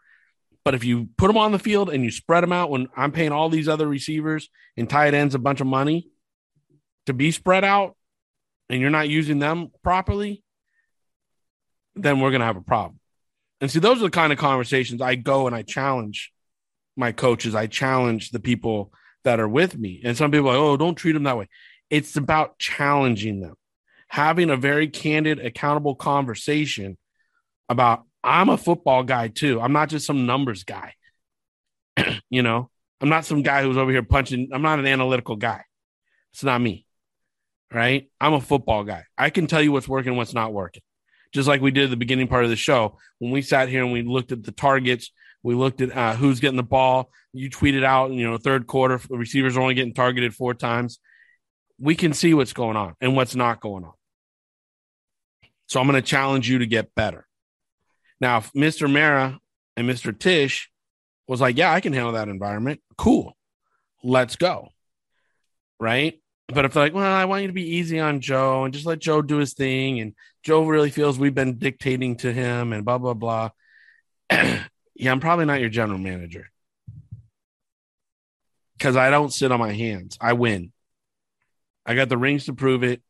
But 0.64 0.74
if 0.74 0.84
you 0.84 1.08
put 1.16 1.26
them 1.26 1.38
on 1.38 1.52
the 1.52 1.58
field 1.58 1.90
and 1.90 2.04
you 2.04 2.10
spread 2.10 2.42
them 2.42 2.52
out 2.52 2.70
when 2.70 2.88
I'm 2.96 3.12
paying 3.12 3.32
all 3.32 3.48
these 3.48 3.68
other 3.68 3.88
receivers 3.88 4.48
and 4.76 4.88
tight 4.88 5.14
ends 5.14 5.34
a 5.34 5.38
bunch 5.38 5.60
of 5.60 5.66
money 5.66 6.08
to 7.06 7.12
be 7.12 7.30
spread 7.32 7.64
out, 7.64 7.96
and 8.68 8.80
you're 8.80 8.90
not 8.90 9.08
using 9.08 9.40
them 9.40 9.72
properly, 9.82 10.44
then 11.96 12.20
we're 12.20 12.30
going 12.30 12.40
to 12.40 12.46
have 12.46 12.56
a 12.56 12.62
problem. 12.62 13.00
And 13.60 13.70
see, 13.70 13.80
those 13.80 13.98
are 13.98 14.04
the 14.04 14.10
kind 14.10 14.32
of 14.32 14.38
conversations 14.38 15.02
I 15.02 15.16
go 15.16 15.46
and 15.46 15.56
I 15.56 15.62
challenge 15.62 16.32
my 16.96 17.12
coaches. 17.12 17.54
I 17.54 17.66
challenge 17.66 18.30
the 18.30 18.40
people 18.40 18.92
that 19.24 19.40
are 19.40 19.48
with 19.48 19.78
me. 19.78 20.00
And 20.04 20.16
some 20.16 20.30
people 20.30 20.48
are 20.48 20.56
like, 20.56 20.60
oh, 20.60 20.76
don't 20.76 20.94
treat 20.94 21.12
them 21.12 21.24
that 21.24 21.36
way. 21.36 21.48
It's 21.88 22.16
about 22.16 22.58
challenging 22.58 23.40
them, 23.40 23.54
having 24.08 24.50
a 24.50 24.56
very 24.56 24.88
candid, 24.88 25.38
accountable 25.38 25.94
conversation 25.94 26.96
about 27.68 28.04
I'm 28.22 28.48
a 28.48 28.58
football 28.58 29.02
guy 29.02 29.28
too. 29.28 29.60
I'm 29.60 29.72
not 29.72 29.88
just 29.88 30.06
some 30.06 30.26
numbers 30.26 30.64
guy. 30.64 30.94
you 32.30 32.42
know, 32.42 32.70
I'm 33.00 33.08
not 33.08 33.24
some 33.24 33.42
guy 33.42 33.62
who's 33.62 33.78
over 33.78 33.90
here 33.90 34.02
punching. 34.02 34.50
I'm 34.52 34.62
not 34.62 34.78
an 34.78 34.86
analytical 34.86 35.36
guy. 35.36 35.64
It's 36.32 36.44
not 36.44 36.60
me 36.60 36.86
right? 37.72 38.10
I'm 38.20 38.34
a 38.34 38.40
football 38.40 38.84
guy. 38.84 39.04
I 39.16 39.30
can 39.30 39.46
tell 39.46 39.62
you 39.62 39.72
what's 39.72 39.88
working, 39.88 40.16
what's 40.16 40.34
not 40.34 40.52
working. 40.52 40.82
Just 41.32 41.46
like 41.46 41.60
we 41.60 41.70
did 41.70 41.90
the 41.90 41.96
beginning 41.96 42.28
part 42.28 42.44
of 42.44 42.50
the 42.50 42.56
show 42.56 42.98
when 43.18 43.30
we 43.30 43.42
sat 43.42 43.68
here 43.68 43.84
and 43.84 43.92
we 43.92 44.02
looked 44.02 44.32
at 44.32 44.42
the 44.42 44.52
targets, 44.52 45.12
we 45.42 45.54
looked 45.54 45.80
at 45.80 45.96
uh, 45.96 46.14
who's 46.14 46.40
getting 46.40 46.56
the 46.56 46.62
ball. 46.62 47.10
You 47.32 47.50
tweeted 47.50 47.84
out, 47.84 48.10
you 48.10 48.28
know, 48.28 48.36
third 48.36 48.66
quarter 48.66 49.00
receivers 49.08 49.56
are 49.56 49.60
only 49.60 49.74
getting 49.74 49.94
targeted 49.94 50.34
four 50.34 50.54
times. 50.54 50.98
We 51.78 51.94
can 51.94 52.12
see 52.12 52.34
what's 52.34 52.52
going 52.52 52.76
on 52.76 52.94
and 53.00 53.16
what's 53.16 53.34
not 53.34 53.60
going 53.60 53.84
on. 53.84 53.92
So 55.68 55.80
I'm 55.80 55.86
going 55.86 56.00
to 56.00 56.06
challenge 56.06 56.48
you 56.48 56.58
to 56.58 56.66
get 56.66 56.94
better. 56.94 57.26
Now, 58.20 58.38
if 58.38 58.52
Mr. 58.52 58.90
Mara 58.90 59.38
and 59.76 59.88
Mr. 59.88 60.16
Tisch 60.16 60.68
was 61.26 61.40
like, 61.40 61.56
"Yeah, 61.56 61.72
I 61.72 61.80
can 61.80 61.92
handle 61.92 62.12
that 62.12 62.28
environment," 62.28 62.80
cool, 62.98 63.36
let's 64.02 64.36
go. 64.36 64.68
Right? 65.78 66.20
But 66.48 66.64
if 66.64 66.74
they're 66.74 66.82
like, 66.82 66.94
well, 66.94 67.04
I 67.04 67.24
want 67.24 67.42
you 67.42 67.48
to 67.48 67.54
be 67.54 67.76
easy 67.76 68.00
on 68.00 68.20
Joe 68.20 68.64
and 68.64 68.74
just 68.74 68.84
let 68.84 68.98
Joe 68.98 69.22
do 69.22 69.36
his 69.36 69.54
thing, 69.54 70.00
and 70.00 70.14
Joe 70.42 70.64
really 70.64 70.90
feels 70.90 71.18
we've 71.18 71.34
been 71.34 71.58
dictating 71.58 72.16
to 72.16 72.32
him 72.32 72.72
and 72.72 72.84
blah 72.84 72.98
blah 72.98 73.14
blah. 73.14 73.50
yeah, 75.00 75.12
I'm 75.12 75.20
probably 75.20 75.46
not 75.46 75.60
your 75.60 75.70
general 75.70 75.98
manager 75.98 76.50
because 78.76 78.96
I 78.96 79.08
don't 79.08 79.32
sit 79.32 79.50
on 79.50 79.58
my 79.58 79.72
hands. 79.72 80.18
I 80.20 80.34
win. 80.34 80.72
I 81.86 81.94
got 81.94 82.10
the 82.10 82.18
rings 82.18 82.44
to 82.44 82.52
prove 82.52 82.82
it. 82.82 83.00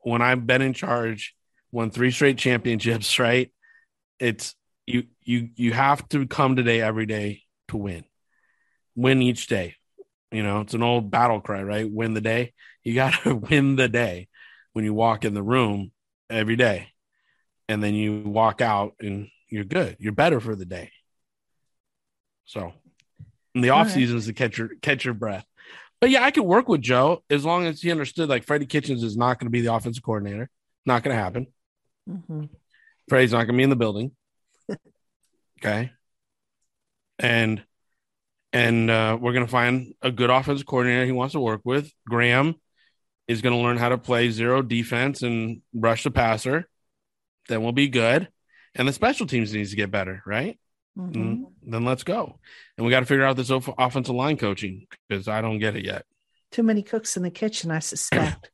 When 0.00 0.20
I've 0.20 0.46
been 0.46 0.60
in 0.60 0.74
charge, 0.74 1.34
won 1.72 1.90
three 1.90 2.10
straight 2.10 2.36
championships. 2.36 3.18
Right? 3.18 3.50
It's 4.20 4.54
you. 4.86 5.04
You 5.22 5.48
you 5.56 5.72
have 5.72 6.06
to 6.10 6.26
come 6.26 6.54
today 6.54 6.82
every 6.82 7.06
day 7.06 7.44
to 7.68 7.78
win. 7.78 8.04
Win 8.94 9.22
each 9.22 9.46
day. 9.46 9.76
You 10.30 10.42
know, 10.42 10.60
it's 10.60 10.74
an 10.74 10.82
old 10.82 11.10
battle 11.10 11.40
cry, 11.40 11.62
right? 11.62 11.90
Win 11.90 12.12
the 12.12 12.20
day. 12.20 12.52
You 12.84 12.94
got 13.02 13.22
to 13.22 13.36
win 13.36 13.76
the 13.76 13.88
day 13.88 14.28
when 14.74 14.84
you 14.84 14.92
walk 14.92 15.24
in 15.24 15.32
the 15.32 15.42
room 15.42 15.92
every 16.28 16.56
day. 16.56 16.88
And 17.70 17.82
then 17.82 17.94
you 17.94 18.20
walk 18.20 18.60
out 18.60 18.96
and 19.00 19.28
you're 19.48 19.64
good. 19.64 19.96
You're 19.98 20.12
better 20.12 20.40
for 20.40 20.54
the 20.54 20.66
day. 20.66 20.90
So, 22.46 22.72
in 23.54 23.60
the 23.60 23.70
off 23.70 23.90
season 23.90 24.16
is 24.16 24.26
to 24.26 24.32
catch 24.32 24.58
your 24.58 24.70
catch 24.80 25.04
your 25.04 25.14
breath. 25.14 25.44
But 26.00 26.10
yeah, 26.10 26.22
I 26.22 26.30
could 26.30 26.44
work 26.44 26.68
with 26.68 26.82
Joe 26.82 27.22
as 27.30 27.44
long 27.44 27.66
as 27.66 27.80
he 27.80 27.90
understood 27.90 28.28
like 28.28 28.44
Freddie 28.44 28.66
Kitchens 28.66 29.02
is 29.02 29.16
not 29.16 29.38
going 29.38 29.46
to 29.46 29.50
be 29.50 29.62
the 29.62 29.74
offensive 29.74 30.02
coordinator. 30.02 30.50
Not 30.84 31.02
going 31.02 31.16
to 31.16 31.22
happen. 31.22 31.46
Mm-hmm. 32.08 32.44
Freddie's 33.08 33.32
not 33.32 33.38
going 33.38 33.54
to 33.54 33.56
be 33.56 33.62
in 33.62 33.70
the 33.70 33.76
building. 33.76 34.12
okay. 35.58 35.90
And 37.18 37.64
and 38.52 38.90
uh, 38.90 39.18
we're 39.20 39.32
going 39.32 39.44
to 39.44 39.50
find 39.50 39.94
a 40.02 40.10
good 40.10 40.30
offensive 40.30 40.66
coordinator 40.66 41.04
he 41.04 41.12
wants 41.12 41.32
to 41.32 41.40
work 41.40 41.62
with. 41.64 41.90
Graham 42.08 42.54
is 43.28 43.42
going 43.42 43.54
to 43.54 43.62
learn 43.62 43.76
how 43.76 43.88
to 43.88 43.98
play 43.98 44.30
zero 44.30 44.62
defense 44.62 45.22
and 45.22 45.62
rush 45.74 46.04
the 46.04 46.10
passer. 46.10 46.68
Then 47.48 47.62
we'll 47.62 47.72
be 47.72 47.88
good. 47.88 48.28
And 48.74 48.86
the 48.86 48.92
special 48.92 49.26
teams 49.26 49.52
needs 49.52 49.70
to 49.70 49.76
get 49.76 49.90
better, 49.90 50.22
right? 50.26 50.58
Mm-hmm. 50.96 51.44
then 51.70 51.84
let's 51.84 52.04
go. 52.04 52.38
And 52.76 52.86
we 52.86 52.90
got 52.90 53.00
to 53.00 53.06
figure 53.06 53.24
out 53.24 53.36
this 53.36 53.50
offensive 53.50 54.14
line 54.14 54.36
coaching 54.38 54.86
because 55.08 55.28
I 55.28 55.42
don't 55.42 55.58
get 55.58 55.76
it 55.76 55.84
yet. 55.84 56.04
Too 56.52 56.62
many 56.62 56.82
cooks 56.82 57.16
in 57.16 57.22
the 57.22 57.30
kitchen, 57.30 57.70
I 57.70 57.80
suspect. 57.80 58.50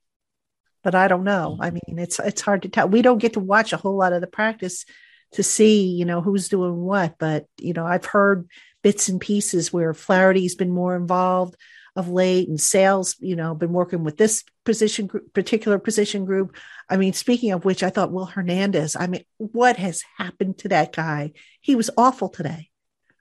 but 0.84 0.94
I 0.94 1.08
don't 1.08 1.24
know. 1.24 1.58
I 1.60 1.70
mean, 1.70 1.98
it's 1.98 2.20
it's 2.20 2.42
hard 2.42 2.62
to 2.62 2.68
tell. 2.68 2.88
We 2.88 3.02
don't 3.02 3.18
get 3.18 3.32
to 3.32 3.40
watch 3.40 3.72
a 3.72 3.76
whole 3.76 3.96
lot 3.96 4.12
of 4.12 4.20
the 4.20 4.28
practice 4.28 4.84
to 5.32 5.42
see, 5.42 5.88
you 5.88 6.04
know, 6.04 6.20
who's 6.20 6.48
doing 6.48 6.76
what. 6.76 7.16
But 7.18 7.46
you 7.58 7.72
know, 7.72 7.84
I've 7.84 8.04
heard 8.04 8.48
bits 8.82 9.08
and 9.08 9.20
pieces 9.20 9.72
where 9.72 9.92
Flaherty's 9.92 10.54
been 10.54 10.70
more 10.70 10.94
involved 10.94 11.56
of 11.96 12.08
late 12.08 12.48
and 12.48 12.60
Sale's, 12.60 13.16
you 13.18 13.34
know, 13.34 13.54
been 13.54 13.72
working 13.72 14.04
with 14.04 14.16
this 14.16 14.44
position 14.64 15.06
group, 15.06 15.32
particular 15.32 15.78
position 15.78 16.24
group. 16.24 16.56
I 16.88 16.96
mean, 16.98 17.14
speaking 17.14 17.52
of 17.52 17.64
which, 17.64 17.82
I 17.82 17.90
thought 17.90 18.12
Will 18.12 18.26
Hernandez, 18.26 18.96
I 18.96 19.06
mean, 19.06 19.24
what 19.38 19.76
has 19.76 20.02
happened 20.18 20.58
to 20.58 20.68
that 20.68 20.92
guy? 20.92 21.32
He 21.60 21.74
was 21.74 21.90
awful 21.96 22.28
today. 22.28 22.68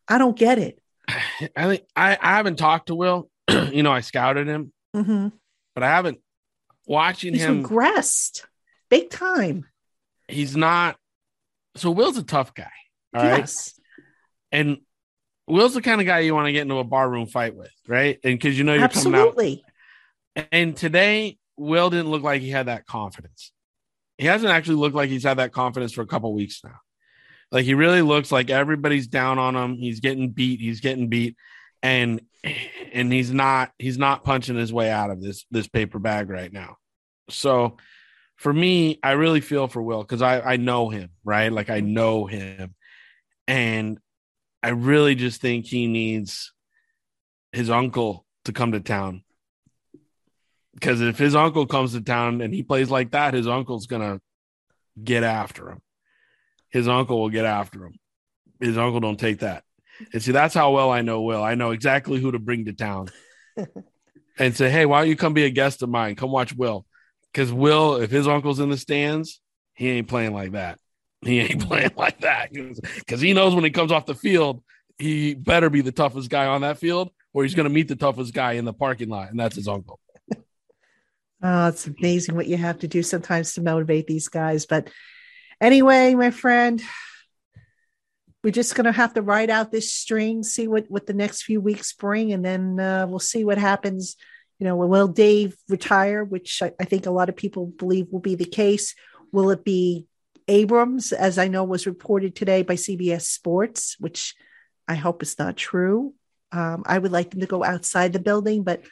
I 0.08 0.18
don't 0.18 0.38
get 0.38 0.60
it. 0.60 0.80
I 1.56 1.68
think 1.68 1.84
I, 1.96 2.18
I 2.22 2.36
haven't 2.36 2.58
talked 2.58 2.88
to 2.88 2.96
Will. 2.96 3.30
you 3.50 3.82
know, 3.82 3.92
I 3.92 4.02
scouted 4.02 4.48
him, 4.48 4.74
mm-hmm. 4.96 5.30
but 5.74 5.84
I 5.84 5.88
haven't 5.88 6.20
watching 6.86 7.34
he's 7.34 7.44
him 7.44 7.64
regressed 7.64 8.46
big 8.90 9.10
time. 9.10 9.66
He's 10.28 10.56
not. 10.56 10.98
So 11.76 11.92
Will's 11.92 12.18
a 12.18 12.24
tough 12.24 12.54
guy. 12.54 12.72
yes. 13.14 13.74
Right? 14.52 14.60
And 14.60 14.78
Will's 15.48 15.74
the 15.74 15.82
kind 15.82 16.02
of 16.02 16.08
guy 16.08 16.20
you 16.20 16.34
want 16.34 16.48
to 16.48 16.52
get 16.52 16.64
into 16.64 16.78
a 16.78 16.84
barroom 16.84 17.28
fight 17.28 17.56
with, 17.56 17.72
right? 17.88 18.20
And 18.24 18.38
because 18.38 18.58
you 18.58 18.64
know 18.64 18.74
you're 18.74 18.84
Absolutely. 18.84 19.64
coming 20.36 20.46
out. 20.46 20.48
And 20.52 20.76
today, 20.76 21.38
Will 21.58 21.90
didn't 21.90 22.10
look 22.10 22.24
like 22.24 22.42
he 22.42 22.50
had 22.50 22.66
that 22.66 22.86
confidence. 22.86 23.52
He 24.18 24.26
hasn't 24.26 24.52
actually 24.52 24.76
looked 24.76 24.96
like 24.96 25.10
he's 25.10 25.24
had 25.24 25.38
that 25.38 25.52
confidence 25.52 25.94
for 25.94 26.02
a 26.02 26.08
couple 26.08 26.34
weeks 26.34 26.62
now. 26.64 26.80
Like 27.52 27.66
he 27.66 27.74
really 27.74 28.02
looks 28.02 28.32
like 28.32 28.50
everybody's 28.50 29.08
down 29.08 29.40
on 29.40 29.56
him. 29.56 29.76
He's 29.76 30.00
getting 30.00 30.32
beat. 30.32 30.60
He's 30.60 30.82
getting 30.82 31.10
beat, 31.10 31.36
and 31.84 32.22
and 32.94 33.12
he's 33.14 33.32
not 33.32 33.72
he's 33.78 33.98
not 33.98 34.24
punching 34.24 34.58
his 34.58 34.74
way 34.74 34.90
out 34.90 35.12
of 35.12 35.22
this 35.22 35.46
this 35.52 35.68
paper 35.68 36.00
bag 36.00 36.30
right 36.30 36.52
now. 36.52 36.78
So 37.30 37.78
for 38.36 38.52
me, 38.52 39.00
I 39.04 39.12
really 39.12 39.42
feel 39.42 39.68
for 39.68 39.82
Will 39.82 40.02
because 40.02 40.22
I 40.22 40.42
I 40.42 40.58
know 40.58 40.90
him 40.90 41.12
right. 41.24 41.52
Like 41.52 41.70
I 41.70 41.82
know 41.82 42.26
him, 42.26 42.76
and 43.48 44.00
I 44.66 44.70
really 44.70 45.14
just 45.14 45.42
think 45.42 45.68
he 45.68 45.86
needs 45.86 46.52
his 47.52 47.70
uncle 47.70 48.26
to 48.46 48.52
come 48.52 48.72
to 48.72 48.80
town. 48.80 49.22
Because 50.74 51.02
if 51.02 51.20
his 51.20 51.36
uncle 51.36 51.68
comes 51.68 51.94
to 51.94 52.02
town 52.02 52.42
and 52.42 52.52
he 52.52 52.64
plays 52.64 52.90
like 52.90 53.12
that, 53.12 53.36
his 53.36 53.48
uncle's 53.48 53.86
gonna 53.86 54.20
get 55.04 55.22
after 55.22 55.70
him. 55.70 55.82
His 56.70 56.88
uncle 56.88 57.22
will 57.22 57.30
get 57.30 57.46
after 57.46 57.86
him. 57.86 57.94
His 58.60 58.76
uncle 58.76 59.00
don't 59.00 59.20
take 59.20 59.42
that. 59.42 59.64
And 60.12 60.24
see, 60.24 60.32
that's 60.32 60.56
how 60.56 60.72
well 60.72 60.90
I 60.90 61.04
know 61.04 61.22
Will. 61.22 61.44
I 61.44 61.54
know 61.54 61.70
exactly 61.70 62.20
who 62.20 62.32
to 62.32 62.40
bring 62.40 62.66
to 62.66 62.74
town 62.74 63.10
and 64.40 64.56
say, 64.56 64.72
hey, 64.72 64.88
why 64.88 65.02
don't 65.02 65.10
you 65.10 65.16
come 65.16 65.36
be 65.36 65.46
a 65.46 65.52
guest 65.52 65.84
of 65.84 65.90
mine? 65.90 66.16
Come 66.16 66.32
watch 66.32 66.56
Will. 66.56 66.88
Because 67.32 67.54
Will, 67.54 67.98
if 67.98 68.10
his 68.10 68.28
uncle's 68.28 68.60
in 68.60 68.72
the 68.72 68.78
stands, 68.78 69.40
he 69.76 69.92
ain't 69.92 70.08
playing 70.08 70.34
like 70.34 70.54
that. 70.54 70.80
He 71.26 71.40
ain't 71.40 71.68
playing 71.68 71.92
like 71.98 72.22
that 72.22 72.54
because 72.54 73.20
he 73.20 73.34
knows 73.34 73.56
when 73.56 73.64
he 73.64 73.72
comes 73.72 73.92
off 73.92 74.06
the 74.06 74.16
field, 74.16 74.64
he 74.98 75.34
better 75.34 75.70
be 75.70 75.82
the 75.82 75.92
toughest 75.92 76.30
guy 76.30 76.46
on 76.46 76.62
that 76.62 76.78
field, 76.78 77.12
or 77.34 77.44
he's 77.44 77.56
going 77.56 77.68
to 77.68 77.74
meet 77.74 77.88
the 77.88 77.96
toughest 77.96 78.34
guy 78.34 78.54
in 78.54 78.66
the 78.66 78.74
parking 78.74 79.10
lot, 79.10 79.30
and 79.32 79.40
that's 79.40 79.56
his 79.56 79.68
uncle. 79.68 80.00
Oh, 81.44 81.68
it's 81.68 81.86
amazing 81.86 82.36
what 82.36 82.48
you 82.48 82.58
have 82.58 82.80
to 82.80 82.88
do 82.88 83.04
sometimes 83.04 83.54
to 83.54 83.62
motivate 83.62 84.08
these 84.08 84.30
guys. 84.30 84.66
But 84.66 84.90
anyway, 85.62 86.16
my 86.16 86.32
friend, 86.32 86.82
we're 88.44 88.52
just 88.52 88.74
going 88.74 88.86
to 88.86 88.92
have 88.92 89.14
to 89.14 89.22
ride 89.22 89.52
out 89.52 89.72
this 89.72 89.94
string, 89.94 90.42
see 90.42 90.68
what 90.68 90.86
what 90.88 91.06
the 91.06 91.14
next 91.14 91.44
few 91.44 91.62
weeks 91.62 91.94
bring, 91.94 92.32
and 92.32 92.44
then 92.44 92.80
uh, 92.80 93.06
we'll 93.08 93.20
see 93.20 93.44
what 93.44 93.60
happens. 93.60 94.16
You 94.58 94.66
know, 94.66 94.76
will 94.76 95.10
Dave 95.10 95.56
retire, 95.70 96.24
which 96.24 96.64
I, 96.64 96.72
I 96.80 96.86
think 96.86 97.06
a 97.06 97.12
lot 97.12 97.30
of 97.30 97.36
people 97.36 97.68
believe 97.68 98.08
will 98.10 98.22
be 98.22 98.36
the 98.36 98.46
case? 98.46 98.96
Will 99.32 99.52
it 99.52 99.64
be 99.64 100.08
Abrams, 100.48 101.12
as 101.12 101.38
I 101.38 101.48
know 101.48 101.64
was 101.64 101.88
reported 101.88 102.36
today 102.36 102.62
by 102.62 102.76
CBS 102.76 103.24
Sports, 103.24 103.96
which 104.00 104.36
I 104.88 104.96
hope 104.96 105.24
is 105.24 105.38
not 105.40 105.58
true. 105.58 106.14
Um, 106.52 106.84
I 106.86 106.98
would 106.98 107.12
like 107.12 107.32
them 107.32 107.42
to 107.42 107.48
go 107.48 107.64
outside 107.64 108.14
the 108.14 108.20
building, 108.20 108.64
but 108.64 108.84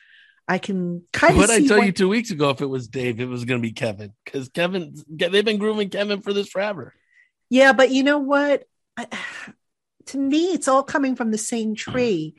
I 0.47 0.57
can 0.57 1.03
kind 1.13 1.33
of. 1.33 1.37
What 1.37 1.49
I 1.49 1.65
tell 1.65 1.83
you 1.83 1.91
two 1.91 2.09
weeks 2.09 2.31
ago, 2.31 2.49
if 2.49 2.61
it 2.61 2.65
was 2.65 2.87
Dave, 2.87 3.19
it 3.19 3.29
was 3.29 3.45
going 3.45 3.61
to 3.61 3.67
be 3.67 3.73
Kevin 3.73 4.13
because 4.25 4.49
Kevin, 4.49 4.95
they've 5.07 5.45
been 5.45 5.59
grooming 5.59 5.89
Kevin 5.89 6.21
for 6.21 6.33
this 6.33 6.49
forever. 6.49 6.93
Yeah, 7.49 7.73
but 7.73 7.91
you 7.91 8.03
know 8.03 8.17
what? 8.17 8.63
I, 8.97 9.07
to 10.07 10.17
me, 10.17 10.45
it's 10.47 10.67
all 10.67 10.83
coming 10.83 11.15
from 11.15 11.31
the 11.31 11.37
same 11.37 11.75
tree. 11.75 12.35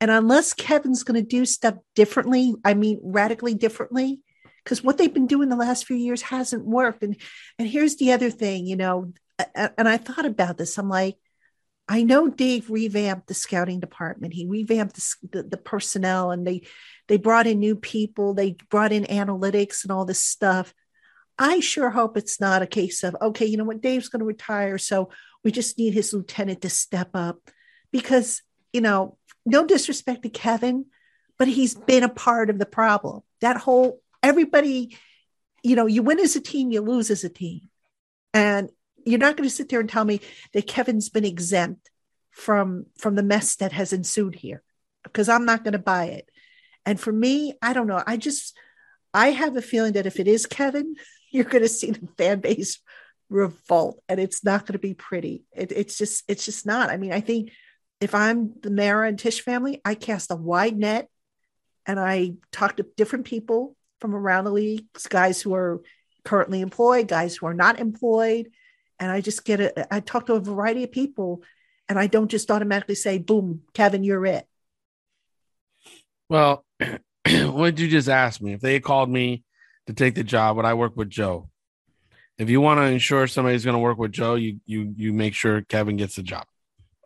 And 0.00 0.10
unless 0.10 0.54
Kevin's 0.54 1.02
going 1.02 1.22
to 1.22 1.26
do 1.26 1.44
stuff 1.44 1.76
differently, 1.94 2.54
I 2.64 2.74
mean, 2.74 3.00
radically 3.02 3.54
differently, 3.54 4.20
because 4.64 4.82
what 4.82 4.98
they've 4.98 5.12
been 5.12 5.26
doing 5.26 5.48
the 5.48 5.56
last 5.56 5.86
few 5.86 5.96
years 5.96 6.22
hasn't 6.22 6.64
worked. 6.64 7.02
And 7.02 7.16
and 7.58 7.68
here's 7.68 7.96
the 7.96 8.12
other 8.12 8.30
thing, 8.30 8.66
you 8.66 8.76
know, 8.76 9.12
and 9.54 9.88
I 9.88 9.96
thought 9.96 10.26
about 10.26 10.58
this. 10.58 10.78
I'm 10.78 10.88
like, 10.88 11.16
I 11.88 12.02
know 12.02 12.28
Dave 12.28 12.70
revamped 12.70 13.26
the 13.26 13.34
scouting 13.34 13.80
department. 13.80 14.34
He 14.34 14.46
revamped 14.46 14.94
the, 14.94 15.28
the, 15.32 15.42
the, 15.42 15.56
personnel 15.56 16.30
and 16.30 16.46
they 16.46 16.62
they 17.08 17.16
brought 17.16 17.46
in 17.46 17.58
new 17.58 17.74
people. 17.74 18.34
They 18.34 18.56
brought 18.68 18.92
in 18.92 19.04
analytics 19.04 19.82
and 19.82 19.90
all 19.90 20.04
this 20.04 20.22
stuff. 20.22 20.72
I 21.38 21.60
sure 21.60 21.90
hope 21.90 22.16
it's 22.16 22.40
not 22.40 22.62
a 22.62 22.66
case 22.66 23.02
of 23.02 23.16
okay, 23.20 23.46
you 23.46 23.56
know 23.56 23.64
what, 23.64 23.80
Dave's 23.80 24.08
going 24.08 24.20
to 24.20 24.26
retire, 24.26 24.78
so 24.78 25.10
we 25.42 25.50
just 25.50 25.78
need 25.78 25.94
his 25.94 26.12
lieutenant 26.12 26.60
to 26.62 26.70
step 26.70 27.10
up 27.14 27.38
because 27.90 28.42
you 28.72 28.80
know, 28.80 29.16
no 29.44 29.66
disrespect 29.66 30.22
to 30.22 30.28
Kevin, 30.28 30.86
but 31.38 31.48
he's 31.48 31.74
been 31.74 32.02
a 32.02 32.08
part 32.08 32.50
of 32.50 32.58
the 32.58 32.66
problem. 32.66 33.22
That 33.40 33.56
whole 33.56 34.00
everybody, 34.22 34.96
you 35.62 35.76
know, 35.76 35.86
you 35.86 36.02
win 36.02 36.20
as 36.20 36.36
a 36.36 36.40
team, 36.40 36.70
you 36.70 36.80
lose 36.80 37.10
as 37.10 37.24
a 37.24 37.28
team, 37.28 37.68
and 38.32 38.70
you're 39.04 39.18
not 39.18 39.36
going 39.36 39.48
to 39.48 39.54
sit 39.54 39.68
there 39.68 39.80
and 39.80 39.88
tell 39.88 40.04
me 40.04 40.20
that 40.52 40.66
Kevin's 40.66 41.08
been 41.08 41.24
exempt 41.24 41.90
from 42.30 42.86
from 42.98 43.16
the 43.16 43.22
mess 43.22 43.56
that 43.56 43.72
has 43.72 43.92
ensued 43.92 44.34
here 44.34 44.62
because 45.02 45.28
I'm 45.28 45.44
not 45.44 45.64
going 45.64 45.72
to 45.72 45.78
buy 45.78 46.06
it. 46.06 46.28
And 46.86 46.98
for 46.98 47.12
me, 47.12 47.54
I 47.60 47.72
don't 47.72 47.86
know. 47.86 48.02
I 48.06 48.16
just 48.16 48.56
I 49.12 49.30
have 49.30 49.56
a 49.56 49.62
feeling 49.62 49.94
that 49.94 50.06
if 50.06 50.20
it 50.20 50.28
is 50.28 50.46
Kevin, 50.46 50.94
you're 51.30 51.44
going 51.44 51.62
to 51.62 51.68
see 51.68 51.90
the 51.90 52.08
fan 52.18 52.40
base 52.40 52.80
revolt, 53.28 54.02
and 54.08 54.18
it's 54.18 54.44
not 54.44 54.66
going 54.66 54.74
to 54.74 54.78
be 54.78 54.94
pretty. 54.94 55.44
It, 55.52 55.72
it's 55.72 55.98
just 55.98 56.24
it's 56.28 56.44
just 56.44 56.66
not. 56.66 56.90
I 56.90 56.96
mean, 56.96 57.12
I 57.12 57.20
think 57.20 57.50
if 58.00 58.14
I'm 58.14 58.54
the 58.62 58.70
Mara 58.70 59.08
and 59.08 59.18
Tisch 59.18 59.42
family, 59.42 59.80
I 59.84 59.94
cast 59.94 60.30
a 60.30 60.36
wide 60.36 60.76
net, 60.76 61.08
and 61.86 61.98
I 61.98 62.34
talk 62.52 62.76
to 62.76 62.86
different 62.96 63.26
people 63.26 63.76
from 64.00 64.14
around 64.14 64.44
the 64.44 64.52
league, 64.52 64.86
guys 65.08 65.40
who 65.40 65.54
are 65.54 65.82
currently 66.24 66.60
employed, 66.60 67.08
guys 67.08 67.36
who 67.36 67.46
are 67.46 67.54
not 67.54 67.78
employed, 67.78 68.50
and 68.98 69.10
I 69.10 69.20
just 69.20 69.44
get 69.44 69.60
it. 69.60 69.78
I 69.90 70.00
talk 70.00 70.26
to 70.26 70.34
a 70.34 70.40
variety 70.40 70.84
of 70.84 70.92
people, 70.92 71.42
and 71.88 71.98
I 71.98 72.06
don't 72.06 72.30
just 72.30 72.50
automatically 72.50 72.94
say, 72.94 73.18
"Boom, 73.18 73.62
Kevin, 73.74 74.04
you're 74.04 74.26
it." 74.26 74.46
Well, 76.28 76.64
what 76.80 77.74
did 77.74 77.80
you 77.80 77.88
just 77.88 78.08
ask 78.08 78.40
me? 78.40 78.52
If 78.52 78.60
they 78.60 78.80
called 78.80 79.10
me 79.10 79.44
to 79.86 79.92
take 79.92 80.14
the 80.14 80.24
job, 80.24 80.56
would 80.56 80.64
I 80.64 80.74
work 80.74 80.96
with 80.96 81.10
Joe? 81.10 81.50
If 82.38 82.48
you 82.48 82.60
want 82.60 82.78
to 82.78 82.84
ensure 82.84 83.26
somebody's 83.26 83.64
going 83.64 83.74
to 83.74 83.80
work 83.80 83.98
with 83.98 84.12
Joe, 84.12 84.34
you 84.34 84.60
you 84.64 84.94
you 84.96 85.12
make 85.12 85.34
sure 85.34 85.62
Kevin 85.62 85.96
gets 85.96 86.16
the 86.16 86.22
job, 86.22 86.46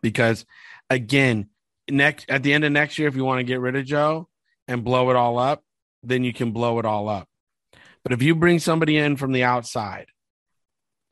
because 0.01 0.45
again, 0.89 1.49
next 1.89 2.29
at 2.29 2.43
the 2.43 2.53
end 2.53 2.63
of 2.63 2.71
next 2.71 2.99
year, 2.99 3.07
if 3.07 3.15
you 3.15 3.25
want 3.25 3.39
to 3.39 3.43
get 3.43 3.59
rid 3.59 3.75
of 3.75 3.85
Joe 3.85 4.29
and 4.67 4.83
blow 4.83 5.09
it 5.09 5.15
all 5.15 5.37
up, 5.37 5.64
then 6.07 6.23
you 6.23 6.33
can 6.33 6.51
blow 6.51 6.79
it 6.79 6.85
all 6.85 7.09
up. 7.09 7.27
But 8.03 8.13
if 8.13 8.21
you 8.21 8.35
bring 8.35 8.59
somebody 8.59 8.97
in 8.97 9.15
from 9.17 9.31
the 9.31 9.43
outside 9.43 10.07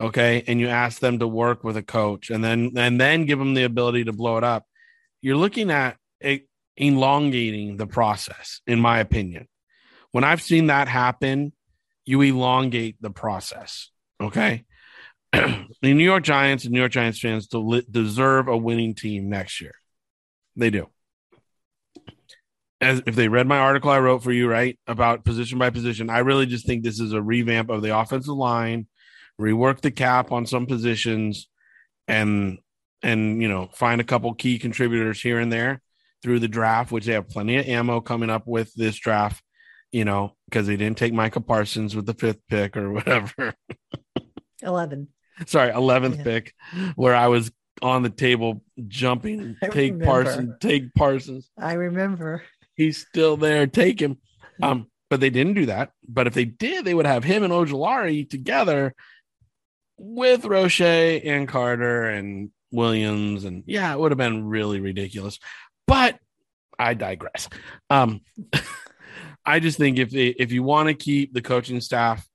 okay 0.00 0.42
and 0.46 0.60
you 0.60 0.68
ask 0.68 1.00
them 1.00 1.18
to 1.18 1.26
work 1.26 1.64
with 1.64 1.76
a 1.76 1.82
coach 1.82 2.30
and 2.30 2.42
then 2.42 2.72
and 2.76 3.00
then 3.00 3.26
give 3.26 3.38
them 3.38 3.54
the 3.54 3.64
ability 3.64 4.04
to 4.04 4.12
blow 4.12 4.36
it 4.36 4.44
up 4.44 4.66
you're 5.22 5.36
looking 5.36 5.70
at 5.70 5.96
elongating 6.76 7.76
the 7.76 7.86
process 7.86 8.60
in 8.66 8.80
my 8.80 8.98
opinion. 8.98 9.48
When 10.12 10.24
i've 10.24 10.42
seen 10.42 10.66
that 10.66 10.88
happen 10.88 11.52
you 12.04 12.20
elongate 12.22 12.96
the 13.00 13.10
process 13.10 13.90
okay? 14.20 14.64
The 15.32 15.92
new 15.92 16.04
york 16.04 16.22
giants 16.22 16.64
and 16.64 16.72
new 16.72 16.80
york 16.80 16.92
giants 16.92 17.20
fans 17.20 17.48
deserve 17.48 18.48
a 18.48 18.56
winning 18.56 18.94
team 18.94 19.28
next 19.28 19.60
year. 19.60 19.74
They 20.56 20.70
do 20.70 20.88
as 22.84 23.02
if 23.06 23.14
they 23.14 23.28
read 23.28 23.46
my 23.46 23.58
article 23.58 23.90
i 23.90 23.98
wrote 23.98 24.22
for 24.22 24.32
you 24.32 24.48
right 24.48 24.78
about 24.86 25.24
position 25.24 25.58
by 25.58 25.70
position 25.70 26.10
i 26.10 26.18
really 26.18 26.46
just 26.46 26.66
think 26.66 26.82
this 26.82 27.00
is 27.00 27.12
a 27.12 27.22
revamp 27.22 27.70
of 27.70 27.82
the 27.82 27.96
offensive 27.96 28.34
line 28.34 28.86
rework 29.40 29.80
the 29.80 29.90
cap 29.90 30.32
on 30.32 30.46
some 30.46 30.66
positions, 30.66 31.48
and 32.08 32.58
and 33.02 33.40
you 33.42 33.48
know 33.48 33.68
find 33.74 34.00
a 34.00 34.04
couple 34.04 34.32
key 34.34 34.58
contributors 34.58 35.20
here 35.20 35.38
and 35.38 35.52
there 35.52 35.80
through 36.22 36.40
the 36.40 36.48
draft, 36.48 36.92
which 36.92 37.06
they 37.06 37.12
have 37.12 37.28
plenty 37.28 37.56
of 37.56 37.66
ammo 37.66 38.00
coming 38.00 38.30
up 38.30 38.46
with 38.46 38.72
this 38.74 38.96
draft. 38.96 39.42
You 39.92 40.04
know, 40.04 40.34
because 40.46 40.66
they 40.66 40.76
didn't 40.76 40.98
take 40.98 41.12
Micah 41.12 41.40
Parsons 41.40 41.94
with 41.94 42.06
the 42.06 42.14
fifth 42.14 42.40
pick 42.48 42.76
or 42.76 42.92
whatever. 42.92 43.54
Eleven. 44.62 45.08
Sorry, 45.46 45.70
eleventh 45.70 46.18
yeah. 46.18 46.24
pick, 46.24 46.54
where 46.96 47.14
I 47.14 47.28
was 47.28 47.52
on 47.82 48.02
the 48.02 48.10
table 48.10 48.62
jumping. 48.88 49.56
I 49.62 49.68
take 49.68 49.92
remember. 49.92 50.04
Parsons. 50.04 50.54
Take 50.60 50.94
Parsons. 50.94 51.50
I 51.58 51.74
remember. 51.74 52.42
He's 52.74 52.98
still 52.98 53.36
there. 53.36 53.66
Take 53.66 54.00
him. 54.00 54.18
Um, 54.62 54.88
but 55.10 55.20
they 55.20 55.30
didn't 55.30 55.54
do 55.54 55.66
that. 55.66 55.90
But 56.08 56.26
if 56.26 56.34
they 56.34 56.44
did, 56.44 56.84
they 56.84 56.94
would 56.94 57.06
have 57.06 57.24
him 57.24 57.42
and 57.42 57.52
Ojulari 57.52 58.28
together 58.28 58.94
with 59.96 60.44
Roche 60.44 60.80
and 60.80 61.48
Carter 61.48 62.06
and 62.06 62.50
Williams. 62.72 63.44
And 63.44 63.64
yeah, 63.66 63.92
it 63.92 63.98
would 63.98 64.10
have 64.10 64.18
been 64.18 64.46
really 64.46 64.80
ridiculous. 64.80 65.38
But 65.86 66.18
I 66.78 66.94
digress. 66.94 67.48
Um, 67.90 68.22
I 69.46 69.60
just 69.60 69.78
think 69.78 69.98
if 69.98 70.10
they, 70.10 70.28
if 70.28 70.52
you 70.52 70.62
want 70.62 70.88
to 70.88 70.94
keep 70.94 71.34
the 71.34 71.42
coaching 71.42 71.80
staff, 71.80 72.26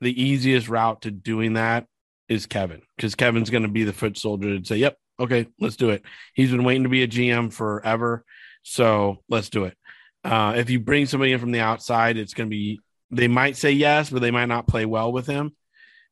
the 0.00 0.22
easiest 0.22 0.68
route 0.68 1.02
to 1.02 1.10
doing 1.10 1.54
that 1.54 1.86
is 2.28 2.46
Kevin 2.46 2.82
because 2.96 3.14
Kevin's 3.14 3.50
going 3.50 3.62
to 3.62 3.68
be 3.68 3.84
the 3.84 3.92
foot 3.92 4.16
soldier 4.16 4.58
to 4.58 4.64
say, 4.64 4.76
"Yep, 4.76 4.96
okay, 5.18 5.48
let's 5.58 5.76
do 5.76 5.90
it." 5.90 6.02
He's 6.34 6.50
been 6.50 6.64
waiting 6.64 6.82
to 6.84 6.88
be 6.88 7.02
a 7.02 7.08
GM 7.08 7.52
forever, 7.52 8.24
so 8.62 9.22
let's 9.28 9.48
do 9.48 9.64
it. 9.64 9.76
Uh, 10.24 10.54
if 10.56 10.70
you 10.70 10.80
bring 10.80 11.06
somebody 11.06 11.32
in 11.32 11.38
from 11.38 11.52
the 11.52 11.60
outside, 11.60 12.16
it's 12.16 12.34
going 12.34 12.48
to 12.48 12.54
be 12.54 12.80
they 13.10 13.28
might 13.28 13.56
say 13.56 13.72
yes, 13.72 14.10
but 14.10 14.20
they 14.20 14.30
might 14.30 14.46
not 14.46 14.66
play 14.66 14.84
well 14.84 15.12
with 15.12 15.26
him. 15.26 15.52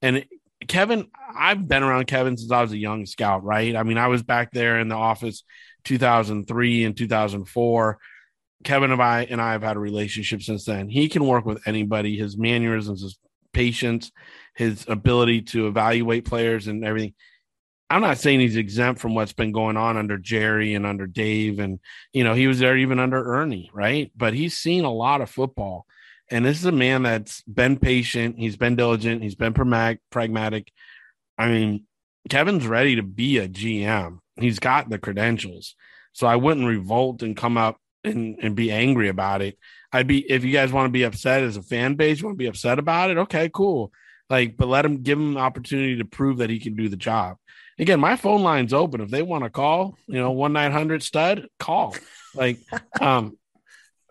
And 0.01 0.24
Kevin, 0.66 1.09
I've 1.36 1.68
been 1.68 1.82
around 1.82 2.07
Kevin 2.07 2.36
since 2.36 2.51
I 2.51 2.62
was 2.62 2.72
a 2.72 2.78
young 2.78 3.07
scout, 3.07 3.44
right? 3.44 3.76
I 3.76 3.82
mean, 3.82 3.99
I 3.99 4.07
was 4.07 4.22
back 4.22 4.51
there 4.53 4.78
in 4.78 4.88
the 4.88 4.94
office 4.94 5.44
2003 5.84 6.84
and 6.84 6.97
2004. 6.97 7.99
Kevin 8.64 8.90
and 8.90 9.03
I 9.03 9.26
and 9.28 9.40
I 9.40 9.53
have 9.53 9.62
had 9.62 9.76
a 9.76 9.80
relationship 9.80 10.42
since 10.42 10.64
then. 10.64 10.88
He 10.88 11.09
can 11.09 11.26
work 11.26 11.44
with 11.44 11.66
anybody. 11.66 12.16
His 12.16 12.36
mannerisms, 12.38 13.03
his 13.03 13.18
patience, 13.53 14.11
his 14.55 14.84
ability 14.88 15.42
to 15.42 15.66
evaluate 15.68 16.24
players 16.24 16.66
and 16.66 16.84
everything. 16.84 17.14
I'm 17.89 18.01
not 18.01 18.18
saying 18.18 18.41
he's 18.41 18.57
exempt 18.57 19.01
from 19.01 19.14
what's 19.14 19.32
been 19.32 19.53
going 19.53 19.76
on 19.76 19.97
under 19.97 20.18
Jerry 20.18 20.74
and 20.74 20.84
under 20.84 21.07
Dave, 21.07 21.61
and 21.61 21.78
you 22.12 22.24
know 22.24 22.34
he 22.34 22.47
was 22.47 22.59
there 22.59 22.76
even 22.76 22.99
under 22.99 23.22
Ernie, 23.34 23.70
right? 23.72 24.11
But 24.16 24.34
he's 24.34 24.57
seen 24.59 24.84
a 24.84 24.93
lot 24.93 25.20
of 25.20 25.30
football, 25.30 25.87
and 26.30 26.45
this 26.45 26.59
is 26.59 26.64
a 26.64 26.72
man 26.72 27.03
that's 27.05 27.43
been 27.43 27.78
patient. 27.78 28.39
He's 28.39 28.57
been 28.57 28.76
diligent. 28.76 29.22
He's 29.22 29.37
been 29.37 29.55
pragmatic. 29.55 30.72
I 31.39 31.49
mean, 31.49 31.84
Kevin's 32.28 32.66
ready 32.66 32.97
to 32.97 33.03
be 33.03 33.39
a 33.39 33.49
GM. 33.49 34.18
He's 34.39 34.59
got 34.59 34.89
the 34.89 34.99
credentials. 34.99 35.74
So 36.12 36.26
I 36.26 36.37
wouldn't 36.37 36.66
revolt 36.66 37.22
and 37.22 37.37
come 37.37 37.57
up 37.57 37.78
and, 38.03 38.39
and 38.41 38.57
be 38.57 38.72
angry 38.72 39.09
about 39.09 39.43
it. 39.43 39.59
I'd 39.93 40.07
be, 40.07 40.20
if 40.30 40.45
you 40.45 40.53
guys 40.53 40.72
want 40.72 40.87
to 40.87 40.93
be 40.93 41.05
upset 41.05 41.43
as 41.43 41.57
a 41.57 41.62
fan 41.62 41.95
base, 41.95 42.20
you 42.20 42.26
want 42.26 42.37
to 42.37 42.43
be 42.43 42.49
upset 42.49 42.78
about 42.78 43.11
it. 43.11 43.18
Okay, 43.18 43.51
cool. 43.53 43.93
Like, 44.28 44.57
but 44.57 44.68
let 44.68 44.84
him 44.84 45.03
give 45.03 45.18
him 45.18 45.37
opportunity 45.37 45.99
to 45.99 46.05
prove 46.05 46.39
that 46.39 46.51
he 46.51 46.59
can 46.59 46.74
do 46.74 46.89
the 46.89 46.97
job. 46.97 47.37
Again, 47.79 48.01
my 48.01 48.16
phone 48.16 48.43
line's 48.43 48.72
open. 48.72 49.01
If 49.01 49.11
they 49.11 49.22
want 49.22 49.45
to 49.45 49.51
call, 49.51 49.97
you 50.07 50.18
know, 50.18 50.31
1 50.31 50.53
900 50.53 51.03
stud, 51.03 51.49
call. 51.59 51.95
Like, 52.35 52.59
um, 53.01 53.37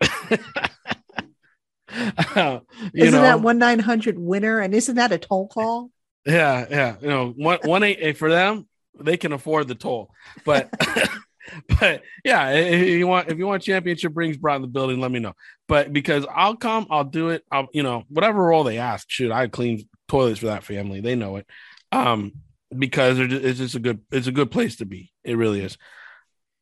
uh, 1.88 2.60
isn't 2.94 3.14
know, 3.14 3.22
that 3.22 3.40
one 3.40 3.58
nine 3.58 3.78
hundred 3.78 4.18
winner? 4.18 4.60
And 4.60 4.74
isn't 4.74 4.96
that 4.96 5.12
a 5.12 5.18
toll 5.18 5.48
call? 5.48 5.90
Yeah, 6.24 6.66
yeah. 6.68 6.96
You 7.00 7.08
know, 7.08 7.30
one 7.30 7.58
one 7.62 7.82
eight, 7.82 7.98
eight 8.00 8.18
for 8.18 8.30
them, 8.30 8.66
they 8.98 9.16
can 9.16 9.32
afford 9.32 9.68
the 9.68 9.74
toll. 9.74 10.10
But 10.44 10.70
but 11.80 12.02
yeah, 12.24 12.50
if 12.50 12.88
you 12.88 13.06
want 13.06 13.30
if 13.30 13.38
you 13.38 13.46
want 13.46 13.62
championship 13.62 14.12
rings 14.14 14.36
brought 14.36 14.56
in 14.56 14.62
the 14.62 14.68
building, 14.68 15.00
let 15.00 15.10
me 15.10 15.20
know. 15.20 15.34
But 15.68 15.92
because 15.92 16.26
I'll 16.32 16.56
come, 16.56 16.86
I'll 16.90 17.04
do 17.04 17.30
it. 17.30 17.44
I'll 17.50 17.68
you 17.72 17.82
know 17.82 18.04
whatever 18.08 18.42
role 18.42 18.64
they 18.64 18.78
ask. 18.78 19.06
Shoot, 19.08 19.32
I 19.32 19.46
clean 19.48 19.88
toilets 20.08 20.40
for 20.40 20.46
that 20.46 20.64
family. 20.64 21.00
They 21.00 21.14
know 21.14 21.36
it. 21.36 21.46
Um, 21.92 22.32
because 22.76 23.18
it's 23.18 23.58
just 23.58 23.74
a 23.74 23.80
good 23.80 24.00
it's 24.10 24.26
a 24.26 24.32
good 24.32 24.50
place 24.50 24.76
to 24.76 24.86
be. 24.86 25.12
It 25.24 25.36
really 25.36 25.60
is. 25.60 25.76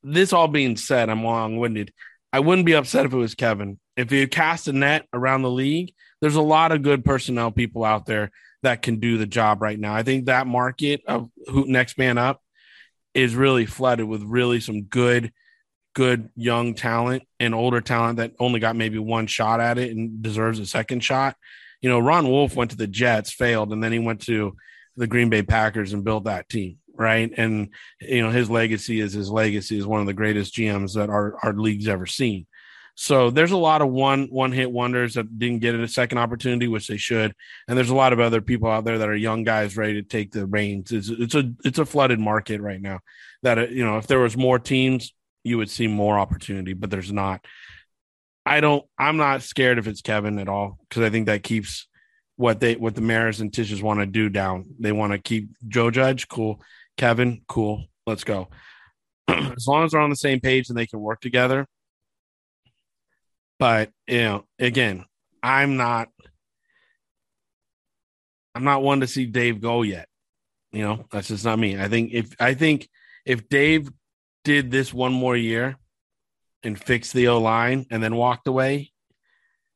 This 0.03 0.33
all 0.33 0.49
being 0.49 0.77
said, 0.77 1.09
I'm 1.09 1.25
long 1.25 1.59
winded. 1.59 1.93
I 2.33 2.41
wouldn't 2.41 2.67
be 2.67 2.75
upset 2.75 3.07
if 3.07 3.13
it 3.13 3.17
was 3.17 3.35
Kevin 3.35 3.79
if 3.97 4.13
you 4.13 4.27
cast 4.29 4.69
a 4.69 4.73
net 4.73 5.07
around 5.13 5.43
the 5.43 5.51
league, 5.51 5.95
there's 6.21 6.35
a 6.35 6.43
lot 6.43 6.73
of 6.73 6.83
good 6.83 7.05
personnel 7.05 7.51
people 7.51 7.85
out 7.85 8.07
there 8.07 8.31
that 8.63 8.83
can 8.83 8.99
do 8.99 9.19
the 9.19 9.27
job 9.27 9.63
right 9.63 9.79
now. 9.79 9.95
I 9.95 10.03
think 10.03 10.27
that 10.27 10.47
market 10.47 11.03
of 11.07 11.31
who 11.49 11.67
next 11.67 11.99
man 11.99 12.19
up 12.19 12.41
is 13.13 13.35
really 13.35 13.67
flooded 13.67 14.07
with 14.07 14.23
really 14.23 14.61
some 14.61 14.83
good, 14.83 15.33
good 15.95 16.31
young 16.35 16.75
talent 16.75 17.25
and 17.39 17.55
older 17.55 17.81
talent 17.81 18.17
that 18.17 18.33
only 18.41 18.59
got 18.59 18.75
maybe 18.75 18.99
one 18.99 19.27
shot 19.27 19.61
at 19.61 19.79
it 19.79 19.95
and 19.95 20.23
deserves 20.23 20.59
a 20.59 20.67
second 20.67 21.05
shot. 21.05 21.37
You 21.81 21.91
know, 21.91 21.99
Ron 21.99 22.29
Wolf 22.29 22.57
went 22.57 22.71
to 22.71 22.77
the 22.77 22.87
Jets, 22.87 23.33
failed, 23.33 23.73
and 23.73 23.85
then 23.85 23.93
he 23.93 23.99
went 23.99 24.23
to 24.23 24.57
the 24.97 25.07
Green 25.07 25.29
Bay 25.29 25.43
Packers 25.43 25.93
and 25.93 26.05
built 26.05 26.25
that 26.25 26.49
team, 26.49 26.79
right? 26.95 27.31
And 27.37 27.71
you 28.01 28.23
know, 28.23 28.31
his 28.31 28.51
legacy 28.51 29.01
is 29.01 29.13
his 29.13 29.31
legacy 29.31 29.79
is 29.79 29.87
one 29.87 30.01
of 30.01 30.07
the 30.07 30.13
greatest 30.13 30.55
GMs 30.55 30.95
that 30.95 31.11
our 31.11 31.37
our 31.43 31.53
league's 31.53 31.89
ever 31.89 32.07
seen. 32.07 32.47
So 32.97 33.31
there's 33.31 33.51
a 33.51 33.57
lot 33.57 33.83
of 33.83 33.89
one 33.89 34.29
one 34.31 34.53
hit 34.53 34.71
wonders 34.71 35.15
that 35.15 35.39
didn't 35.39 35.59
get 35.59 35.75
a 35.75 35.89
second 35.89 36.19
opportunity, 36.19 36.69
which 36.69 36.87
they 36.87 36.97
should. 36.97 37.35
And 37.67 37.77
there's 37.77 37.91
a 37.91 37.95
lot 37.95 38.13
of 38.13 38.21
other 38.21 38.41
people 38.41 38.71
out 38.71 38.85
there 38.85 38.99
that 38.99 39.09
are 39.09 39.17
young 39.17 39.43
guys 39.43 39.77
ready 39.77 39.95
to 39.95 40.03
take 40.03 40.31
the 40.31 40.47
reins. 40.47 40.93
It's, 40.93 41.09
it's 41.09 41.35
a 41.35 41.53
it's 41.65 41.79
a 41.81 41.87
flooded 41.87 42.21
market 42.21 42.61
right 42.61 42.81
now. 42.81 43.01
That 43.43 43.59
uh, 43.59 43.67
you 43.67 43.85
know, 43.85 43.99
if 43.99 44.07
there 44.07 44.21
was 44.21 44.37
more 44.37 44.61
teams, 44.61 45.13
you 45.43 45.59
would 45.59 45.71
see 45.71 45.89
more 45.89 46.19
opportunity, 46.19 46.73
but 46.73 46.91
there's 46.91 47.13
not. 47.13 47.45
I 48.47 48.61
don't. 48.61 48.85
I'm 48.97 49.17
not 49.17 49.43
scared 49.43 49.79
if 49.79 49.89
it's 49.89 50.03
Kevin 50.03 50.39
at 50.39 50.49
all 50.49 50.79
because 50.89 51.03
I 51.03 51.11
think 51.11 51.27
that 51.27 51.43
keeps 51.43 51.89
what 52.37 52.61
they 52.61 52.77
what 52.77 52.95
the 52.95 53.01
Maras 53.01 53.41
and 53.41 53.53
Tisches 53.53 53.83
want 53.83 54.01
to 54.01 54.07
do 54.07 54.29
down. 54.29 54.67
They 54.79 54.93
want 54.93 55.13
to 55.13 55.19
keep 55.19 55.49
Joe 55.69 55.91
Judge 55.91 56.29
cool, 56.29 56.61
Kevin 56.97 57.43
cool. 57.49 57.85
Let's 58.07 58.25
go. 58.25 58.49
as 59.29 59.67
long 59.67 59.85
as 59.85 59.93
they're 59.93 60.01
on 60.01 60.11
the 60.11 60.17
same 60.17 60.41
page 60.41 60.69
and 60.69 60.77
they 60.77 60.87
can 60.87 61.01
work 61.01 61.21
together, 61.21 61.67
but 63.59 63.91
you 64.07 64.19
know, 64.19 64.45
again, 64.59 65.05
I'm 65.43 65.77
not 65.77 66.09
I'm 68.55 68.65
not 68.65 68.83
one 68.83 69.01
to 69.01 69.07
see 69.07 69.27
Dave 69.27 69.61
go 69.61 69.83
yet. 69.83 70.09
You 70.73 70.83
know, 70.83 71.05
that's 71.11 71.29
just 71.29 71.45
not 71.45 71.59
me. 71.59 71.79
I 71.79 71.89
think 71.89 72.13
if 72.13 72.35
I 72.41 72.55
think 72.55 72.89
if 73.25 73.49
Dave 73.49 73.89
did 74.45 74.71
this 74.71 74.93
one 74.93 75.13
more 75.13 75.37
year 75.37 75.77
and 76.63 76.79
fixed 76.79 77.13
the 77.13 77.29
O 77.29 77.41
line 77.41 77.87
and 77.91 78.03
then 78.03 78.17
walked 78.17 78.47
away, 78.47 78.93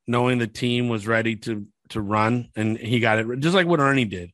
knowing 0.06 0.38
the 0.38 0.46
team 0.46 0.88
was 0.88 1.06
ready 1.06 1.36
to 1.36 1.66
to 1.90 2.00
run 2.00 2.50
and 2.56 2.76
he 2.76 3.00
got 3.00 3.18
it 3.18 3.40
just 3.40 3.54
like 3.54 3.66
what 3.66 3.80
Ernie 3.80 4.04
did. 4.04 4.30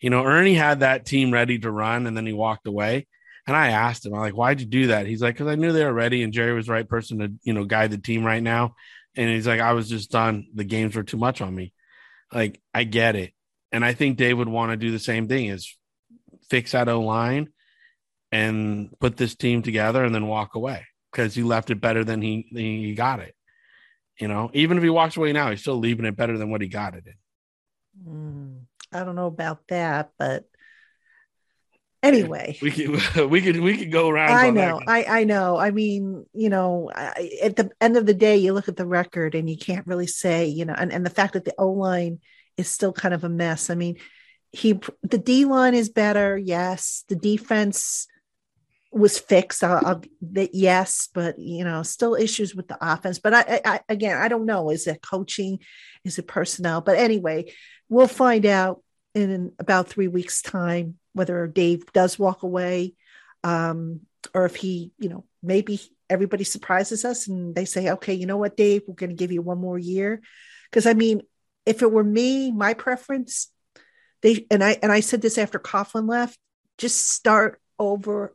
You 0.00 0.10
know, 0.10 0.24
Ernie 0.24 0.54
had 0.54 0.80
that 0.80 1.06
team 1.06 1.32
ready 1.32 1.58
to 1.58 1.70
run 1.70 2.06
and 2.06 2.16
then 2.16 2.26
he 2.26 2.32
walked 2.32 2.66
away. 2.66 3.06
And 3.46 3.56
I 3.56 3.68
asked 3.68 4.04
him, 4.04 4.12
I'm 4.12 4.20
like, 4.20 4.34
why'd 4.34 4.60
you 4.60 4.66
do 4.66 4.88
that? 4.88 5.06
He's 5.06 5.22
like, 5.22 5.34
because 5.36 5.46
I 5.46 5.54
knew 5.54 5.72
they 5.72 5.84
were 5.84 5.92
ready 5.92 6.22
and 6.22 6.32
Jerry 6.32 6.52
was 6.52 6.66
the 6.66 6.72
right 6.72 6.88
person 6.88 7.18
to, 7.20 7.32
you 7.44 7.52
know, 7.52 7.64
guide 7.64 7.92
the 7.92 7.98
team 7.98 8.24
right 8.24 8.42
now. 8.42 8.74
And 9.14 9.30
he's 9.30 9.46
like, 9.46 9.60
I 9.60 9.72
was 9.72 9.88
just 9.88 10.10
done. 10.10 10.48
The 10.54 10.64
games 10.64 10.96
were 10.96 11.04
too 11.04 11.16
much 11.16 11.40
on 11.40 11.54
me. 11.54 11.72
Like, 12.32 12.60
I 12.74 12.84
get 12.84 13.14
it. 13.14 13.32
And 13.70 13.84
I 13.84 13.94
think 13.94 14.16
Dave 14.16 14.36
would 14.36 14.48
want 14.48 14.72
to 14.72 14.76
do 14.76 14.90
the 14.90 14.98
same 14.98 15.28
thing 15.28 15.46
is 15.46 15.76
fix 16.50 16.72
that 16.72 16.88
O 16.88 17.00
line 17.02 17.48
and 18.32 18.90
put 18.98 19.16
this 19.16 19.36
team 19.36 19.62
together 19.62 20.04
and 20.04 20.14
then 20.14 20.26
walk 20.26 20.56
away 20.56 20.84
because 21.12 21.34
he 21.34 21.44
left 21.44 21.70
it 21.70 21.80
better 21.80 22.02
than 22.02 22.20
he, 22.20 22.46
he 22.50 22.94
got 22.94 23.20
it. 23.20 23.35
You 24.18 24.28
know, 24.28 24.50
even 24.54 24.78
if 24.78 24.82
he 24.82 24.90
walks 24.90 25.16
away 25.16 25.32
now, 25.32 25.50
he's 25.50 25.60
still 25.60 25.76
leaving 25.76 26.06
it 26.06 26.16
better 26.16 26.38
than 26.38 26.50
what 26.50 26.62
he 26.62 26.68
got 26.68 26.94
it 26.94 27.04
in. 27.06 27.14
Mm, 28.08 28.60
I 28.92 29.04
don't 29.04 29.16
know 29.16 29.26
about 29.26 29.66
that, 29.68 30.12
but 30.18 30.44
anyway. 32.02 32.58
We 32.62 32.70
could 32.70 33.30
we 33.30 33.42
could 33.42 33.60
we 33.60 33.76
could 33.76 33.92
go 33.92 34.08
around 34.08 34.30
i 34.30 34.50
know 34.50 34.80
i 34.86 35.04
i 35.04 35.24
know. 35.24 35.56
I 35.56 35.70
mean 35.70 36.26
you 36.32 36.48
know 36.48 36.90
I, 36.94 37.30
at 37.42 37.56
the 37.56 37.70
end 37.80 37.96
of 37.96 38.06
the 38.06 38.14
day 38.14 38.36
you 38.36 38.52
look 38.52 38.68
at 38.68 38.76
the 38.76 38.86
record 38.86 39.34
and 39.34 39.48
you 39.48 39.56
can't 39.56 39.86
really 39.86 40.06
say 40.06 40.46
you 40.46 40.64
know 40.64 40.74
and, 40.76 40.92
and 40.92 41.04
the 41.04 41.10
fact 41.10 41.34
that 41.34 41.44
the 41.44 41.54
o 41.58 41.70
line 41.70 42.20
is 42.56 42.68
still 42.68 42.92
kind 42.92 43.14
of 43.14 43.24
a 43.24 43.28
mess. 43.28 43.70
I 43.70 43.74
mean 43.74 43.96
he 44.52 44.80
the 45.02 45.18
d 45.18 45.44
line 45.44 45.74
is 45.74 45.88
better 45.88 46.38
yes. 46.38 47.04
The 47.08 47.16
defense 47.16 48.06
was 48.98 49.18
fixed 49.18 49.62
I'll, 49.62 49.84
I'll, 49.84 50.02
that 50.32 50.54
yes 50.54 51.08
but 51.12 51.38
you 51.38 51.64
know 51.64 51.82
still 51.82 52.14
issues 52.14 52.54
with 52.54 52.68
the 52.68 52.78
offense 52.80 53.18
but 53.18 53.34
I, 53.34 53.60
I 53.64 53.80
again 53.88 54.16
i 54.16 54.28
don't 54.28 54.46
know 54.46 54.70
is 54.70 54.86
it 54.86 55.02
coaching 55.02 55.58
is 56.04 56.18
it 56.18 56.26
personnel 56.26 56.80
but 56.80 56.96
anyway 56.96 57.52
we'll 57.88 58.08
find 58.08 58.46
out 58.46 58.82
in 59.14 59.52
about 59.58 59.88
three 59.88 60.08
weeks 60.08 60.42
time 60.42 60.98
whether 61.14 61.46
Dave 61.46 61.90
does 61.92 62.18
walk 62.18 62.42
away 62.42 62.92
um, 63.42 64.00
or 64.34 64.44
if 64.44 64.56
he, 64.56 64.92
you 64.98 65.08
know, 65.08 65.24
maybe 65.42 65.80
everybody 66.10 66.44
surprises 66.44 67.04
us 67.04 67.26
and 67.26 67.54
they 67.54 67.64
say, 67.64 67.90
okay, 67.92 68.12
you 68.12 68.26
know 68.26 68.36
what, 68.36 68.56
Dave, 68.56 68.82
we're 68.86 68.94
going 68.94 69.10
to 69.10 69.16
give 69.16 69.32
you 69.32 69.40
one 69.40 69.58
more 69.58 69.78
year. 69.78 70.20
Because 70.70 70.86
I 70.86 70.94
mean, 70.94 71.22
if 71.64 71.80
it 71.80 71.90
were 71.90 72.04
me, 72.04 72.52
my 72.52 72.74
preference, 72.74 73.50
they 74.22 74.46
and 74.50 74.62
I 74.62 74.78
and 74.82 74.90
I 74.90 75.00
said 75.00 75.22
this 75.22 75.38
after 75.38 75.58
Coughlin 75.58 76.08
left, 76.08 76.38
just 76.78 77.08
start 77.08 77.60
over 77.78 78.34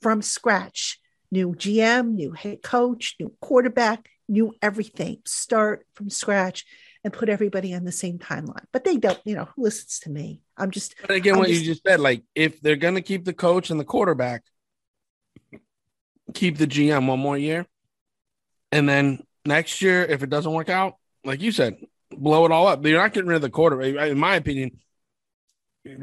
from 0.00 0.22
scratch. 0.22 0.98
New 1.30 1.54
GM, 1.54 2.12
new 2.12 2.32
head 2.32 2.62
coach, 2.62 3.16
new 3.18 3.32
quarterback, 3.40 4.08
new 4.28 4.54
everything. 4.62 5.18
Start 5.26 5.84
from 5.94 6.08
scratch 6.08 6.64
and 7.02 7.12
put 7.12 7.28
everybody 7.28 7.74
on 7.74 7.84
the 7.84 7.92
same 7.92 8.18
timeline. 8.18 8.64
But 8.72 8.84
they 8.84 8.96
don't, 8.96 9.18
you 9.24 9.34
know, 9.34 9.48
who 9.54 9.62
listens 9.62 10.00
to 10.00 10.10
me? 10.10 10.42
I'm 10.56 10.70
just. 10.70 10.94
But 11.00 11.12
again, 11.12 11.34
I'm 11.34 11.40
what 11.40 11.48
just, 11.48 11.60
you 11.60 11.66
just 11.66 11.82
said, 11.86 12.00
like 12.00 12.22
if 12.34 12.60
they're 12.60 12.76
going 12.76 12.94
to 12.94 13.02
keep 13.02 13.24
the 13.24 13.32
coach 13.32 13.70
and 13.70 13.78
the 13.80 13.84
quarterback, 13.84 14.44
keep 16.34 16.58
the 16.58 16.66
GM 16.66 17.06
one 17.06 17.18
more 17.18 17.38
year. 17.38 17.66
And 18.72 18.88
then 18.88 19.22
next 19.44 19.82
year, 19.82 20.04
if 20.04 20.22
it 20.22 20.30
doesn't 20.30 20.52
work 20.52 20.68
out, 20.68 20.96
like 21.24 21.40
you 21.40 21.52
said, 21.52 21.76
blow 22.10 22.44
it 22.44 22.52
all 22.52 22.68
up. 22.68 22.84
You're 22.84 23.00
not 23.00 23.12
getting 23.12 23.28
rid 23.28 23.36
of 23.36 23.42
the 23.42 23.50
quarterback. 23.50 24.10
In 24.10 24.18
my 24.18 24.36
opinion, 24.36 24.78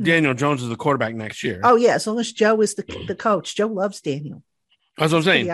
Daniel 0.02 0.34
Jones 0.34 0.64
is 0.64 0.70
the 0.70 0.76
quarterback 0.76 1.16
next 1.16 1.44
year. 1.44 1.62
Oh, 1.64 1.76
yeah. 1.76 1.96
As 1.96 2.08
long 2.08 2.20
as 2.20 2.32
Joe 2.32 2.62
is 2.62 2.76
the, 2.76 2.84
the 3.08 3.16
coach, 3.16 3.56
Joe 3.56 3.68
loves 3.68 4.02
Daniel. 4.02 4.44
That's 4.98 5.12
what 5.12 5.20
I'm 5.20 5.24
saying. 5.24 5.48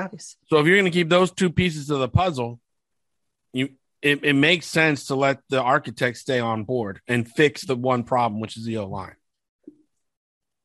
So 0.48 0.60
if 0.60 0.66
you're 0.68 0.76
going 0.76 0.86
to 0.86 0.92
keep 0.92 1.10
those 1.10 1.32
two 1.32 1.50
pieces 1.50 1.90
of 1.90 2.00
the 2.00 2.10
puzzle, 2.10 2.60
you 3.54 3.70
it, 4.02 4.24
it 4.24 4.34
makes 4.34 4.66
sense 4.66 5.06
to 5.08 5.16
let 5.16 5.40
the 5.50 5.62
architect 5.62 6.18
stay 6.18 6.40
on 6.40 6.64
board 6.64 7.02
and 7.08 7.30
fix 7.30 7.66
the 7.66 7.76
one 7.76 8.04
problem, 8.04 8.40
which 8.40 8.58
is 8.58 8.64
the 8.64 8.78
O 8.78 8.88
line. 8.88 9.16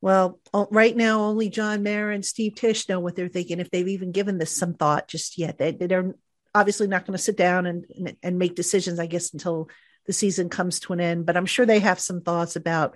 Well, 0.01 0.39
right 0.53 0.95
now, 0.95 1.21
only 1.21 1.49
John 1.49 1.83
Mara 1.83 2.13
and 2.13 2.23
Steve 2.23 2.55
Tisch 2.55 2.87
know 2.87 2.99
what 2.99 3.15
they're 3.15 3.27
thinking, 3.27 3.59
if 3.59 3.71
they've 3.71 3.87
even 3.87 4.11
given 4.11 4.37
this 4.37 4.51
some 4.51 4.73
thought 4.73 5.07
just 5.07 5.37
yet. 5.37 5.57
They, 5.57 5.71
they're 5.71 6.13
obviously 6.53 6.87
not 6.87 7.05
going 7.05 7.17
to 7.17 7.23
sit 7.23 7.37
down 7.37 7.65
and, 7.65 8.15
and 8.21 8.37
make 8.37 8.55
decisions, 8.55 8.99
I 8.99 9.07
guess, 9.07 9.33
until 9.33 9.67
the 10.05 10.13
season 10.13 10.47
comes 10.49 10.79
to 10.81 10.93
an 10.93 11.01
end. 11.01 11.25
But 11.25 11.35
I'm 11.35 11.47
sure 11.47 11.65
they 11.65 11.79
have 11.79 11.99
some 11.99 12.21
thoughts 12.21 12.55
about 12.55 12.95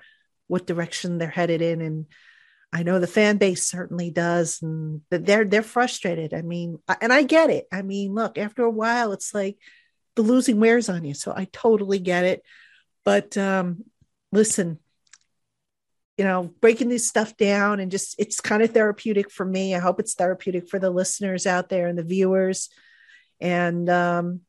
what 0.50 0.68
direction 0.68 1.18
they're 1.18 1.30
headed 1.30 1.62
in. 1.62 1.80
And 1.80 2.06
I 2.74 2.84
know 2.84 3.00
the 3.00 3.08
fan 3.08 3.38
base 3.38 3.66
certainly 3.66 4.12
does. 4.12 4.62
And 4.62 5.00
they're, 5.10 5.46
they're 5.46 5.64
frustrated. 5.64 6.34
I 6.34 6.42
mean, 6.42 6.80
and 7.02 7.14
I 7.14 7.24
get 7.24 7.50
it. 7.50 7.68
I 7.72 7.84
mean, 7.84 8.14
look, 8.14 8.38
after 8.38 8.64
a 8.64 8.70
while, 8.70 9.14
it's 9.14 9.34
like, 9.34 9.58
the 10.16 10.24
losing 10.24 10.60
wears 10.60 10.90
on 10.90 11.06
you. 11.06 11.14
So 11.14 11.32
I 11.34 11.48
totally 11.54 12.00
get 12.00 12.26
it. 12.26 12.44
But 13.06 13.38
um, 13.38 13.86
listen, 14.34 14.80
you 16.18 16.26
know, 16.26 16.54
breaking 16.60 16.90
this 16.90 17.08
stuff 17.08 17.38
down 17.38 17.80
and 17.80 17.90
just 17.90 18.16
it's 18.20 18.42
kind 18.42 18.62
of 18.62 18.72
therapeutic 18.72 19.32
for 19.32 19.46
me. 19.46 19.76
I 19.76 19.80
hope 19.80 20.02
it's 20.02 20.16
therapeutic 20.16 20.68
for 20.68 20.78
the 20.78 20.90
listeners 20.90 21.48
out 21.48 21.70
there 21.70 21.88
and 21.88 21.98
the 21.98 22.04
viewers. 22.04 22.68
And 23.40 23.90
um, 23.90 24.42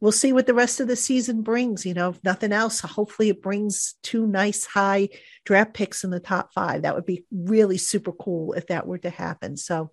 we'll 0.00 0.12
see 0.12 0.32
what 0.32 0.46
the 0.46 0.54
rest 0.54 0.80
of 0.80 0.88
the 0.88 0.96
season 0.96 1.42
brings. 1.42 1.84
You 1.84 1.94
know, 1.94 2.10
if 2.10 2.22
nothing 2.22 2.52
else, 2.52 2.80
hopefully 2.80 3.30
it 3.30 3.42
brings 3.42 3.94
two 4.02 4.26
nice 4.26 4.64
high 4.64 5.08
draft 5.44 5.74
picks 5.74 6.04
in 6.04 6.10
the 6.10 6.20
top 6.20 6.52
five. 6.52 6.82
That 6.82 6.94
would 6.94 7.06
be 7.06 7.24
really 7.32 7.78
super 7.78 8.12
cool 8.12 8.52
if 8.52 8.68
that 8.68 8.86
were 8.86 8.98
to 8.98 9.10
happen. 9.10 9.56
So 9.56 9.90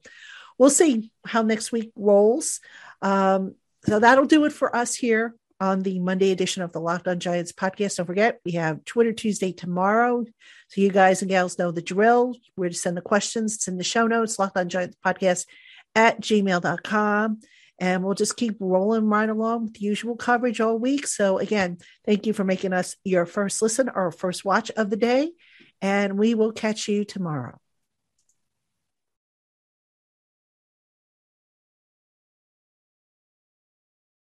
we'll 0.58 0.70
see 0.70 1.12
how 1.26 1.42
next 1.42 1.72
week 1.72 1.92
rolls. 1.96 2.60
Um, 3.02 3.56
so 3.86 4.00
that'll 4.00 4.26
do 4.26 4.46
it 4.46 4.54
for 4.54 4.76
us 4.76 4.96
here 4.96 5.36
on 5.60 5.84
the 5.84 6.00
Monday 6.00 6.32
edition 6.32 6.64
of 6.64 6.72
the 6.72 6.82
Locked 6.82 7.08
On 7.08 7.20
Giants 7.20 7.52
podcast. 7.52 7.98
Don't 7.98 8.06
forget, 8.06 8.40
we 8.44 8.54
have 8.54 8.84
Twitter 8.84 9.14
Tuesday 9.14 9.52
tomorrow. 9.52 10.26
So 10.68 10.82
you 10.82 10.92
guys 10.92 11.22
and 11.22 11.30
gals 11.30 11.58
know 11.58 11.72
the 11.72 11.82
drill. 11.82 12.36
Where 12.56 12.70
to 12.70 12.76
send 12.76 12.98
the 12.98 13.02
questions. 13.02 13.56
It's 13.56 13.68
in 13.68 13.78
the 13.78 13.84
show 13.84 14.08
notes, 14.08 14.38
Locked 14.38 14.58
On 14.58 14.70
Giants 14.70 14.98
podcast 15.06 15.46
at 15.96 16.20
gmail.com. 16.20 17.40
And 17.80 18.04
we'll 18.04 18.14
just 18.14 18.38
keep 18.38 18.56
rolling 18.60 19.06
right 19.06 19.30
along 19.30 19.66
with 19.66 19.82
usual 19.82 20.16
coverage 20.16 20.62
all 20.62 20.78
week. 20.78 21.08
So 21.08 21.40
again, 21.40 21.78
thank 22.06 22.26
you 22.26 22.34
for 22.34 22.44
making 22.44 22.74
us 22.74 22.96
your 23.04 23.26
first 23.26 23.62
listen 23.62 23.90
or 23.94 24.12
first 24.12 24.46
watch 24.46 24.72
of 24.72 24.90
the 24.90 24.98
day. 24.98 25.32
And 25.82 26.18
we 26.18 26.36
will 26.36 26.54
catch 26.54 26.88
you 26.88 27.04
tomorrow. 27.04 27.60